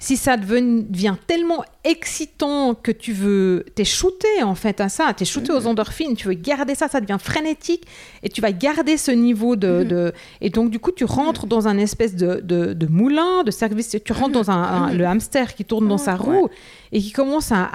si 0.03 0.17
ça 0.17 0.37
devient 0.37 1.15
tellement 1.29 1.62
excitant 1.85 2.75
que 2.75 2.91
tu 2.91 3.12
veux, 3.12 3.65
t'es 3.77 3.85
shooté 3.85 4.43
en 4.43 4.57
fait 4.57 4.81
à 4.81 4.88
ça, 4.88 5.12
t'es 5.17 5.25
shooté 5.25 5.53
aux 5.53 5.69
endorphines, 5.69 6.17
tu 6.17 6.27
veux 6.27 6.35
garder 6.35 6.75
ça, 6.75 6.88
ça 6.88 7.01
devient 7.01 7.19
frénétique 7.21 7.85
et 8.25 8.29
tu 8.29 8.41
vas 8.41 8.51
garder 8.51 8.97
ce 8.97 9.12
niveau 9.12 9.55
de, 9.55 9.85
mhm. 9.85 10.12
et 10.41 10.51
donc 10.51 10.71
du 10.71 10.81
coup 10.81 10.91
tu 10.91 11.05
rentres 11.05 11.47
dans 11.47 11.69
un 11.69 11.79
espèce 11.79 12.17
de, 12.17 12.41
de, 12.43 12.87
moulin, 12.88 13.45
de 13.45 13.53
service, 13.53 13.97
tu 14.05 14.12
rentres 14.12 14.33
dans 14.33 14.51
un, 14.51 14.88
mhm. 14.91 14.99
le 14.99 15.07
hamster 15.07 15.55
qui 15.55 15.65
tourne 15.65 15.87
dans 15.87 15.99
sa 15.99 16.17
roue 16.17 16.49
et 16.91 16.99
qui 16.99 17.12
commence 17.12 17.53
à, 17.53 17.71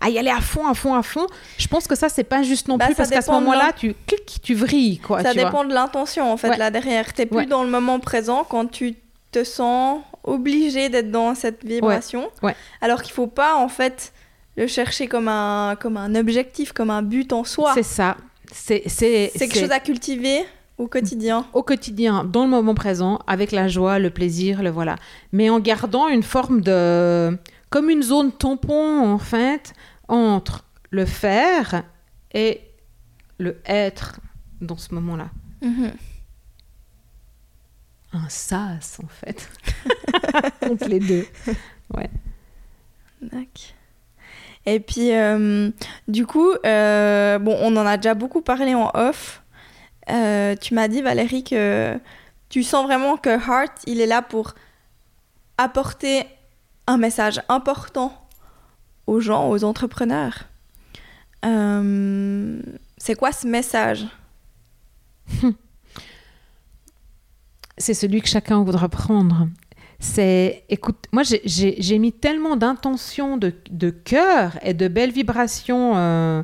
à, 0.00 0.10
y 0.10 0.18
aller 0.18 0.30
à 0.30 0.40
fond, 0.40 0.68
à 0.68 0.74
fond, 0.74 0.94
à 0.94 1.02
fond. 1.02 1.26
Je 1.58 1.66
pense 1.66 1.88
que 1.88 1.96
ça 1.96 2.08
c'est 2.08 2.22
pas 2.22 2.44
juste 2.44 2.68
non 2.68 2.76
bah, 2.76 2.86
plus 2.86 2.94
parce 2.94 3.10
qu'à 3.10 3.20
ce 3.20 3.32
moment-là 3.32 3.72
tu 3.76 3.96
cliques, 4.06 4.36
tu 4.44 4.54
vrilles 4.54 4.98
quoi. 4.98 5.24
Ça 5.24 5.34
dépend 5.34 5.64
de 5.64 5.74
l'intention 5.74 6.32
en 6.32 6.36
fait 6.36 6.56
là 6.56 6.70
derrière. 6.70 7.12
T'es 7.12 7.26
plus 7.26 7.46
dans 7.46 7.64
le 7.64 7.70
moment 7.70 7.98
présent 7.98 8.46
quand 8.48 8.70
tu 8.70 8.94
te 9.32 9.42
sens 9.44 10.02
obligé 10.22 10.88
d'être 10.88 11.10
dans 11.10 11.34
cette 11.34 11.64
vibration. 11.64 12.30
Alors 12.80 13.02
qu'il 13.02 13.12
faut 13.12 13.26
pas, 13.26 13.56
en 13.56 13.68
fait, 13.68 14.12
le 14.56 14.66
chercher 14.66 15.08
comme 15.08 15.28
un, 15.28 15.76
comme 15.80 15.96
un 15.96 16.14
objectif, 16.14 16.72
comme 16.72 16.90
un 16.90 17.02
but 17.02 17.32
en 17.32 17.44
soi. 17.44 17.72
C'est 17.74 17.82
ça. 17.82 18.16
C'est 18.52 18.82
quelque 18.82 19.58
chose 19.58 19.70
à 19.72 19.80
cultiver 19.80 20.44
au 20.78 20.86
quotidien. 20.86 21.46
Au 21.54 21.62
quotidien, 21.62 22.24
dans 22.24 22.44
le 22.44 22.50
moment 22.50 22.74
présent, 22.74 23.20
avec 23.26 23.50
la 23.50 23.68
joie, 23.68 23.98
le 23.98 24.10
plaisir, 24.10 24.62
le 24.62 24.70
voilà. 24.70 24.96
Mais 25.32 25.48
en 25.48 25.58
gardant 25.58 26.08
une 26.08 26.22
forme 26.22 26.60
de. 26.60 27.36
comme 27.70 27.88
une 27.88 28.02
zone 28.02 28.30
tampon, 28.32 29.00
en 29.12 29.18
fait, 29.18 29.72
entre 30.08 30.64
le 30.90 31.06
faire 31.06 31.84
et 32.34 32.60
le 33.38 33.58
être 33.64 34.20
dans 34.60 34.76
ce 34.76 34.94
moment-là. 34.94 35.30
Mhm 35.62 35.92
un 38.12 38.28
sas 38.28 38.98
en 39.02 39.08
fait. 39.08 39.48
Entre 40.70 40.88
les 40.88 41.00
deux. 41.00 41.26
Ouais. 41.94 42.10
Et 44.66 44.80
puis, 44.80 45.12
euh, 45.12 45.70
du 46.08 46.26
coup, 46.26 46.52
euh, 46.64 47.38
bon, 47.38 47.56
on 47.60 47.76
en 47.76 47.86
a 47.86 47.96
déjà 47.96 48.14
beaucoup 48.14 48.42
parlé 48.42 48.74
en 48.74 48.90
off. 48.94 49.42
Euh, 50.10 50.54
tu 50.56 50.74
m'as 50.74 50.88
dit, 50.88 51.02
Valérie, 51.02 51.44
que 51.44 51.98
tu 52.48 52.62
sens 52.62 52.84
vraiment 52.84 53.16
que 53.16 53.30
Heart, 53.30 53.82
il 53.86 54.00
est 54.00 54.06
là 54.06 54.22
pour 54.22 54.54
apporter 55.58 56.24
un 56.86 56.96
message 56.96 57.40
important 57.48 58.12
aux 59.06 59.20
gens, 59.20 59.48
aux 59.48 59.64
entrepreneurs. 59.64 60.44
C'est 61.42 63.16
quoi 63.16 63.32
ce 63.32 63.48
message? 63.48 64.06
C'est 67.78 67.94
celui 67.94 68.20
que 68.20 68.28
chacun 68.28 68.62
voudra 68.62 68.88
prendre. 68.88 69.48
C'est, 69.98 70.64
écoute, 70.68 71.04
moi 71.12 71.22
j'ai- 71.22 71.98
mis 71.98 72.12
tellement 72.12 72.56
d'intention, 72.56 73.36
de, 73.36 73.54
de 73.70 73.90
cœur 73.90 74.58
et 74.62 74.74
de 74.74 74.88
belles 74.88 75.12
vibrations 75.12 75.92
euh, 75.96 76.42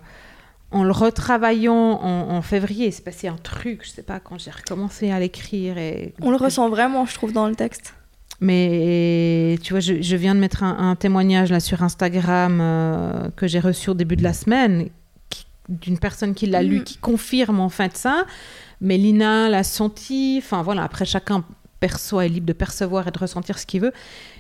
en 0.71 0.85
le 0.85 0.93
retravaillant 0.93 1.75
en, 2.01 2.31
en 2.37 2.43
février. 2.43 2.87
Il 2.87 2.93
s'est 2.93 3.03
passé 3.03 3.27
un 3.27 3.37
truc, 3.37 3.81
je 3.85 3.91
sais 3.91 4.03
pas, 4.05 4.21
quand 4.21 4.39
j'ai 4.39 4.53
recommencé 4.53 5.11
à 5.11 5.19
l'écrire. 5.19 5.77
Et... 5.77 6.15
On 6.23 6.31
le 6.31 6.37
ressent 6.37 6.69
vraiment, 6.69 7.05
je 7.05 7.15
trouve, 7.15 7.33
dans 7.33 7.49
le 7.49 7.57
texte. 7.57 7.95
Mais 8.41 9.59
tu 9.65 9.73
vois, 9.73 9.81
je, 9.81 10.01
je 10.01 10.17
viens 10.17 10.35
de 10.37 10.41
mettre 10.41 10.63
un, 10.63 10.91
un 10.91 10.95
témoignage 10.95 11.51
là 11.51 11.59
sur 11.59 11.83
Instagram 11.83 12.61
euh, 12.61 13.31
que 13.35 13.49
j'ai 13.49 13.59
reçu 13.59 13.91
au 13.91 13.95
début 13.95 14.15
de 14.15 14.23
la 14.23 14.33
semaine 14.33 14.89
d'une 15.69 15.99
personne 15.99 16.35
qui 16.35 16.47
l'a 16.47 16.63
lu, 16.63 16.79
Mhm. 16.79 16.85
qui 16.85 16.97
confirme 16.99 17.61
en 17.61 17.69
fait 17.69 17.97
ça. 17.97 18.25
Mais 18.81 18.97
Lina 18.97 19.49
l'a 19.49 19.65
senti. 19.65 20.41
Enfin 20.43 20.63
voilà, 20.63 20.83
après 20.85 21.05
chacun 21.05 21.45
perçoit, 21.81 22.27
est 22.27 22.29
libre 22.29 22.47
de 22.47 22.53
percevoir 22.53 23.07
et 23.09 23.11
de 23.11 23.19
ressentir 23.19 23.59
ce 23.59 23.67
qu'il 23.67 23.81
veut. 23.83 23.93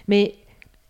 Mais 0.09 0.35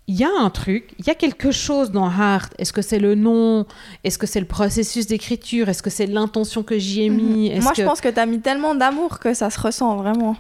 il 0.07 0.17
y 0.17 0.25
a 0.25 0.31
un 0.41 0.49
truc, 0.49 0.95
il 0.99 1.07
y 1.07 1.11
a 1.11 1.15
quelque 1.15 1.51
chose 1.51 1.91
dans 1.91 2.11
Heart. 2.11 2.55
Est-ce 2.59 2.73
que 2.73 2.81
c'est 2.81 2.99
le 2.99 3.15
nom? 3.15 3.67
Est-ce 4.05 4.17
que 4.17 4.27
c'est 4.27 4.41
le 4.41 4.47
processus 4.47 5.07
d'écriture? 5.07 5.69
Est-ce 5.69 5.83
que 5.83 5.91
c'est 5.91 6.07
l'intention 6.07 6.63
que 6.63 6.79
j'y 6.79 7.03
ai 7.03 7.11
mis? 7.11 7.49
Est-ce 7.49 7.57
Mhm. 7.59 7.63
Moi, 7.65 7.73
je 7.77 7.83
pense 7.83 8.01
que 8.01 8.09
tu 8.09 8.19
as 8.19 8.25
mis 8.27 8.41
tellement 8.41 8.75
d'amour 8.75 9.19
que 9.19 9.35
ça 9.35 9.51
se 9.51 9.61
ressent 9.61 9.97
vraiment. 9.97 10.37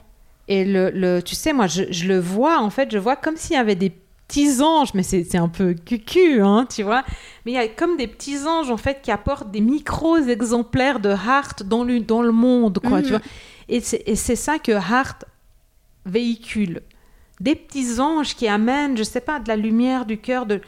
et 0.51 0.65
le, 0.65 0.89
le- 0.91 1.21
tu 1.23 1.35
sais, 1.35 1.53
moi, 1.53 1.67
je, 1.67 1.83
je 1.91 2.07
le 2.07 2.19
vois, 2.19 2.59
en 2.63 2.71
fait, 2.71 2.91
je 2.91 2.97
vois 2.97 3.17
comme 3.17 3.37
s'il 3.37 3.55
y 3.55 3.59
avait 3.59 3.75
des 3.75 3.93
petits 4.29 4.61
anges, 4.62 4.93
mais 4.95 5.03
c'est 5.03 5.37
un 5.38 5.49
peu 5.49 5.75
cucu, 5.75 6.43
hein, 6.43 6.67
tu 6.73 6.83
vois. 6.83 7.03
Mais 7.45 7.53
il 7.53 7.55
y 7.55 7.59
a 7.59 7.67
comme 7.67 7.97
des 7.97 8.07
petits 8.07 8.47
anges, 8.47 8.71
en 8.71 8.77
fait, 8.77 9.01
qui 9.03 9.11
apportent 9.11 9.51
des 9.51 9.61
micros 9.62 10.19
exemplaires 10.19 11.01
de 11.01 11.09
Heart 11.09 11.62
dans 11.64 11.83
le, 11.83 11.99
dans 12.01 12.23
le 12.23 12.31
monde, 12.33 12.79
quoi, 12.87 13.01
tu 13.01 13.12
Mhm. 13.12 13.19
vois. 13.19 13.21
Et 13.71 13.81
c'est 13.81 14.37
ça 14.37 14.59
que 14.59 14.73
Heart 14.73 15.25
véhicule. 16.07 16.83
Des 17.41 17.55
petits 17.55 18.01
anges 18.01 18.35
qui 18.35 18.49
amènent, 18.49 18.97
je 18.97 19.03
sais 19.03 19.21
pas, 19.21 19.38
de 19.41 19.49
la 19.49 19.57
lumière, 19.57 20.05
du 20.07 20.19
cœur, 20.19 20.45
de, 20.47 20.61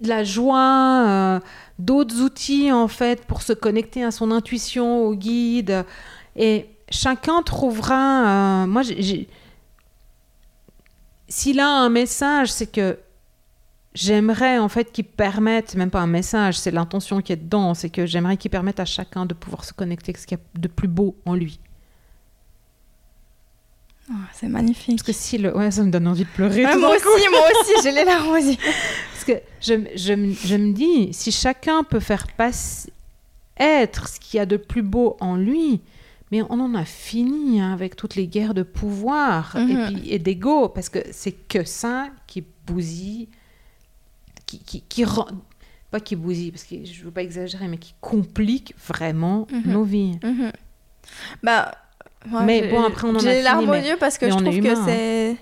de 0.00 0.08
la 0.08 0.24
joie, 0.24 1.04
euh, 1.06 1.40
d'autres 1.78 2.20
outils, 2.22 2.72
en 2.72 2.88
fait, 2.88 3.24
pour 3.26 3.42
se 3.42 3.52
connecter 3.52 4.02
à 4.04 4.10
son 4.10 4.30
intuition, 4.30 5.04
au 5.04 5.14
guide. 5.14 5.84
Et 6.36 6.66
chacun 6.90 7.42
trouvera. 7.42 8.62
euh, 8.62 8.66
moi, 8.66 8.82
j'ai. 8.82 9.28
S'il 11.28 11.60
a 11.60 11.68
un 11.68 11.90
message, 11.90 12.50
c'est 12.50 12.70
que 12.70 12.98
j'aimerais 13.94 14.58
en 14.58 14.68
fait 14.68 14.92
qu'il 14.92 15.04
permette, 15.04 15.74
même 15.74 15.90
pas 15.90 16.00
un 16.00 16.06
message, 16.06 16.58
c'est 16.58 16.70
l'intention 16.70 17.20
qui 17.20 17.32
est 17.32 17.36
dedans, 17.36 17.74
c'est 17.74 17.90
que 17.90 18.06
j'aimerais 18.06 18.36
qu'il 18.36 18.50
permette 18.50 18.80
à 18.80 18.84
chacun 18.84 19.26
de 19.26 19.34
pouvoir 19.34 19.64
se 19.64 19.72
connecter 19.72 20.10
avec 20.10 20.18
ce 20.18 20.26
qu'il 20.26 20.38
y 20.38 20.40
a 20.40 20.60
de 20.60 20.68
plus 20.68 20.88
beau 20.88 21.16
en 21.26 21.34
lui. 21.34 21.60
Oh, 24.10 24.14
c'est 24.32 24.48
magnifique. 24.48 24.96
Parce 24.96 25.06
que 25.06 25.12
si 25.12 25.36
le. 25.36 25.54
Ouais, 25.54 25.70
ça 25.70 25.82
me 25.82 25.90
donne 25.90 26.06
envie 26.08 26.24
de 26.24 26.30
pleurer. 26.30 26.64
Ouais, 26.64 26.76
moi 26.76 26.96
aussi, 26.96 27.28
moi 27.30 27.40
aussi, 27.60 27.72
j'ai 27.82 27.92
les 27.92 28.04
larmes 28.04 28.38
yeux. 28.38 28.56
Parce 29.12 29.24
que 29.26 29.32
je, 29.60 29.74
je, 29.96 30.34
je 30.46 30.54
me 30.54 30.72
dis, 30.72 31.12
si 31.12 31.30
chacun 31.30 31.84
peut 31.84 32.00
faire 32.00 32.26
passer, 32.28 32.90
être 33.58 34.08
ce 34.08 34.18
qu'il 34.18 34.38
y 34.38 34.40
a 34.40 34.46
de 34.46 34.56
plus 34.56 34.82
beau 34.82 35.18
en 35.20 35.36
lui, 35.36 35.82
mais 36.30 36.42
on 36.42 36.60
en 36.60 36.74
a 36.74 36.84
fini 36.84 37.60
hein, 37.60 37.72
avec 37.72 37.96
toutes 37.96 38.14
les 38.16 38.26
guerres 38.26 38.54
de 38.54 38.62
pouvoir 38.62 39.56
Mhm. 39.56 39.70
et, 39.70 39.86
puis, 39.86 40.10
et 40.12 40.18
d'ego, 40.18 40.68
parce 40.68 40.88
que 40.88 40.98
c'est 41.12 41.32
que 41.32 41.64
ça 41.64 42.08
qui 42.26 42.44
bousille, 42.66 43.28
qui, 44.46 44.58
qui, 44.60 44.82
qui 44.82 45.04
rend. 45.04 45.26
Pas 45.90 46.00
qui 46.00 46.16
bousille, 46.16 46.50
parce 46.50 46.64
que 46.64 46.84
je 46.84 47.02
veux 47.04 47.10
pas 47.10 47.22
exagérer, 47.22 47.66
mais 47.66 47.78
qui 47.78 47.94
complique 48.00 48.74
vraiment 48.86 49.46
Mhm. 49.50 49.72
nos 49.72 49.84
vies. 49.84 50.18
Mhm. 50.22 50.52
Bah, 51.42 51.72
ouais, 52.30 52.44
Mais 52.44 52.60
j'ai- 52.64 52.70
bon, 52.70 52.84
après, 52.84 53.06
on 53.08 53.12
en 53.12 53.16
a 53.16 53.18
J'ai 53.20 53.30
fini, 53.32 53.42
larmes 53.42 53.70
aux 53.70 53.74
yeux 53.74 53.96
parce 53.98 54.18
que 54.18 54.26
je 54.30 54.34
trouve 54.36 54.60
que 54.60 54.68
hein. 54.68 54.82
c'est. 54.86 55.36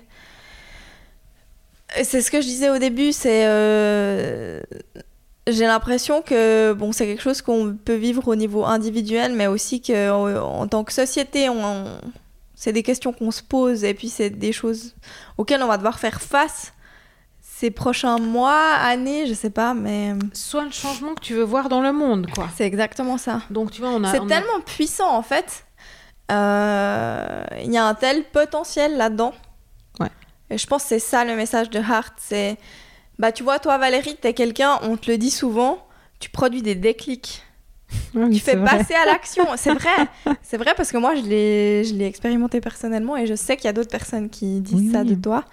C'est 2.03 2.21
ce 2.21 2.29
que 2.31 2.41
je 2.41 2.45
disais 2.47 2.69
au 2.69 2.77
début, 2.77 3.11
c'est. 3.11 3.45
euh, 3.45 4.61
J'ai 5.47 5.65
l'impression 5.65 6.21
que 6.21 6.73
bon, 6.73 6.91
c'est 6.91 7.05
quelque 7.07 7.21
chose 7.23 7.41
qu'on 7.41 7.75
peut 7.83 7.95
vivre 7.95 8.27
au 8.27 8.35
niveau 8.35 8.65
individuel, 8.65 9.33
mais 9.33 9.47
aussi 9.47 9.81
que 9.81 10.11
en, 10.11 10.61
en 10.61 10.67
tant 10.67 10.83
que 10.83 10.91
société, 10.91 11.47
on... 11.49 11.85
c'est 12.53 12.73
des 12.73 12.83
questions 12.83 13.13
qu'on 13.13 13.31
se 13.31 13.41
pose 13.43 13.83
et 13.85 13.93
puis 13.93 14.09
c'est 14.09 14.29
des 14.29 14.51
choses 14.51 14.93
auxquelles 15.37 15.63
on 15.63 15.67
va 15.67 15.77
devoir 15.77 15.99
faire 15.99 16.21
face 16.21 16.73
ces 17.41 17.71
prochains 17.71 18.19
mois, 18.19 18.73
années, 18.81 19.25
je 19.25 19.33
sais 19.33 19.49
pas, 19.49 19.73
mais 19.73 20.13
Soit 20.33 20.65
le 20.65 20.69
changement 20.71 21.15
que 21.15 21.21
tu 21.21 21.33
veux 21.33 21.43
voir 21.43 21.69
dans 21.69 21.81
le 21.81 21.91
monde, 21.91 22.27
quoi. 22.35 22.47
c'est 22.55 22.65
exactement 22.67 23.17
ça. 23.17 23.41
Donc, 23.49 23.71
tu 23.71 23.81
vois, 23.81 23.89
on 23.91 24.03
a. 24.03 24.11
C'est 24.11 24.17
a- 24.21 24.25
tellement 24.27 24.59
puissant 24.63 25.09
en 25.15 25.23
fait. 25.23 25.63
Euh, 26.31 27.43
Il 27.63 27.71
y 27.71 27.77
a 27.77 27.85
un 27.85 27.95
tel 27.95 28.23
potentiel 28.25 28.97
là-dedans. 28.97 29.33
Ouais. 29.99 30.11
Et 30.49 30.57
je 30.57 30.67
pense 30.67 30.83
que 30.83 30.89
c'est 30.89 30.99
ça 30.99 31.25
le 31.25 31.35
message 31.35 31.69
de 31.69 31.79
Hart. 31.79 32.13
C'est, 32.17 32.57
bah 33.19 33.31
tu 33.31 33.43
vois, 33.43 33.59
toi 33.59 33.77
Valérie, 33.77 34.15
t'es 34.15 34.33
quelqu'un, 34.33 34.79
on 34.83 34.97
te 34.97 35.09
le 35.11 35.17
dit 35.17 35.31
souvent, 35.31 35.79
tu 36.19 36.29
produis 36.29 36.61
des 36.61 36.75
déclics. 36.75 37.43
Oui, 38.13 38.31
Tu 38.35 38.39
fais 38.41 38.55
vrai. 38.55 38.77
passer 38.77 38.93
à 38.95 39.05
l'action. 39.05 39.45
C'est 39.55 39.73
vrai. 39.73 39.89
C'est 40.41 40.57
vrai 40.57 40.73
parce 40.75 40.91
que 40.91 40.97
moi, 40.97 41.15
je 41.15 41.21
l'ai, 41.21 42.05
expérimenté 42.05 42.59
personnellement 42.59 43.15
et 43.15 43.25
je 43.25 43.33
sais 43.35 43.55
qu'il 43.55 43.65
y 43.65 43.69
a 43.69 43.73
d'autres 43.73 43.89
personnes 43.89 44.29
qui 44.29 44.59
disent 44.59 44.75
Oui, 44.75 44.91
ça 44.91 45.03
de 45.05 45.15
toi. 45.15 45.45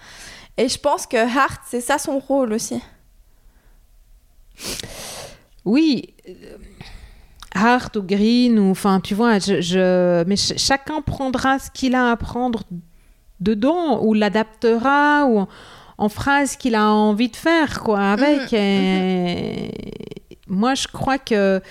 Et 0.57 0.67
je 0.67 0.77
pense 0.77 1.07
que 1.07 1.15
Hart, 1.17 1.61
c'est 1.65 1.79
ça 1.81 1.97
son 1.97 2.19
rôle 2.19 2.51
aussi. 2.51 2.81
Oui, 5.65 6.13
euh, 6.29 6.57
hard 7.53 7.97
ou 7.97 8.03
green, 8.03 8.59
ou 8.59 8.69
enfin, 8.71 8.99
tu 8.99 9.15
vois, 9.15 9.39
je, 9.39 9.61
je- 9.61 10.23
mais 10.25 10.35
ch- 10.35 10.59
chacun 10.59 11.01
prendra 11.01 11.57
ce 11.59 11.71
qu'il 11.71 11.95
a 11.95 12.11
à 12.11 12.15
prendre 12.17 12.63
dedans, 13.39 14.01
ou 14.03 14.13
l'adaptera, 14.13 15.25
ou 15.25 15.45
en, 15.97 16.09
ce 16.09 16.57
qu'il 16.57 16.75
a 16.75 16.91
envie 16.91 17.29
de 17.29 17.35
faire, 17.35 17.81
quoi, 17.81 17.99
avec. 18.11 18.51
Mhm, 18.51 18.57
Et 18.59 19.71
Moi, 20.47 20.75
je 20.75 20.87
crois 20.87 21.17
que 21.17 21.61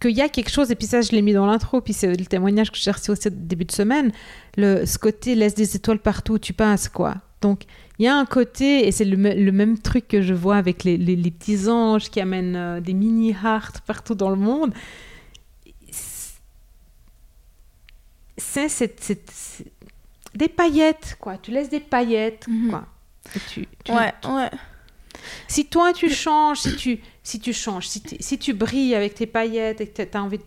qu'il 0.00 0.10
y 0.16 0.20
a 0.20 0.28
quelque 0.28 0.50
chose, 0.50 0.70
et 0.72 0.74
puis 0.74 0.88
ça, 0.88 1.00
je 1.00 1.12
l'ai 1.12 1.22
mis 1.22 1.32
dans 1.32 1.46
l'intro, 1.46 1.80
puis 1.80 1.92
c'est 1.92 2.08
le 2.08 2.26
témoignage 2.26 2.72
que 2.72 2.76
j'ai 2.76 2.90
reçu 2.90 3.12
aussi 3.12 3.28
au 3.28 3.30
début 3.30 3.64
de 3.64 3.70
semaine, 3.70 4.10
le, 4.56 4.84
ce 4.84 4.98
côté 4.98 5.36
laisse 5.36 5.54
des 5.54 5.76
étoiles 5.76 6.00
partout 6.00 6.32
où 6.34 6.38
tu 6.40 6.52
passes, 6.52 6.88
quoi. 6.88 7.14
Donc, 7.40 7.62
il 8.00 8.04
y 8.06 8.08
a 8.08 8.16
un 8.16 8.24
côté, 8.24 8.88
et 8.88 8.90
c'est 8.90 9.04
le, 9.04 9.16
me- 9.16 9.34
le 9.34 9.52
même 9.52 9.78
truc 9.78 10.08
que 10.08 10.20
je 10.20 10.34
vois 10.34 10.56
avec 10.56 10.82
les, 10.82 10.96
les- 10.96 11.14
les 11.14 11.30
petits 11.30 11.68
anges 11.68 12.10
qui 12.10 12.20
amènent 12.20 12.56
euh, 12.56 12.80
des 12.80 12.94
mini 12.94 13.30
hearts 13.30 13.80
partout 13.86 14.16
dans 14.16 14.30
le 14.30 14.34
monde. 14.36 14.74
C'est 18.38 18.68
des 20.34 20.48
paillettes, 20.48 21.16
quoi. 21.20 21.36
Tu 21.38 21.50
laisses 21.50 21.68
des 21.68 21.80
paillettes, 21.80 22.46
Mhm. 22.48 22.70
quoi. 22.70 22.86
Et 23.34 23.40
tu- 23.48 23.66
tu- 23.84 23.92
Ouais, 23.92 24.12
ouais. 24.28 24.50
si 25.48 25.66
toi 25.66 25.92
tu 25.92 26.10
changes, 26.10 26.58
si 26.60 26.76
tu, 26.76 27.00
si 27.22 27.40
tu 27.40 27.52
changes, 27.52 27.88
si, 27.88 28.02
si 28.20 28.38
tu 28.38 28.52
brilles 28.52 28.94
avec 28.94 29.14
tes 29.14 29.26
paillettes 29.26 29.80
et 29.80 29.86
que 29.86 30.02
tu 30.02 30.18
envie, 30.18 30.40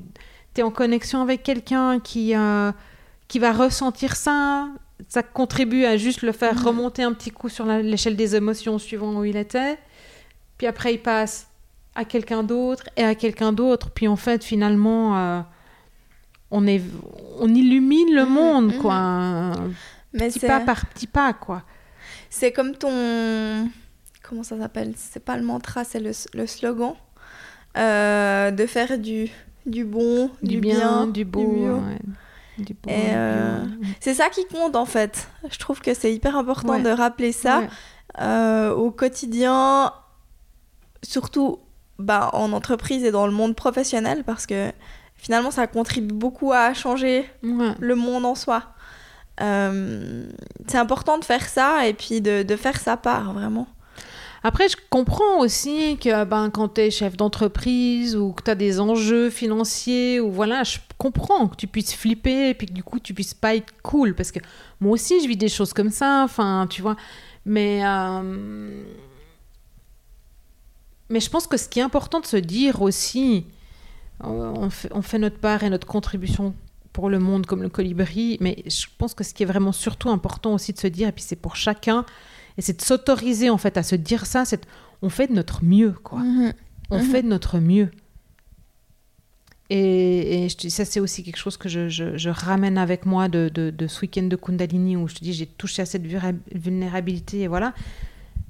es 0.58 0.62
en 0.62 0.72
connexion 0.72 1.22
avec 1.22 1.44
quelqu'un 1.44 2.00
qui, 2.00 2.36
euh, 2.36 2.72
qui 3.28 3.40
va 3.40 3.52
ressentir 3.54 4.16
ça, 4.16 4.68
ça 5.10 5.24
contribue 5.24 5.84
à 5.86 5.98
juste 5.98 6.22
le 6.22 6.32
faire 6.32 6.64
remonter 6.64 7.04
un 7.04 7.12
petit 7.14 7.32
coup 7.32 7.50
sur 7.50 7.66
l'échelle 7.66 8.16
des 8.16 8.36
émotions 8.36 8.80
suivant 8.80 9.14
où 9.20 9.26
il 9.26 9.36
était. 9.36 9.78
Puis 10.58 10.68
après, 10.68 10.94
il 10.94 11.00
passe 11.02 11.48
à 11.96 12.06
quelqu'un 12.06 12.44
d'autre 12.44 12.84
et 12.96 13.04
à 13.04 13.16
quelqu'un 13.16 13.52
d'autre. 13.52 13.90
Puis 13.92 14.08
en 14.08 14.16
fait, 14.16 14.44
finalement, 14.44 15.18
euh, 15.18 15.42
on, 16.52 16.66
est, 16.68 16.82
on 17.40 17.54
illumine 17.54 18.14
le 18.14 18.26
Mhm, 18.26 18.32
monde, 18.32 18.66
mhm. 18.74 18.82
quoi. 18.82 19.52
Mais 20.14 20.30
Petit 20.30 20.40
pas 20.40 20.62
par 20.62 20.86
petit 20.86 21.08
pas, 21.08 21.34
quoi. 21.34 21.64
C'est 22.38 22.52
comme 22.52 22.76
ton. 22.76 23.70
Comment 24.24 24.44
ça 24.44 24.58
s'appelle? 24.58 24.94
C'est 24.98 25.24
pas 25.24 25.38
le 25.38 25.44
mantra, 25.44 25.84
c'est 25.84 26.00
le, 26.00 26.12
le 26.34 26.48
slogan. 26.48 26.94
Euh, 27.78 28.52
de 28.52 28.66
faire 28.66 28.98
du, 28.98 29.30
du 29.66 29.84
bon, 29.86 30.30
Du, 30.42 30.56
du, 30.56 30.60
bien, 30.62 31.08
du 31.08 31.26
beau. 31.26 31.42
ouais. 31.80 32.00
Euh. 32.90 33.66
C'est 34.00 34.14
ça 34.14 34.30
qui 34.30 34.46
compte 34.48 34.76
en 34.78 34.86
fait. 34.86 35.28
Je 35.52 35.58
trouve 35.60 35.82
que 35.82 35.94
c'est 35.94 36.14
hyper 36.14 36.38
important 36.38 36.70
Ouais. 36.76 36.82
de 36.82 36.90
rappeler 36.90 37.34
ça 37.34 37.60
Ouais. 37.60 37.70
euh, 38.22 38.72
au 38.74 38.92
quotidien, 38.92 39.92
surtout 41.04 41.60
bah, 42.00 42.30
en 42.34 42.54
entreprise 42.54 43.04
et 43.04 43.12
dans 43.12 43.26
le 43.28 43.34
monde 43.34 43.56
professionnel, 43.56 44.24
parce 44.24 44.46
que 44.46 44.72
finalement 45.16 45.52
ça 45.52 45.68
contribue 45.68 46.14
beaucoup 46.14 46.54
à 46.54 46.74
changer 46.74 47.30
Ouais. 47.44 47.74
le 47.80 47.96
monde 47.96 48.26
en 48.26 48.36
soi. 48.36 48.64
Euh, 49.42 50.26
c'est 50.68 50.78
important 50.78 51.18
de 51.18 51.26
faire 51.26 51.48
ça 51.48 51.88
et 51.88 51.94
puis 51.94 52.22
de, 52.22 52.44
de 52.44 52.56
faire 52.56 52.80
sa 52.80 52.98
part, 52.98 53.34
vraiment. 53.34 53.68
Après, 54.44 54.70
je 54.70 54.78
comprends 54.92 55.40
aussi 55.40 55.98
que 55.98 56.24
ben, 56.24 56.52
quand 56.52 56.76
tu 56.76 56.82
es 56.82 56.92
chef 56.92 57.18
d'entreprise 57.18 58.16
ou 58.16 58.32
que 58.32 58.44
tu 58.44 58.52
as 58.52 58.56
des 58.56 58.80
enjeux 58.80 59.32
financiers, 59.32 60.20
ou 60.20 60.32
voilà, 60.32 60.64
je 60.64 60.78
comprends 61.00 61.48
que 61.48 61.56
tu 61.56 61.66
puisses 61.66 61.96
flipper 61.96 62.50
et 62.50 62.54
puis 62.54 62.68
que 62.68 62.74
du 62.74 62.84
coup 62.84 63.00
tu 63.00 63.16
puisses 63.16 63.34
pas 63.34 63.56
être 63.56 63.74
cool. 63.82 64.14
Parce 64.14 64.32
que 64.32 64.40
moi 64.80 64.92
aussi, 64.92 65.20
je 65.20 65.28
vis 65.28 65.36
des 65.36 65.50
choses 65.50 65.74
comme 65.74 65.90
ça, 65.90 66.22
enfin, 66.24 66.68
tu 66.70 66.84
vois. 66.84 66.96
Mais, 67.44 67.84
euh, 67.84 68.84
mais 71.10 71.20
je 71.20 71.30
pense 71.32 71.48
que 71.48 71.58
ce 71.58 71.68
qui 71.68 71.80
est 71.80 71.84
important 71.84 72.20
de 72.20 72.28
se 72.28 72.38
dire 72.38 72.84
aussi, 72.84 73.48
euh, 74.24 74.28
on 74.28 74.70
fait, 74.70 74.90
on 74.94 75.02
fait 75.02 75.18
notre 75.18 75.40
part 75.40 75.64
et 75.64 75.72
notre 75.72 75.88
contribution 75.88 76.54
pour 76.96 77.10
le 77.10 77.20
monde 77.20 77.46
comme 77.46 77.62
le 77.62 77.68
colibri, 77.70 78.38
mais 78.40 78.64
je 78.68 78.86
pense 78.98 79.14
que 79.14 79.26
ce 79.26 79.34
qui 79.34 79.44
est 79.44 79.46
vraiment 79.46 79.74
surtout 79.74 80.10
important 80.10 80.54
aussi 80.54 80.72
de 80.72 80.80
se 80.80 80.88
dire, 80.88 81.10
et 81.10 81.12
puis 81.12 81.24
c'est 81.28 81.36
pour 81.36 81.58
chacun, 81.58 82.06
et 82.58 82.62
c'est 82.62 82.78
de 82.80 82.82
s'autoriser 82.82 83.50
en 83.50 83.58
fait 83.58 83.76
à 83.78 83.84
se 83.84 83.96
dire 83.96 84.26
ça, 84.26 84.46
c'est 84.46 84.66
on 85.02 85.10
fait 85.10 85.28
de 85.28 85.34
notre 85.34 85.64
mieux, 85.66 85.92
quoi. 85.92 86.20
Mhm. 86.20 86.54
On 86.92 87.00
Mhm. 87.00 87.10
fait 87.12 87.22
de 87.24 87.28
notre 87.28 87.60
mieux. 87.60 87.90
Et, 89.70 90.46
et 90.46 90.50
je 90.50 90.56
te 90.56 90.62
dis, 90.62 90.72
ça, 90.72 90.86
c'est 90.86 91.00
aussi 91.00 91.24
quelque 91.24 91.38
chose 91.38 91.58
que 91.58 91.68
je, 91.68 91.90
je- 91.90 92.18
je 92.18 92.30
ramène 92.30 92.78
avec 92.78 93.06
moi 93.06 93.28
de, 93.28 93.50
de- 93.54 93.72
de 93.72 93.88
ce 93.88 94.02
week-end 94.02 94.24
de 94.24 94.36
Kundalini 94.36 94.96
où 94.96 95.08
je 95.08 95.16
te 95.16 95.24
dis, 95.24 95.34
j'ai 95.34 95.48
touché 95.48 95.82
à 95.82 95.86
cette 95.86 96.04
vulnéra- 96.06 96.34
vulnérabilité 96.54 97.42
et 97.42 97.48
voilà. 97.48 97.74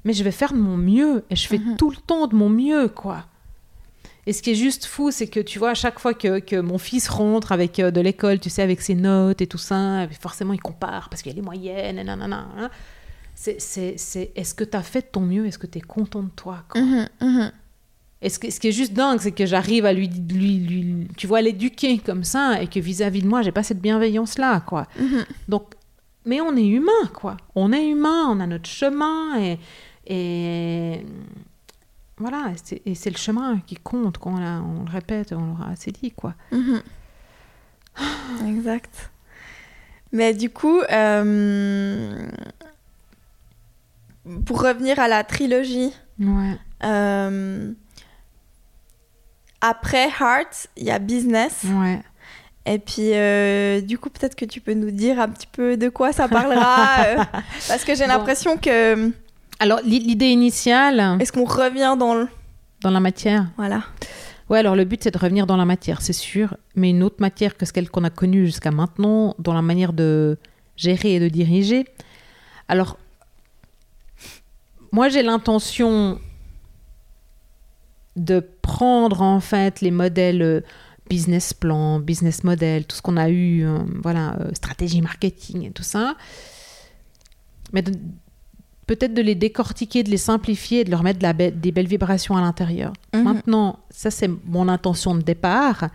Mais 0.04 0.12
je 0.12 0.22
vais 0.22 0.30
faire 0.30 0.52
de 0.52 0.58
mon 0.58 0.76
mieux 0.76 1.24
et 1.30 1.36
je 1.36 1.48
fais 1.48 1.58
Mhm. 1.58 1.76
tout 1.78 1.90
le 1.90 1.96
temps 1.96 2.26
de 2.28 2.36
mon 2.36 2.50
mieux, 2.50 2.88
quoi. 2.88 3.24
Et 4.26 4.32
ce 4.32 4.42
qui 4.42 4.50
est 4.50 4.54
juste 4.56 4.86
fou, 4.86 5.10
c'est 5.12 5.28
que 5.28 5.38
tu 5.40 5.58
vois, 5.60 5.70
à 5.70 5.74
chaque 5.74 5.98
fois 6.00 6.12
que, 6.12 6.40
que 6.40 6.56
mon 6.56 6.78
fils 6.78 7.08
rentre 7.08 7.52
avec 7.52 7.78
euh, 7.78 7.90
de 7.92 8.00
l'école, 8.00 8.40
tu 8.40 8.50
sais, 8.50 8.62
avec 8.62 8.80
ses 8.80 8.94
notes 8.96 9.40
et 9.40 9.46
tout 9.46 9.58
ça, 9.58 10.04
et 10.04 10.08
forcément 10.20 10.52
il 10.52 10.60
compare 10.60 11.08
parce 11.08 11.22
qu'il 11.22 11.30
y 11.30 11.34
a 11.34 11.36
les 11.36 11.42
moyennes, 11.42 11.98
et 11.98 12.04
nanana. 12.04 12.48
hein. 12.58 12.70
C'est, 13.36 13.60
c'est, 13.60 13.94
c'est, 13.98 14.32
est-ce 14.34 14.54
que 14.54 14.64
tu 14.64 14.76
as 14.76 14.82
fait 14.82 15.02
de 15.02 15.06
ton 15.12 15.20
mieux? 15.20 15.46
Est-ce 15.46 15.58
que 15.58 15.66
tu 15.66 15.78
es 15.78 15.80
content 15.82 16.22
de 16.22 16.30
toi 16.30 16.64
quoi? 16.70 16.80
Mhm, 16.80 17.06
mhm. 17.20 17.52
et 18.22 18.28
ce, 18.30 18.38
que- 18.38 18.50
ce 18.50 18.58
qui 18.58 18.68
est 18.68 18.72
juste 18.72 18.94
dingue, 18.94 19.20
c'est 19.20 19.30
que 19.32 19.44
j'arrive 19.46 19.84
à 19.86 19.92
lui, 19.92 20.08
lui, 20.08 20.58
lui- 20.58 21.08
tu 21.16 21.26
vois, 21.26 21.40
l'éduquer 21.42 21.98
comme 21.98 22.24
ça, 22.24 22.60
et 22.62 22.66
que 22.66 22.80
vis-à-vis 22.80 23.22
de 23.22 23.28
moi, 23.28 23.42
j'ai 23.42 23.52
pas 23.52 23.62
cette 23.62 23.80
bienveillance-là, 23.80 24.60
quoi. 24.66 24.86
Mhm. 24.98 25.24
Donc, 25.48 25.74
mais 26.24 26.40
on 26.40 26.56
est 26.56 26.66
humain, 26.66 27.06
quoi. 27.14 27.36
On 27.54 27.72
est 27.72 27.86
humain, 27.88 28.26
on 28.30 28.40
a 28.40 28.46
notre 28.48 28.68
chemin, 28.68 29.38
et, 29.40 29.58
et 30.08 31.04
voilà, 32.18 32.52
et 32.86 32.94
c'est, 32.94 33.10
le 33.10 33.16
chemin 33.16 33.60
qui 33.66 33.76
compte, 33.76 34.16
quoi. 34.18 34.32
On, 34.32 34.84
le 34.84 34.90
répète, 34.90 35.32
on 35.32 35.44
l'aura 35.46 35.70
assez 35.70 35.92
dit, 35.92 36.12
quoi. 36.12 36.34
Mhm. 36.52 36.82
Exact. 38.48 39.10
Mais 40.12 40.32
du 40.34 40.48
coup, 40.50 40.80
euh, 40.90 42.26
pour 44.44 44.62
revenir 44.62 44.98
à 44.98 45.08
la 45.08 45.24
trilogie, 45.24 45.92
Ouais. 46.18 46.58
euh, 46.84 47.72
après 49.60 50.08
Heart, 50.08 50.68
il 50.76 50.84
y 50.84 50.90
a 50.90 50.98
Business. 50.98 51.64
Ouais. 51.64 52.00
Et 52.64 52.78
puis, 52.78 53.12
euh, 53.14 53.80
du 53.80 53.98
coup, 53.98 54.10
peut-être 54.10 54.34
que 54.34 54.44
tu 54.44 54.60
peux 54.60 54.74
nous 54.74 54.90
dire 54.90 55.20
un 55.20 55.28
petit 55.28 55.46
peu 55.46 55.76
de 55.76 55.88
quoi 55.88 56.12
ça 56.12 56.28
parlera. 56.28 57.04
euh, 57.04 57.16
parce 57.68 57.84
que 57.84 57.94
j'ai 57.94 58.04
Bon. 58.06 58.12
l'impression 58.12 58.56
que. 58.56 59.12
Alors, 59.58 59.80
l'i- 59.84 60.00
l'idée 60.00 60.28
initiale, 60.28 61.18
Est-ce 61.20 61.32
qu'on 61.32 61.44
revient 61.44 61.96
dans 61.98 62.14
le. 62.14 62.28
dans 62.82 62.90
la 62.90 63.00
matière, 63.00 63.46
Voilà. 63.56 63.82
Ouais, 64.48 64.60
alors 64.60 64.76
le 64.76 64.84
but 64.84 65.02
c'est 65.02 65.10
de 65.10 65.18
revenir 65.18 65.44
dans 65.46 65.56
la 65.56 65.64
matière, 65.64 66.00
c'est 66.02 66.12
sûr, 66.12 66.56
mais 66.76 66.90
une 66.90 67.02
autre 67.02 67.16
matière 67.18 67.56
que 67.56 67.66
celle 67.66 67.90
qu'on 67.90 68.04
a 68.04 68.10
connue 68.10 68.46
jusqu'à 68.46 68.70
maintenant, 68.70 69.34
dans 69.40 69.52
la 69.54 69.62
manière 69.62 69.92
de 69.92 70.38
gérer 70.76 71.14
et 71.16 71.20
de 71.20 71.28
diriger. 71.28 71.84
Alors, 72.68 72.96
moi 74.92 75.08
j'ai 75.08 75.24
l'intention 75.24 76.20
de 78.14 78.38
prendre 78.62 79.20
en 79.22 79.40
fait 79.40 79.80
les 79.80 79.90
modèles 79.90 80.42
euh, 80.42 80.60
business 81.10 81.52
plan, 81.52 81.98
business 81.98 82.44
model, 82.44 82.84
tout 82.86 82.94
ce 82.94 83.02
qu'on 83.02 83.16
a 83.16 83.28
eu, 83.28 83.64
euh, 83.66 83.78
voilà, 84.00 84.36
euh, 84.40 84.50
stratégie 84.54 85.02
marketing 85.02 85.64
et 85.66 85.70
tout 85.72 85.82
ça, 85.82 86.14
mais 87.72 87.82
de- 87.82 87.98
peut-être 88.86 89.14
de 89.14 89.22
les 89.22 89.34
décortiquer, 89.34 90.02
de 90.02 90.10
les 90.10 90.16
simplifier, 90.16 90.80
et 90.80 90.84
de 90.84 90.90
leur 90.90 91.02
mettre 91.02 91.18
de 91.18 91.24
la 91.24 91.32
be- 91.32 91.50
des 91.58 91.72
belles 91.72 91.88
vibrations 91.88 92.36
à 92.36 92.40
l'intérieur. 92.40 92.92
Mhm. 93.14 93.22
Maintenant, 93.22 93.78
ça 93.90 94.10
c'est 94.10 94.30
mon 94.46 94.68
intention 94.68 95.14
de 95.14 95.22
départ. 95.22 95.88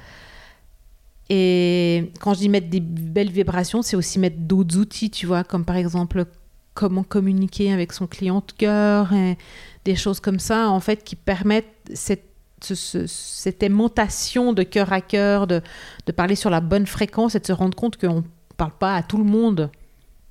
Et 1.30 2.12
quand 2.20 2.34
je 2.34 2.40
dis 2.40 2.50
mettre 2.50 2.70
des 2.70 2.82
belles 2.82 3.32
vibrations, 3.32 3.82
c'est 3.82 3.96
aussi 3.96 4.20
mettre 4.20 4.38
d'autres 4.38 4.78
outils, 4.78 5.10
tu 5.10 5.26
vois, 5.26 5.44
comme 5.44 5.64
par 5.64 5.78
exemple 5.78 6.26
comment 6.74 7.04
communiquer 7.04 7.72
avec 7.72 7.94
son 7.94 8.08
client 8.08 8.44
de 8.46 8.52
cœur, 8.58 9.14
et 9.14 9.38
des 9.86 9.96
choses 9.96 10.20
comme 10.20 10.40
ça, 10.40 10.70
en 10.70 10.80
fait, 10.80 11.04
qui 11.04 11.16
permettent 11.16 11.66
cette, 11.94 12.26
ce- 12.62 12.76
ce- 12.76 13.08
cette 13.08 13.64
aimantation 13.64 14.52
de 14.54 14.64
cœur 14.64 14.92
à 14.92 15.00
cœur, 15.02 15.48
de, 15.48 15.62
de 16.06 16.12
parler 16.12 16.36
sur 16.36 16.50
la 16.50 16.60
bonne 16.62 16.86
fréquence 16.86 17.36
et 17.36 17.40
de 17.40 17.46
se 17.46 17.54
rendre 17.54 17.76
compte 17.78 17.98
qu'on 17.98 18.16
ne 18.18 18.22
parle 18.58 18.74
pas 18.78 18.96
à 18.96 19.04
tout 19.04 19.18
le 19.18 19.24
monde. 19.24 19.70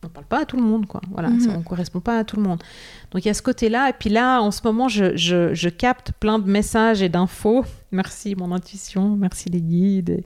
On 0.03 0.07
ne 0.07 0.13
parle 0.13 0.27
pas 0.27 0.41
à 0.41 0.45
tout 0.47 0.57
le 0.57 0.63
monde, 0.63 0.87
quoi. 0.87 1.03
Voilà, 1.11 1.29
Mhm. 1.29 1.41
ça, 1.41 1.51
on 1.55 1.59
ne 1.59 1.63
correspond 1.63 2.01
pas 2.01 2.19
à 2.19 2.25
tout 2.25 2.37
le 2.37 2.43
monde. 2.43 2.63
Donc 3.11 3.23
il 3.25 3.29
y 3.29 3.31
a 3.31 3.35
ce 3.35 3.43
côté-là. 3.43 3.91
Et 3.91 3.93
puis 3.93 4.09
là, 4.09 4.41
en 4.41 4.51
ce 4.51 4.61
moment, 4.65 4.89
je, 4.89 5.15
je- 5.17 5.53
je 5.53 5.69
capte 5.69 6.13
plein 6.13 6.39
de 6.39 6.49
messages 6.51 7.03
et 7.03 7.09
d'infos. 7.11 7.65
Merci 7.93 8.35
mon 8.35 8.51
intuition, 8.53 9.17
merci 9.17 9.49
les 9.51 9.61
guides 9.61 10.11
et 10.11 10.25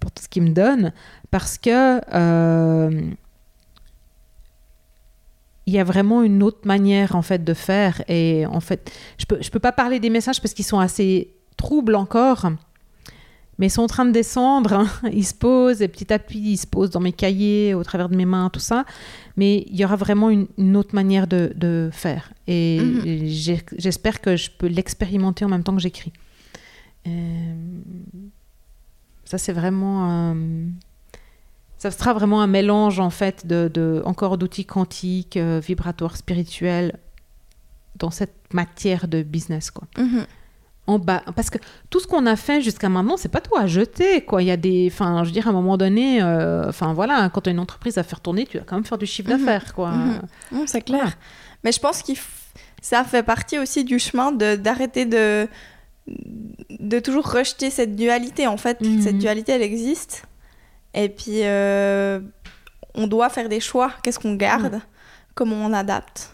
pour 0.00 0.10
tout 0.10 0.22
ce 0.22 0.28
qu'ils 0.28 0.42
me 0.42 0.50
donnent. 0.50 0.92
Parce 1.30 1.56
que 1.56 2.00
euh, 2.14 3.10
il 5.66 5.72
y 5.72 5.78
a 5.78 5.84
vraiment 5.84 6.22
une 6.22 6.42
autre 6.42 6.66
manière 6.66 7.16
en 7.16 7.22
fait 7.22 7.42
de 7.42 7.54
faire. 7.54 8.02
Et 8.08 8.44
en 8.46 8.60
fait, 8.60 8.92
je 9.18 9.24
peux, 9.26 9.38
je 9.40 9.50
peux 9.50 9.58
pas 9.60 9.72
parler 9.72 9.98
des 9.98 10.10
messages 10.10 10.40
parce 10.40 10.52
qu'ils 10.54 10.64
sont 10.64 10.78
assez 10.78 11.34
troubles 11.56 11.94
encore. 11.94 12.46
Mais 13.58 13.68
ils 13.68 13.70
sont 13.70 13.82
en 13.82 13.86
train 13.86 14.04
de 14.04 14.10
descendre, 14.12 14.72
hein. 14.74 14.86
ils 15.12 15.24
se 15.24 15.32
posent, 15.34 15.80
et 15.80 15.88
petit 15.88 16.12
à 16.12 16.18
petit, 16.18 16.52
ils 16.52 16.56
se 16.58 16.66
posent 16.66 16.90
dans 16.90 17.00
mes 17.00 17.12
cahiers, 17.12 17.72
au 17.74 17.82
travers 17.84 18.08
de 18.10 18.16
mes 18.16 18.26
mains, 18.26 18.50
tout 18.50 18.60
ça. 18.60 18.84
Mais 19.36 19.64
il 19.68 19.76
y 19.76 19.84
aura 19.84 19.96
vraiment 19.96 20.28
une, 20.30 20.46
une 20.58 20.76
autre 20.76 20.94
manière 20.94 21.26
de, 21.26 21.52
de 21.56 21.88
faire. 21.92 22.32
Et, 22.46 22.80
Mhm. 22.80 23.26
j'espère 23.78 24.20
que 24.20 24.36
je 24.36 24.50
peux 24.50 24.66
l'expérimenter 24.66 25.44
en 25.44 25.48
même 25.48 25.62
temps 25.62 25.74
que 25.74 25.80
j'écris. 25.82 26.12
Euh, 27.06 27.54
ça, 29.24 29.38
c'est 29.38 29.52
vraiment... 29.52 30.32
euh, 30.34 30.66
ça 31.78 31.90
sera 31.90 32.12
vraiment 32.14 32.40
un 32.42 32.46
mélange, 32.46 33.00
en 33.00 33.10
fait, 33.10 33.46
de, 33.46 33.70
de- 33.72 34.02
encore 34.06 34.38
d'outils 34.38 34.64
quantiques, 34.64 35.36
euh, 35.36 35.60
vibratoires, 35.64 36.16
spirituels, 36.16 36.98
dans 37.98 38.10
cette 38.10 38.34
matière 38.52 39.08
de 39.08 39.22
business, 39.22 39.70
quoi 39.70 39.86
Mhm. 39.98 40.26
En 40.86 40.98
bas. 40.98 41.22
Parce 41.34 41.50
que 41.50 41.58
tout 41.90 41.98
ce 42.00 42.06
qu'on 42.06 42.26
a 42.26 42.36
fait 42.36 42.60
jusqu'à 42.62 42.88
maintenant, 42.88 43.16
c'est 43.16 43.28
pas 43.30 43.40
tout 43.40 43.56
à 43.56 43.66
jeter, 43.66 44.20
quoi. 44.24 44.42
Il 44.42 44.46
y 44.46 44.50
a 44.50 44.56
des... 44.56 44.88
Enfin, 44.92 45.22
je 45.24 45.28
veux 45.28 45.32
dire, 45.32 45.46
à 45.46 45.50
un 45.50 45.52
moment 45.52 45.76
donné, 45.76 46.22
euh, 46.22 46.68
enfin, 46.68 46.92
voilà, 46.92 47.28
quand 47.32 47.40
tu 47.42 47.48
as 47.48 47.52
une 47.52 47.58
entreprise 47.58 47.98
à 47.98 48.02
faire 48.02 48.20
tourner, 48.20 48.46
tu 48.46 48.58
vas 48.58 48.64
quand 48.64 48.76
même 48.76 48.84
faire 48.84 48.98
du 48.98 49.06
chiffre 49.06 49.30
Mhm. 49.30 49.38
d'affaires, 49.38 49.74
quoi. 49.74 49.90
Mhm. 49.90 50.20
Mm, 50.52 50.58
c'est 50.66 50.82
clair. 50.82 51.16
Mais 51.64 51.72
je 51.72 51.80
pense 51.80 52.02
que 52.02 52.12
ça 52.80 53.02
fait 53.04 53.22
partie 53.24 53.58
aussi 53.58 53.84
du 53.84 53.98
chemin 53.98 54.30
de- 54.32 54.54
d'arrêter 54.56 55.04
de, 55.06 55.48
de 56.78 56.98
toujours 57.00 57.28
rejeter 57.30 57.70
cette 57.70 57.96
dualité. 57.96 58.46
En 58.46 58.56
fait, 58.56 58.80
Mhm. 58.80 59.00
cette 59.02 59.18
dualité, 59.18 59.52
elle 59.52 59.62
existe. 59.62 60.24
Et 60.94 61.08
puis, 61.08 61.40
euh, 61.42 62.20
on 62.94 63.06
doit 63.06 63.28
faire 63.28 63.48
des 63.48 63.60
choix. 63.60 63.90
Qu'est-ce 64.02 64.18
qu'on 64.18 64.34
garde? 64.34 64.80
Comment 65.34 65.56
on 65.56 65.72
adapte? 65.72 66.30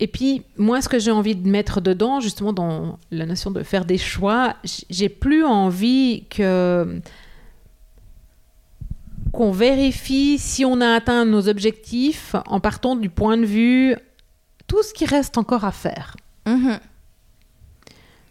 Et 0.00 0.06
puis, 0.06 0.42
moi, 0.56 0.80
ce 0.80 0.88
que 0.88 0.98
j'ai 0.98 1.12
envie 1.12 1.36
de 1.36 1.48
mettre 1.48 1.80
dedans, 1.80 2.20
justement, 2.20 2.52
dans 2.52 2.98
la 3.10 3.26
notion 3.26 3.50
de 3.50 3.62
faire 3.62 3.84
des 3.84 3.98
choix, 3.98 4.56
j'ai 4.90 5.08
plus 5.08 5.44
envie 5.44 6.24
que 6.30 7.00
qu'on 9.32 9.50
vérifie 9.50 10.38
si 10.38 10.64
on 10.64 10.80
a 10.80 10.94
atteint 10.94 11.24
nos 11.24 11.48
objectifs 11.48 12.36
en 12.46 12.60
partant 12.60 12.94
du 12.94 13.10
point 13.10 13.36
de 13.36 13.44
vue 13.44 13.96
tout 14.68 14.80
ce 14.84 14.94
qui 14.94 15.06
reste 15.06 15.38
encore 15.38 15.64
à 15.64 15.72
faire. 15.72 16.16
Mhm. 16.46 16.78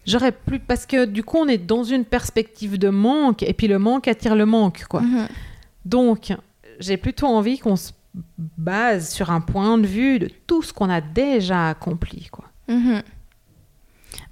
J'aurais 0.05 0.31
plus 0.31 0.59
parce 0.59 0.85
que 0.85 1.05
du 1.05 1.23
coup 1.23 1.37
on 1.37 1.47
est 1.47 1.57
dans 1.57 1.83
une 1.83 2.05
perspective 2.05 2.77
de 2.77 2.87
manque 2.87 3.43
et 3.43 3.53
puis 3.53 3.67
le 3.67 3.79
manque 3.79 4.07
attire 4.07 4.35
le 4.35 4.45
manque 4.45 4.85
quoi. 4.89 5.01
Mhm. 5.01 5.27
Donc 5.83 6.33
j'ai 6.79 6.95
plutôt 6.95 7.27
envie 7.27 7.59
qu'on 7.59 7.75
se 7.75 7.91
base 8.57 9.09
sur 9.09 9.31
un 9.31 9.41
point 9.41 9.77
de 9.77 9.87
vue 9.87 10.19
de 10.19 10.29
tout 10.47 10.61
ce 10.61 10.71
qu'on 10.73 10.89
a 10.89 11.01
déjà 11.01 11.69
accompli 11.69 12.27
quoi. 12.31 12.45
Mhm. 12.67 13.01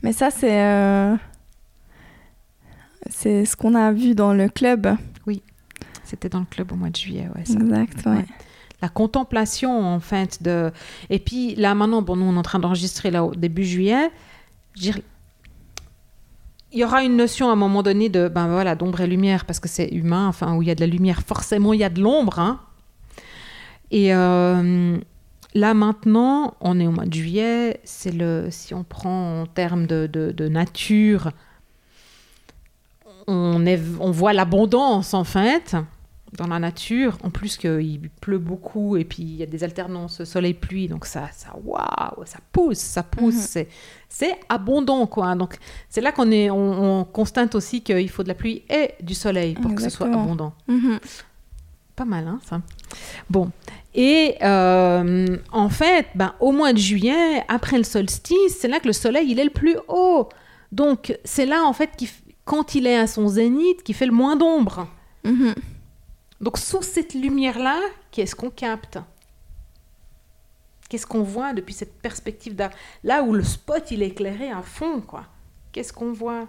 Mais 0.04 0.14
ça, 0.14 0.32
c'est 0.32 0.64
euh, 0.64 1.16
c'est 3.10 3.46
ce 3.46 3.56
qu'on 3.56 3.76
a 3.76 3.92
vu 3.92 4.16
dans 4.16 4.34
le 4.34 4.50
club. 4.50 4.96
C'était 6.12 6.28
dans 6.28 6.42
le 6.42 6.46
club 6.46 6.74
au 6.74 6.76
mois 6.76 6.90
de 6.90 6.96
juillet 6.98 7.30
ouais. 7.38 7.46
ça. 7.46 7.54
Exact, 7.54 8.06
ouais. 8.06 8.12
Ouais. 8.12 8.26
La 8.82 8.90
contemplation 8.90 9.82
en 9.86 10.02
fait 10.02 10.44
de 10.44 10.70
et 11.10 11.20
puis 11.20 11.56
là 11.56 11.74
maintenant 11.74 12.02
bon 12.02 12.18
nous 12.18 12.26
on 12.26 12.36
est 12.36 12.38
en 12.38 12.42
train 12.42 12.60
d'enregistrer 12.60 13.12
là 13.12 13.24
au 13.24 13.34
début 13.34 13.64
juillet. 13.64 14.12
Il 14.76 14.94
y 16.74 16.84
aura 16.84 17.04
une 17.04 17.16
notion 17.16 17.50
à 17.50 17.54
un 17.54 17.56
moment 17.56 17.82
donné 17.82 18.10
de 18.10 18.28
ben 18.28 18.50
voilà 18.50 18.76
d'ombre 18.76 19.00
et 19.00 19.08
lumière 19.08 19.46
parce 19.46 19.62
que 19.62 19.70
c'est 19.70 19.88
humain 19.88 20.28
enfin 20.28 20.54
où 20.56 20.62
il 20.62 20.68
y 20.68 20.72
a 20.72 20.76
de 20.76 20.82
la 20.82 20.88
lumière 20.88 21.22
forcément 21.22 21.72
il 21.72 21.80
y 21.80 21.84
a 21.86 21.90
de 21.90 22.02
l'ombre 22.02 22.40
hein. 22.40 22.60
Et 23.92 24.14
euh, 24.16 24.98
là 25.54 25.74
maintenant, 25.74 26.56
on 26.62 26.80
est 26.80 26.88
au 26.88 26.92
mois 26.92 27.06
de 27.06 27.14
juillet. 27.14 27.80
C'est 27.84 28.12
le, 28.12 28.48
si 28.50 28.74
on 28.74 28.84
prend 28.84 29.42
en 29.42 29.46
termes 29.46 29.86
de, 29.86 30.08
de- 30.12 30.32
de 30.32 30.48
nature, 30.48 31.32
on, 33.28 33.66
est, 33.66 33.80
on 34.00 34.12
voit 34.12 34.34
l'abondance 34.34 35.14
en 35.14 35.24
fait 35.24 35.76
dans 36.38 36.48
la 36.48 36.60
nature. 36.60 37.18
En 37.24 37.30
plus 37.30 37.58
qu'il 37.58 38.10
pleut 38.22 38.38
beaucoup 38.40 38.96
et 38.96 39.04
puis 39.04 39.24
il 39.24 39.36
y 39.36 39.44
a 39.44 39.46
des 39.46 39.64
alternances 39.64 40.24
soleil-pluie, 40.24 40.88
donc 40.88 41.06
ça, 41.06 41.30
ça, 41.34 41.50
waouh, 41.64 42.26
ça 42.26 42.40
pousse, 42.52 42.78
ça 42.80 43.04
pousse. 43.04 43.36
Mhm. 43.36 43.42
C'est, 43.42 43.68
c'est 44.08 44.40
abondant 44.48 45.06
quoi. 45.08 45.36
Donc 45.36 45.58
c'est 45.90 46.02
là 46.02 46.12
qu'on 46.14 46.32
est, 46.32 46.50
on, 46.50 47.00
on 47.02 47.04
constate 47.04 47.54
aussi 47.56 47.82
qu'il 47.82 48.10
faut 48.10 48.24
de 48.24 48.30
la 48.30 48.36
pluie 48.36 48.64
et 48.70 48.94
du 49.04 49.14
soleil 49.14 49.54
pour 49.56 49.76
que 49.76 49.82
ce 49.82 49.90
soit 49.90 50.08
abondant. 50.08 50.54
Mhm. 50.68 51.00
Pas 51.94 52.06
mal, 52.06 52.26
hein, 52.26 52.40
ça. 52.46 52.62
Bon. 53.30 53.52
Et 53.94 54.36
euh, 54.42 55.38
en 55.52 55.70
fait, 55.70 56.08
ben, 56.16 56.34
au 56.40 56.52
mois 56.54 56.72
de 56.74 56.78
juillet, 56.78 57.44
après 57.50 57.78
le 57.78 57.84
solstice, 57.84 58.58
c'est 58.60 58.68
là 58.70 58.80
que 58.80 58.88
le 58.88 58.94
soleil, 58.94 59.30
il 59.30 59.40
est 59.40 59.44
le 59.44 59.50
plus 59.50 59.76
haut. 59.90 60.30
Donc, 60.72 61.18
c'est 61.26 61.46
là, 61.46 61.64
en 61.66 61.74
fait, 61.74 61.96
qu'il 61.98 62.08
f- 62.08 62.22
quand 62.46 62.74
il 62.76 62.88
est 62.88 62.98
à 62.98 63.08
son 63.08 63.28
zénith, 63.28 63.84
qu'il 63.84 63.94
fait 63.96 64.06
le 64.06 64.14
moins 64.14 64.38
d'ombre. 64.38 64.88
Mhm. 65.26 65.54
Donc, 66.40 66.58
sous 66.58 66.82
cette 66.82 67.14
lumière-là, 67.14 67.80
qu'est-ce 68.12 68.34
qu'on 68.36 68.50
capte? 68.50 68.98
Qu'est-ce 70.90 71.06
qu'on 71.06 71.24
voit 71.24 71.54
depuis 71.54 71.74
cette 71.74 72.02
perspective 72.02 72.56
d'art 72.56 72.72
Là 73.04 73.24
où 73.24 73.34
le 73.34 73.44
spot, 73.44 73.92
il 73.92 74.02
est 74.04 74.08
éclairé 74.08 74.52
à 74.52 74.62
fond, 74.62 75.02
quoi? 75.02 75.26
Qu'est-ce 75.74 75.92
qu'on 75.94 76.12
voit? 76.14 76.48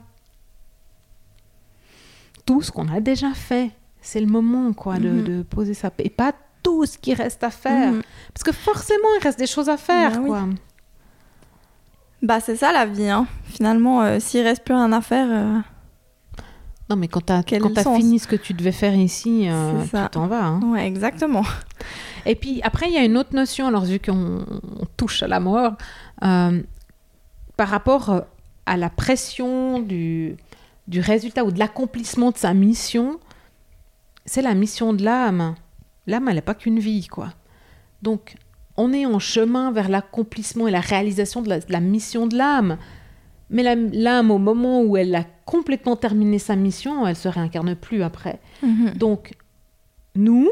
Tout 2.47 2.63
ce 2.63 2.71
qu'on 2.73 2.89
a 2.89 3.01
déjà 3.01 3.33
fait. 3.35 3.71
C'est 4.01 4.21
le 4.21 4.27
moment, 4.27 4.73
quoi, 4.73 4.99
de, 4.99 5.09
Mhm. 5.11 5.25
de 5.25 5.43
poser 5.43 5.75
ça. 5.75 5.91
Et 5.99 6.11
pas 6.11 6.33
tout 6.63 6.87
ce 6.87 6.99
qui 6.99 7.15
reste 7.15 7.43
à 7.45 7.51
faire. 7.51 7.93
Mhm. 7.93 8.03
Parce 8.33 8.45
que 8.45 8.53
forcément, 8.53 9.09
il 9.19 9.23
reste 9.23 9.39
des 9.39 9.47
choses 9.47 9.69
à 9.69 9.77
faire, 9.77 10.13
Bah 10.13 10.19
oui. 10.21 10.29
quoi. 10.29 10.45
Bah, 12.23 12.41
c'est 12.41 12.57
ça 12.57 12.73
la 12.73 12.87
vie, 12.87 13.09
hein. 13.09 13.27
Finalement, 13.45 14.03
euh, 14.03 14.21
s'il 14.21 14.43
reste 14.43 14.65
plus 14.65 14.75
rien 14.75 14.93
à 14.93 15.01
faire, 15.01 15.27
euh, 15.29 15.59
Non, 16.89 16.97
mais 16.97 17.09
quand 17.09 17.21
quand 17.27 17.73
t'as 17.75 17.83
sens 17.83 17.97
fini 17.99 18.19
ce 18.21 18.29
que 18.29 18.37
tu 18.37 18.55
devais 18.55 18.71
faire 18.73 18.95
ici, 18.95 19.49
euh, 19.49 19.83
tu 19.85 19.97
t'en 20.11 20.27
vas. 20.29 20.45
hein. 20.45 20.61
ouais, 20.73 20.87
exactement. 20.87 21.43
Et 22.27 22.37
puis 22.37 22.61
après, 22.63 22.87
il 22.87 22.93
y 22.93 22.97
a 22.99 23.03
une 23.05 23.17
autre 23.17 23.35
notion, 23.35 23.67
alors 23.67 23.85
vu 23.85 23.99
qu'on 23.99 24.45
on 24.81 24.87
touche 24.97 25.23
à 25.25 25.27
la 25.29 25.41
mort, 25.41 25.73
euh, 26.23 26.63
par 27.57 27.69
rapport 27.69 28.11
euh, 28.11 28.21
à 28.67 28.77
la 28.77 28.89
pression 28.89 29.81
du, 29.81 30.37
du 30.87 31.01
résultat 31.01 31.45
ou 31.45 31.51
de 31.51 31.59
l'accomplissement 31.59 32.31
de 32.31 32.37
sa 32.39 32.55
mission, 32.55 33.19
c'est 34.27 34.43
la 34.43 34.55
mission 34.55 34.93
de 34.93 35.03
l'âme. 35.03 35.57
L'âme, 36.07 36.29
elle 36.29 36.37
n'est 36.37 36.43
pas 36.43 36.55
qu'une 36.55 36.79
vie, 36.79 37.07
quoi. 37.07 37.33
Donc, 38.03 38.35
on 38.77 38.93
est 38.93 39.07
en 39.07 39.19
chemin 39.19 39.71
vers 39.71 39.89
l'accomplissement 39.89 40.67
et 40.67 40.71
la 40.71 40.81
réalisation 40.81 41.43
de 41.43 41.49
la, 41.49 41.61
de 41.61 41.73
la 41.73 41.81
mission 41.81 42.27
de 42.27 42.37
l'âme. 42.37 42.79
Mais 43.51 43.63
l'âme, 43.63 44.31
au 44.31 44.39
moment 44.39 44.83
où 44.83 44.97
elle 44.97 45.15
a 45.15 45.25
complètement 45.45 45.95
terminé 45.95 46.39
sa 46.39 46.57
mission, 46.57 47.07
elle 47.07 47.17
se 47.17 47.29
réincarne 47.29 47.77
plus 47.77 48.03
après. 48.03 48.41
Mhm. 48.63 48.95
Donc, 48.95 49.35
nous, 50.15 50.51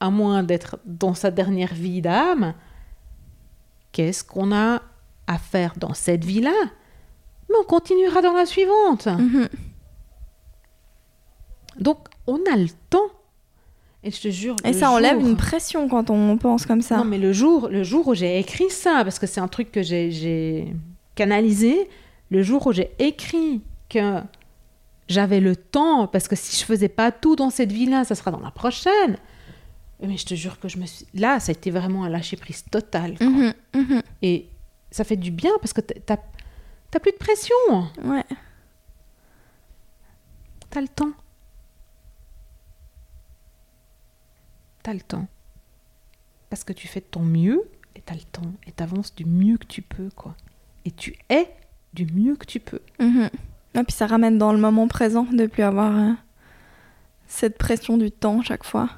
à 0.00 0.10
moins 0.10 0.42
d'être 0.42 0.78
dans 0.84 1.14
sa 1.14 1.30
dernière 1.30 1.74
vie 1.74 2.02
d'âme, 2.02 2.54
qu'est-ce 3.92 4.24
qu'on 4.24 4.52
a 4.52 4.82
à 5.26 5.38
faire 5.38 5.74
dans 5.76 5.94
cette 5.94 6.24
vie-là? 6.24 6.54
Mais 7.48 7.56
on 7.60 7.64
continuera 7.64 8.20
dans 8.20 8.32
la 8.32 8.46
suivante. 8.46 9.06
Mhm. 9.06 9.48
Donc, 11.78 12.08
on 12.26 12.38
a 12.52 12.56
le 12.56 12.68
temps. 12.90 13.10
Et 14.04 14.10
je 14.12 14.20
te 14.20 14.28
jure. 14.28 14.54
Et 14.64 14.72
ça 14.72 14.90
enlève 14.92 15.18
jour- 15.18 15.28
une 15.28 15.36
pression 15.36 15.88
quand 15.88 16.08
on 16.10 16.36
pense 16.36 16.66
comme 16.66 16.82
ça. 16.82 16.98
Non, 16.98 17.04
mais 17.04 17.18
le 17.18 17.32
jour, 17.32 17.68
le 17.68 17.82
jour 17.82 18.06
où 18.08 18.14
j'ai 18.14 18.38
écrit 18.38 18.70
ça, 18.70 19.00
parce 19.02 19.18
que 19.18 19.26
c'est 19.26 19.40
un 19.40 19.48
truc 19.48 19.72
que 19.72 19.82
j'ai- 19.82 20.72
canalisé, 21.16 21.88
le 22.30 22.42
jour 22.44 22.64
où 22.68 22.72
j'ai 22.72 22.92
écrit 23.00 23.60
que 23.88 24.20
j'avais 25.08 25.40
le 25.40 25.56
temps, 25.56 26.06
parce 26.06 26.28
que 26.28 26.36
si 26.36 26.60
je 26.60 26.64
faisais 26.64 26.88
pas 26.88 27.10
tout 27.10 27.34
dans 27.34 27.50
cette 27.50 27.72
vie-là, 27.72 28.04
ça 28.04 28.14
sera 28.14 28.30
dans 28.30 28.38
la 28.40 28.52
prochaine. 28.52 29.16
Mais 30.00 30.16
je 30.16 30.26
te 30.26 30.34
jure 30.34 30.60
que 30.60 30.68
je 30.68 30.78
me 30.78 30.86
suis. 30.86 31.06
Là, 31.14 31.40
ça 31.40 31.50
a 31.50 31.54
été 31.54 31.72
vraiment 31.72 32.04
un 32.04 32.08
lâcher 32.08 32.36
prise 32.36 32.64
total. 32.70 33.16
Mhm, 33.20 33.52
mhm. 33.74 34.02
Et 34.22 34.46
ça 34.92 35.02
fait 35.02 35.16
du 35.16 35.32
bien 35.32 35.50
parce 35.60 35.72
que 35.72 35.80
t'as 35.80 36.18
plus 37.00 37.10
de 37.10 37.16
pression. 37.16 37.56
Ouais. 38.04 38.24
T'as 40.70 40.80
le 40.82 40.88
temps. 40.88 41.10
T'as 44.88 44.94
le 44.94 45.00
temps. 45.02 45.28
Parce 46.48 46.64
que 46.64 46.72
tu 46.72 46.88
fais 46.88 47.00
de 47.00 47.04
ton 47.04 47.20
mieux 47.20 47.62
et 47.94 48.00
t'as 48.00 48.14
le 48.14 48.22
temps. 48.22 48.54
Et 48.66 48.72
t'avances 48.72 49.14
du 49.14 49.26
mieux 49.26 49.58
que 49.58 49.66
tu 49.66 49.82
peux, 49.82 50.08
quoi. 50.16 50.34
Et 50.86 50.90
tu 50.90 51.14
es 51.28 51.46
du 51.92 52.06
mieux 52.06 52.36
que 52.36 52.46
tu 52.46 52.58
peux. 52.58 52.80
Mhm. 52.98 53.28
Et 53.74 53.82
puis 53.84 53.92
ça 53.92 54.06
ramène 54.06 54.38
dans 54.38 54.50
le 54.50 54.58
moment 54.58 54.88
présent 54.88 55.24
de 55.24 55.44
plus 55.44 55.62
avoir 55.62 55.94
euh, 55.94 56.12
cette 57.26 57.58
pression 57.58 57.98
du 57.98 58.10
temps 58.10 58.40
chaque 58.40 58.64
fois. 58.64 58.88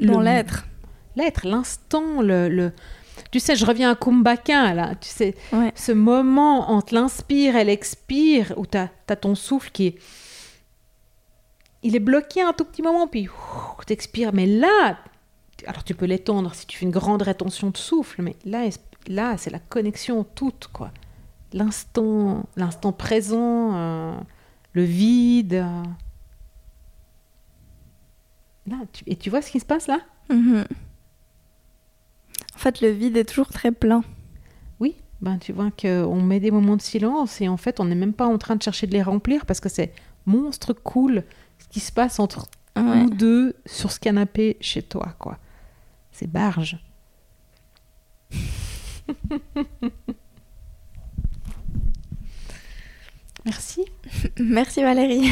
Dans 0.00 0.18
Le- 0.18 0.24
l'être. 0.24 0.66
L'être, 1.14 1.46
l'instant, 1.46 2.22
le, 2.22 2.48
le- 2.48 2.72
Tu 3.30 3.40
sais, 3.40 3.56
je 3.56 3.64
reviens 3.64 3.90
à 3.92 3.94
Kumbhaka, 3.94 4.74
là. 4.74 4.94
Tu 4.96 5.08
sais, 5.08 5.34
Ouais. 5.52 5.72
ce 5.74 5.92
moment 5.92 6.70
entre 6.70 6.94
l'inspire 6.94 7.56
et 7.56 7.64
l'expire, 7.64 8.52
où 8.56 8.66
t'as 8.66 8.88
as 9.08 9.16
ton 9.16 9.34
souffle 9.34 9.70
qui 9.72 9.86
est... 9.88 9.98
Il 11.82 11.96
est 11.96 12.00
bloqué 12.00 12.40
un 12.42 12.52
tout 12.52 12.64
petit 12.64 12.82
moment, 12.82 13.06
puis 13.08 13.28
ouh, 13.28 13.84
t'expires. 13.84 14.32
Mais 14.32 14.46
là, 14.46 14.98
alors 15.66 15.82
tu 15.84 15.94
peux 15.94 16.06
l'étendre 16.06 16.54
si 16.54 16.66
tu 16.66 16.76
fais 16.78 16.84
une 16.84 16.90
grande 16.92 17.22
rétention 17.22 17.70
de 17.70 17.76
souffle, 17.76 18.22
mais 18.22 18.36
là, 18.44 18.68
là 19.08 19.36
c'est 19.36 19.50
la 19.50 19.58
connexion 19.58 20.24
toute, 20.24 20.68
quoi. 20.72 20.90
L'instant, 21.52 22.44
l'instant 22.56 22.92
présent, 22.92 23.74
euh, 23.74 24.14
le 24.72 24.82
vide. 24.84 25.54
euh. 25.54 25.82
Là, 28.66 28.76
tu- 28.92 29.04
et 29.06 29.16
tu 29.16 29.28
vois 29.30 29.42
ce 29.42 29.50
qui 29.50 29.58
se 29.60 29.64
passe 29.66 29.86
là? 29.88 30.00
Mhm. 30.30 30.60
En 30.60 30.64
fait, 32.62 32.80
le 32.80 32.88
vide 32.90 33.16
est 33.16 33.24
toujours 33.24 33.48
très 33.48 33.72
plein. 33.72 34.02
Oui, 34.80 34.96
ben 35.20 35.38
tu 35.38 35.52
vois 35.52 35.70
qu'on 35.70 36.20
met 36.22 36.40
des 36.40 36.50
moments 36.50 36.76
de 36.76 36.82
silence 36.82 37.40
et 37.40 37.48
en 37.48 37.56
fait 37.56 37.80
on 37.80 37.84
n'est 37.84 37.94
même 37.94 38.12
pas 38.14 38.26
en 38.26 38.38
train 38.38 38.56
de 38.56 38.62
chercher 38.62 38.86
de 38.86 38.92
les 38.92 39.02
remplir 39.02 39.46
parce 39.46 39.60
que 39.60 39.68
c'est 39.68 39.92
monstre 40.26 40.72
cool 40.72 41.24
ce 41.58 41.66
qui 41.68 41.80
se 41.80 41.92
passe 41.92 42.18
entre 42.20 42.46
Ouais. 42.74 43.02
nous 43.02 43.10
deux 43.10 43.54
sur 43.66 43.92
ce 43.92 44.00
canapé 44.00 44.56
chez 44.62 44.80
toi, 44.82 45.14
quoi. 45.18 45.36
C'est 46.10 46.26
barge. 46.26 46.78
Merci. 53.44 53.84
Merci 54.40 54.82
Valérie. 54.82 55.30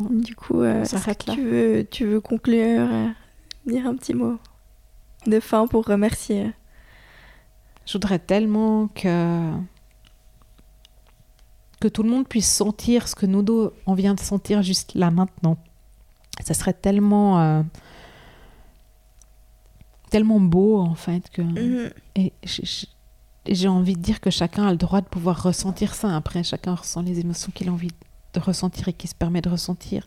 du 0.10 0.34
coup, 0.34 0.62
euh, 0.62 0.84
que 0.84 1.32
tu 1.34 1.42
veux, 1.42 1.86
tu 1.90 2.06
veux 2.06 2.20
conclure, 2.20 2.88
euh, 2.90 3.08
dire 3.66 3.86
un 3.86 3.94
petit 3.96 4.14
mot 4.14 4.38
de 5.26 5.40
fin 5.40 5.66
pour 5.66 5.84
remercier. 5.86 6.52
Je 7.86 7.92
voudrais 7.94 8.18
tellement 8.18 8.88
que 8.88 9.52
que 11.80 11.88
tout 11.88 12.02
le 12.02 12.10
monde 12.10 12.28
puisse 12.28 12.50
sentir 12.52 13.08
ce 13.08 13.14
que 13.14 13.24
nous 13.26 13.42
deux 13.42 13.72
on 13.86 13.94
vient 13.94 14.14
de 14.14 14.20
sentir 14.20 14.62
juste 14.62 14.94
là 14.94 15.10
maintenant. 15.10 15.56
Ça 16.42 16.54
serait 16.54 16.74
tellement 16.74 17.40
euh, 17.40 17.62
tellement 20.10 20.40
beau 20.40 20.78
en 20.78 20.94
fait 20.94 21.28
que 21.30 21.42
Mhm. 21.42 21.90
et 22.16 22.32
j'ai 23.46 23.68
envie 23.68 23.94
de 23.94 24.00
dire 24.00 24.20
que 24.20 24.30
chacun 24.30 24.66
a 24.66 24.70
le 24.70 24.76
droit 24.76 25.00
de 25.00 25.06
pouvoir 25.06 25.42
ressentir 25.42 25.94
ça. 25.94 26.14
Après, 26.14 26.42
chacun 26.42 26.74
ressent 26.74 27.00
les 27.02 27.18
émotions 27.20 27.50
qu'il 27.54 27.68
a 27.68 27.72
envie 27.72 27.90
de 28.34 28.40
ressentir 28.40 28.88
et 28.88 28.92
qui 28.92 29.08
se 29.08 29.14
permet 29.14 29.40
de 29.40 29.48
ressentir. 29.48 30.06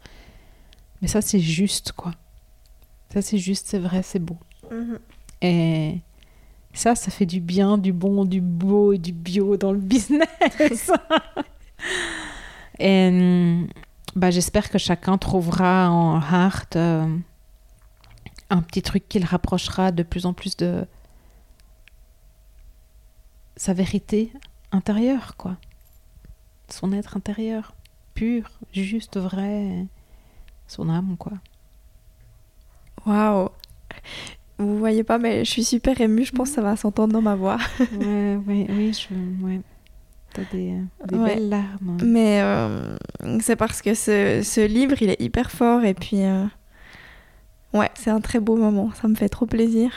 Mais 1.01 1.08
ça, 1.08 1.22
c'est 1.22 1.39
juste, 1.39 1.91
quoi. 1.93 2.14
Ça, 3.14 3.22
c'est 3.22 3.38
juste, 3.38 3.68
c'est 3.68 3.78
vrai, 3.78 4.01
c'est 4.01 4.18
beau. 4.18 4.38
Mhm. 4.72 4.97
Et 5.43 5.99
ça, 6.74 6.95
ça 6.95 7.11
fait 7.11 7.28
du 7.28 7.41
bien, 7.41 7.78
du 7.78 7.93
bon, 7.93 8.26
du 8.26 8.41
beau 8.41 8.91
et 8.91 8.97
du 8.97 9.11
bio 9.11 9.55
dans 9.55 9.72
le 9.72 9.78
business. 9.78 10.91
et 12.80 13.07
hum, 13.09 13.68
bah, 14.16 14.32
j'espère 14.32 14.72
que 14.72 14.80
chacun 14.80 15.20
trouvera 15.20 15.91
en 15.91 16.20
Heart 16.22 16.76
euh, 16.76 17.18
un 18.49 18.61
petit 18.64 18.82
truc 18.82 19.07
qui 19.07 19.20
le 19.20 19.28
rapprochera 19.28 19.91
de 19.91 20.01
plus 20.01 20.26
en 20.26 20.34
plus 20.34 20.57
de 20.57 20.84
sa 23.57 23.74
vérité 23.74 24.34
intérieure, 24.72 25.36
quoi. 25.38 25.57
Son 26.68 26.91
être 26.91 27.16
intérieur, 27.16 27.76
pur, 28.16 28.49
juste, 28.72 29.18
vrai. 29.18 29.86
Son 30.66 30.89
âme, 30.89 31.16
quoi. 31.16 31.34
Waouh. 33.06 33.49
Vous 34.60 34.78
voyez 34.78 35.04
pas, 35.04 35.18
mais 35.18 35.43
je 35.43 35.49
suis 35.49 35.64
super 35.64 35.99
émue. 35.99 36.26
Je 36.26 36.32
pense 36.32 36.49
que 36.49 36.56
ça 36.56 36.62
va 36.62 36.76
s'entendre 36.76 37.14
dans 37.14 37.22
ma 37.22 37.36
voix. 37.36 37.58
Ouais, 37.99 38.38
ouais, 38.47 38.68
oui, 38.70 38.93
je, 38.93 39.45
ouais. 39.45 39.62
T'as 40.34 40.43
des, 40.51 40.74
des 41.08 41.18
belles 41.18 41.49
larmes. 41.49 41.97
Mais 42.04 42.41
euh, 42.41 42.97
c'est 43.39 43.56
parce 43.56 43.82
que 43.82 43.93
ce, 43.93 44.41
ce, 44.43 44.66
livre, 44.66 44.95
il 45.01 45.12
est 45.12 45.22
hyper 45.22 45.51
fort 45.51 45.84
et 45.84 45.93
puis 45.93 46.24
euh, 46.24 46.45
ouais, 47.74 47.91
c'est 47.93 48.10
un 48.10 48.20
très 48.20 48.39
beau 48.39 48.56
moment. 48.56 48.89
Ça 48.99 49.08
me 49.08 49.16
fait 49.16 49.30
trop 49.30 49.45
plaisir. 49.45 49.91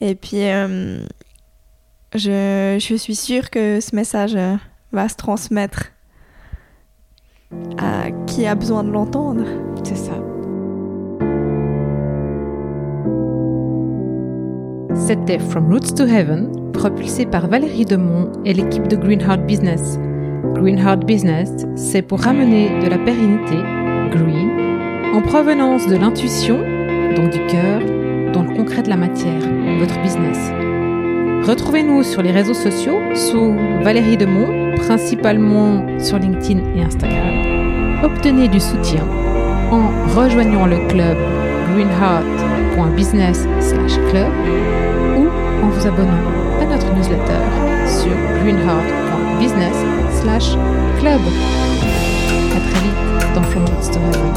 Et 0.00 0.16
puis 0.16 0.42
euh, 0.42 1.04
je, 2.14 2.78
je, 2.80 2.94
suis 2.96 3.14
sûre 3.14 3.50
que 3.50 3.78
ce 3.80 3.94
message 3.94 4.36
va 4.90 5.08
se 5.08 5.14
transmettre 5.14 5.92
à 7.78 8.10
qui 8.26 8.46
a 8.46 8.56
besoin 8.56 8.82
de 8.82 8.90
l'entendre. 8.90 9.44
C'est 9.84 9.96
ça. 9.96 10.33
C'était 14.94 15.38
From 15.38 15.70
Roots 15.70 15.94
to 15.96 16.04
Heaven, 16.04 16.70
propulsé 16.72 17.26
par 17.26 17.48
Valérie 17.48 17.84
Demont 17.84 18.32
et 18.44 18.54
l'équipe 18.54 18.88
de 18.88 18.96
Greenheart 18.96 19.44
Business. 19.44 19.98
Greenheart 20.54 21.04
Business, 21.04 21.66
c'est 21.74 22.00
pour 22.02 22.20
ramener 22.20 22.80
de 22.80 22.88
la 22.88 22.98
pérennité, 22.98 23.56
green, 24.10 24.50
en 25.12 25.20
provenance 25.20 25.88
de 25.88 25.96
l'intuition, 25.96 26.58
donc 27.16 27.30
du 27.30 27.44
cœur, 27.46 27.80
dans 28.32 28.44
le 28.44 28.54
concret 28.56 28.82
de 28.82 28.88
la 28.88 28.96
matière, 28.96 29.42
votre 29.78 30.00
business. 30.00 30.38
Retrouvez-nous 31.46 32.02
sur 32.02 32.22
les 32.22 32.30
réseaux 32.30 32.54
sociaux 32.54 32.96
sous 33.14 33.54
Valérie 33.82 34.16
Demont, 34.16 34.74
principalement 34.76 35.84
sur 35.98 36.18
LinkedIn 36.18 36.60
et 36.76 36.82
Instagram. 36.82 38.00
Obtenez 38.02 38.48
du 38.48 38.60
soutien 38.60 39.04
en 39.70 39.90
rejoignant 40.14 40.64
le 40.66 40.78
club 40.88 41.16
greenheart.business/club 41.74 44.32
en 45.64 45.68
vous 45.68 45.86
abonnant 45.86 46.24
à 46.60 46.64
notre 46.66 46.92
newsletter 46.94 47.40
sur 47.86 48.12
greenheart.business/club. 48.42 51.20
À 52.54 52.60
très 52.60 52.80
vite 52.82 53.00
dans 53.34 53.42
to 53.90 53.98
Heaven. 54.00 54.32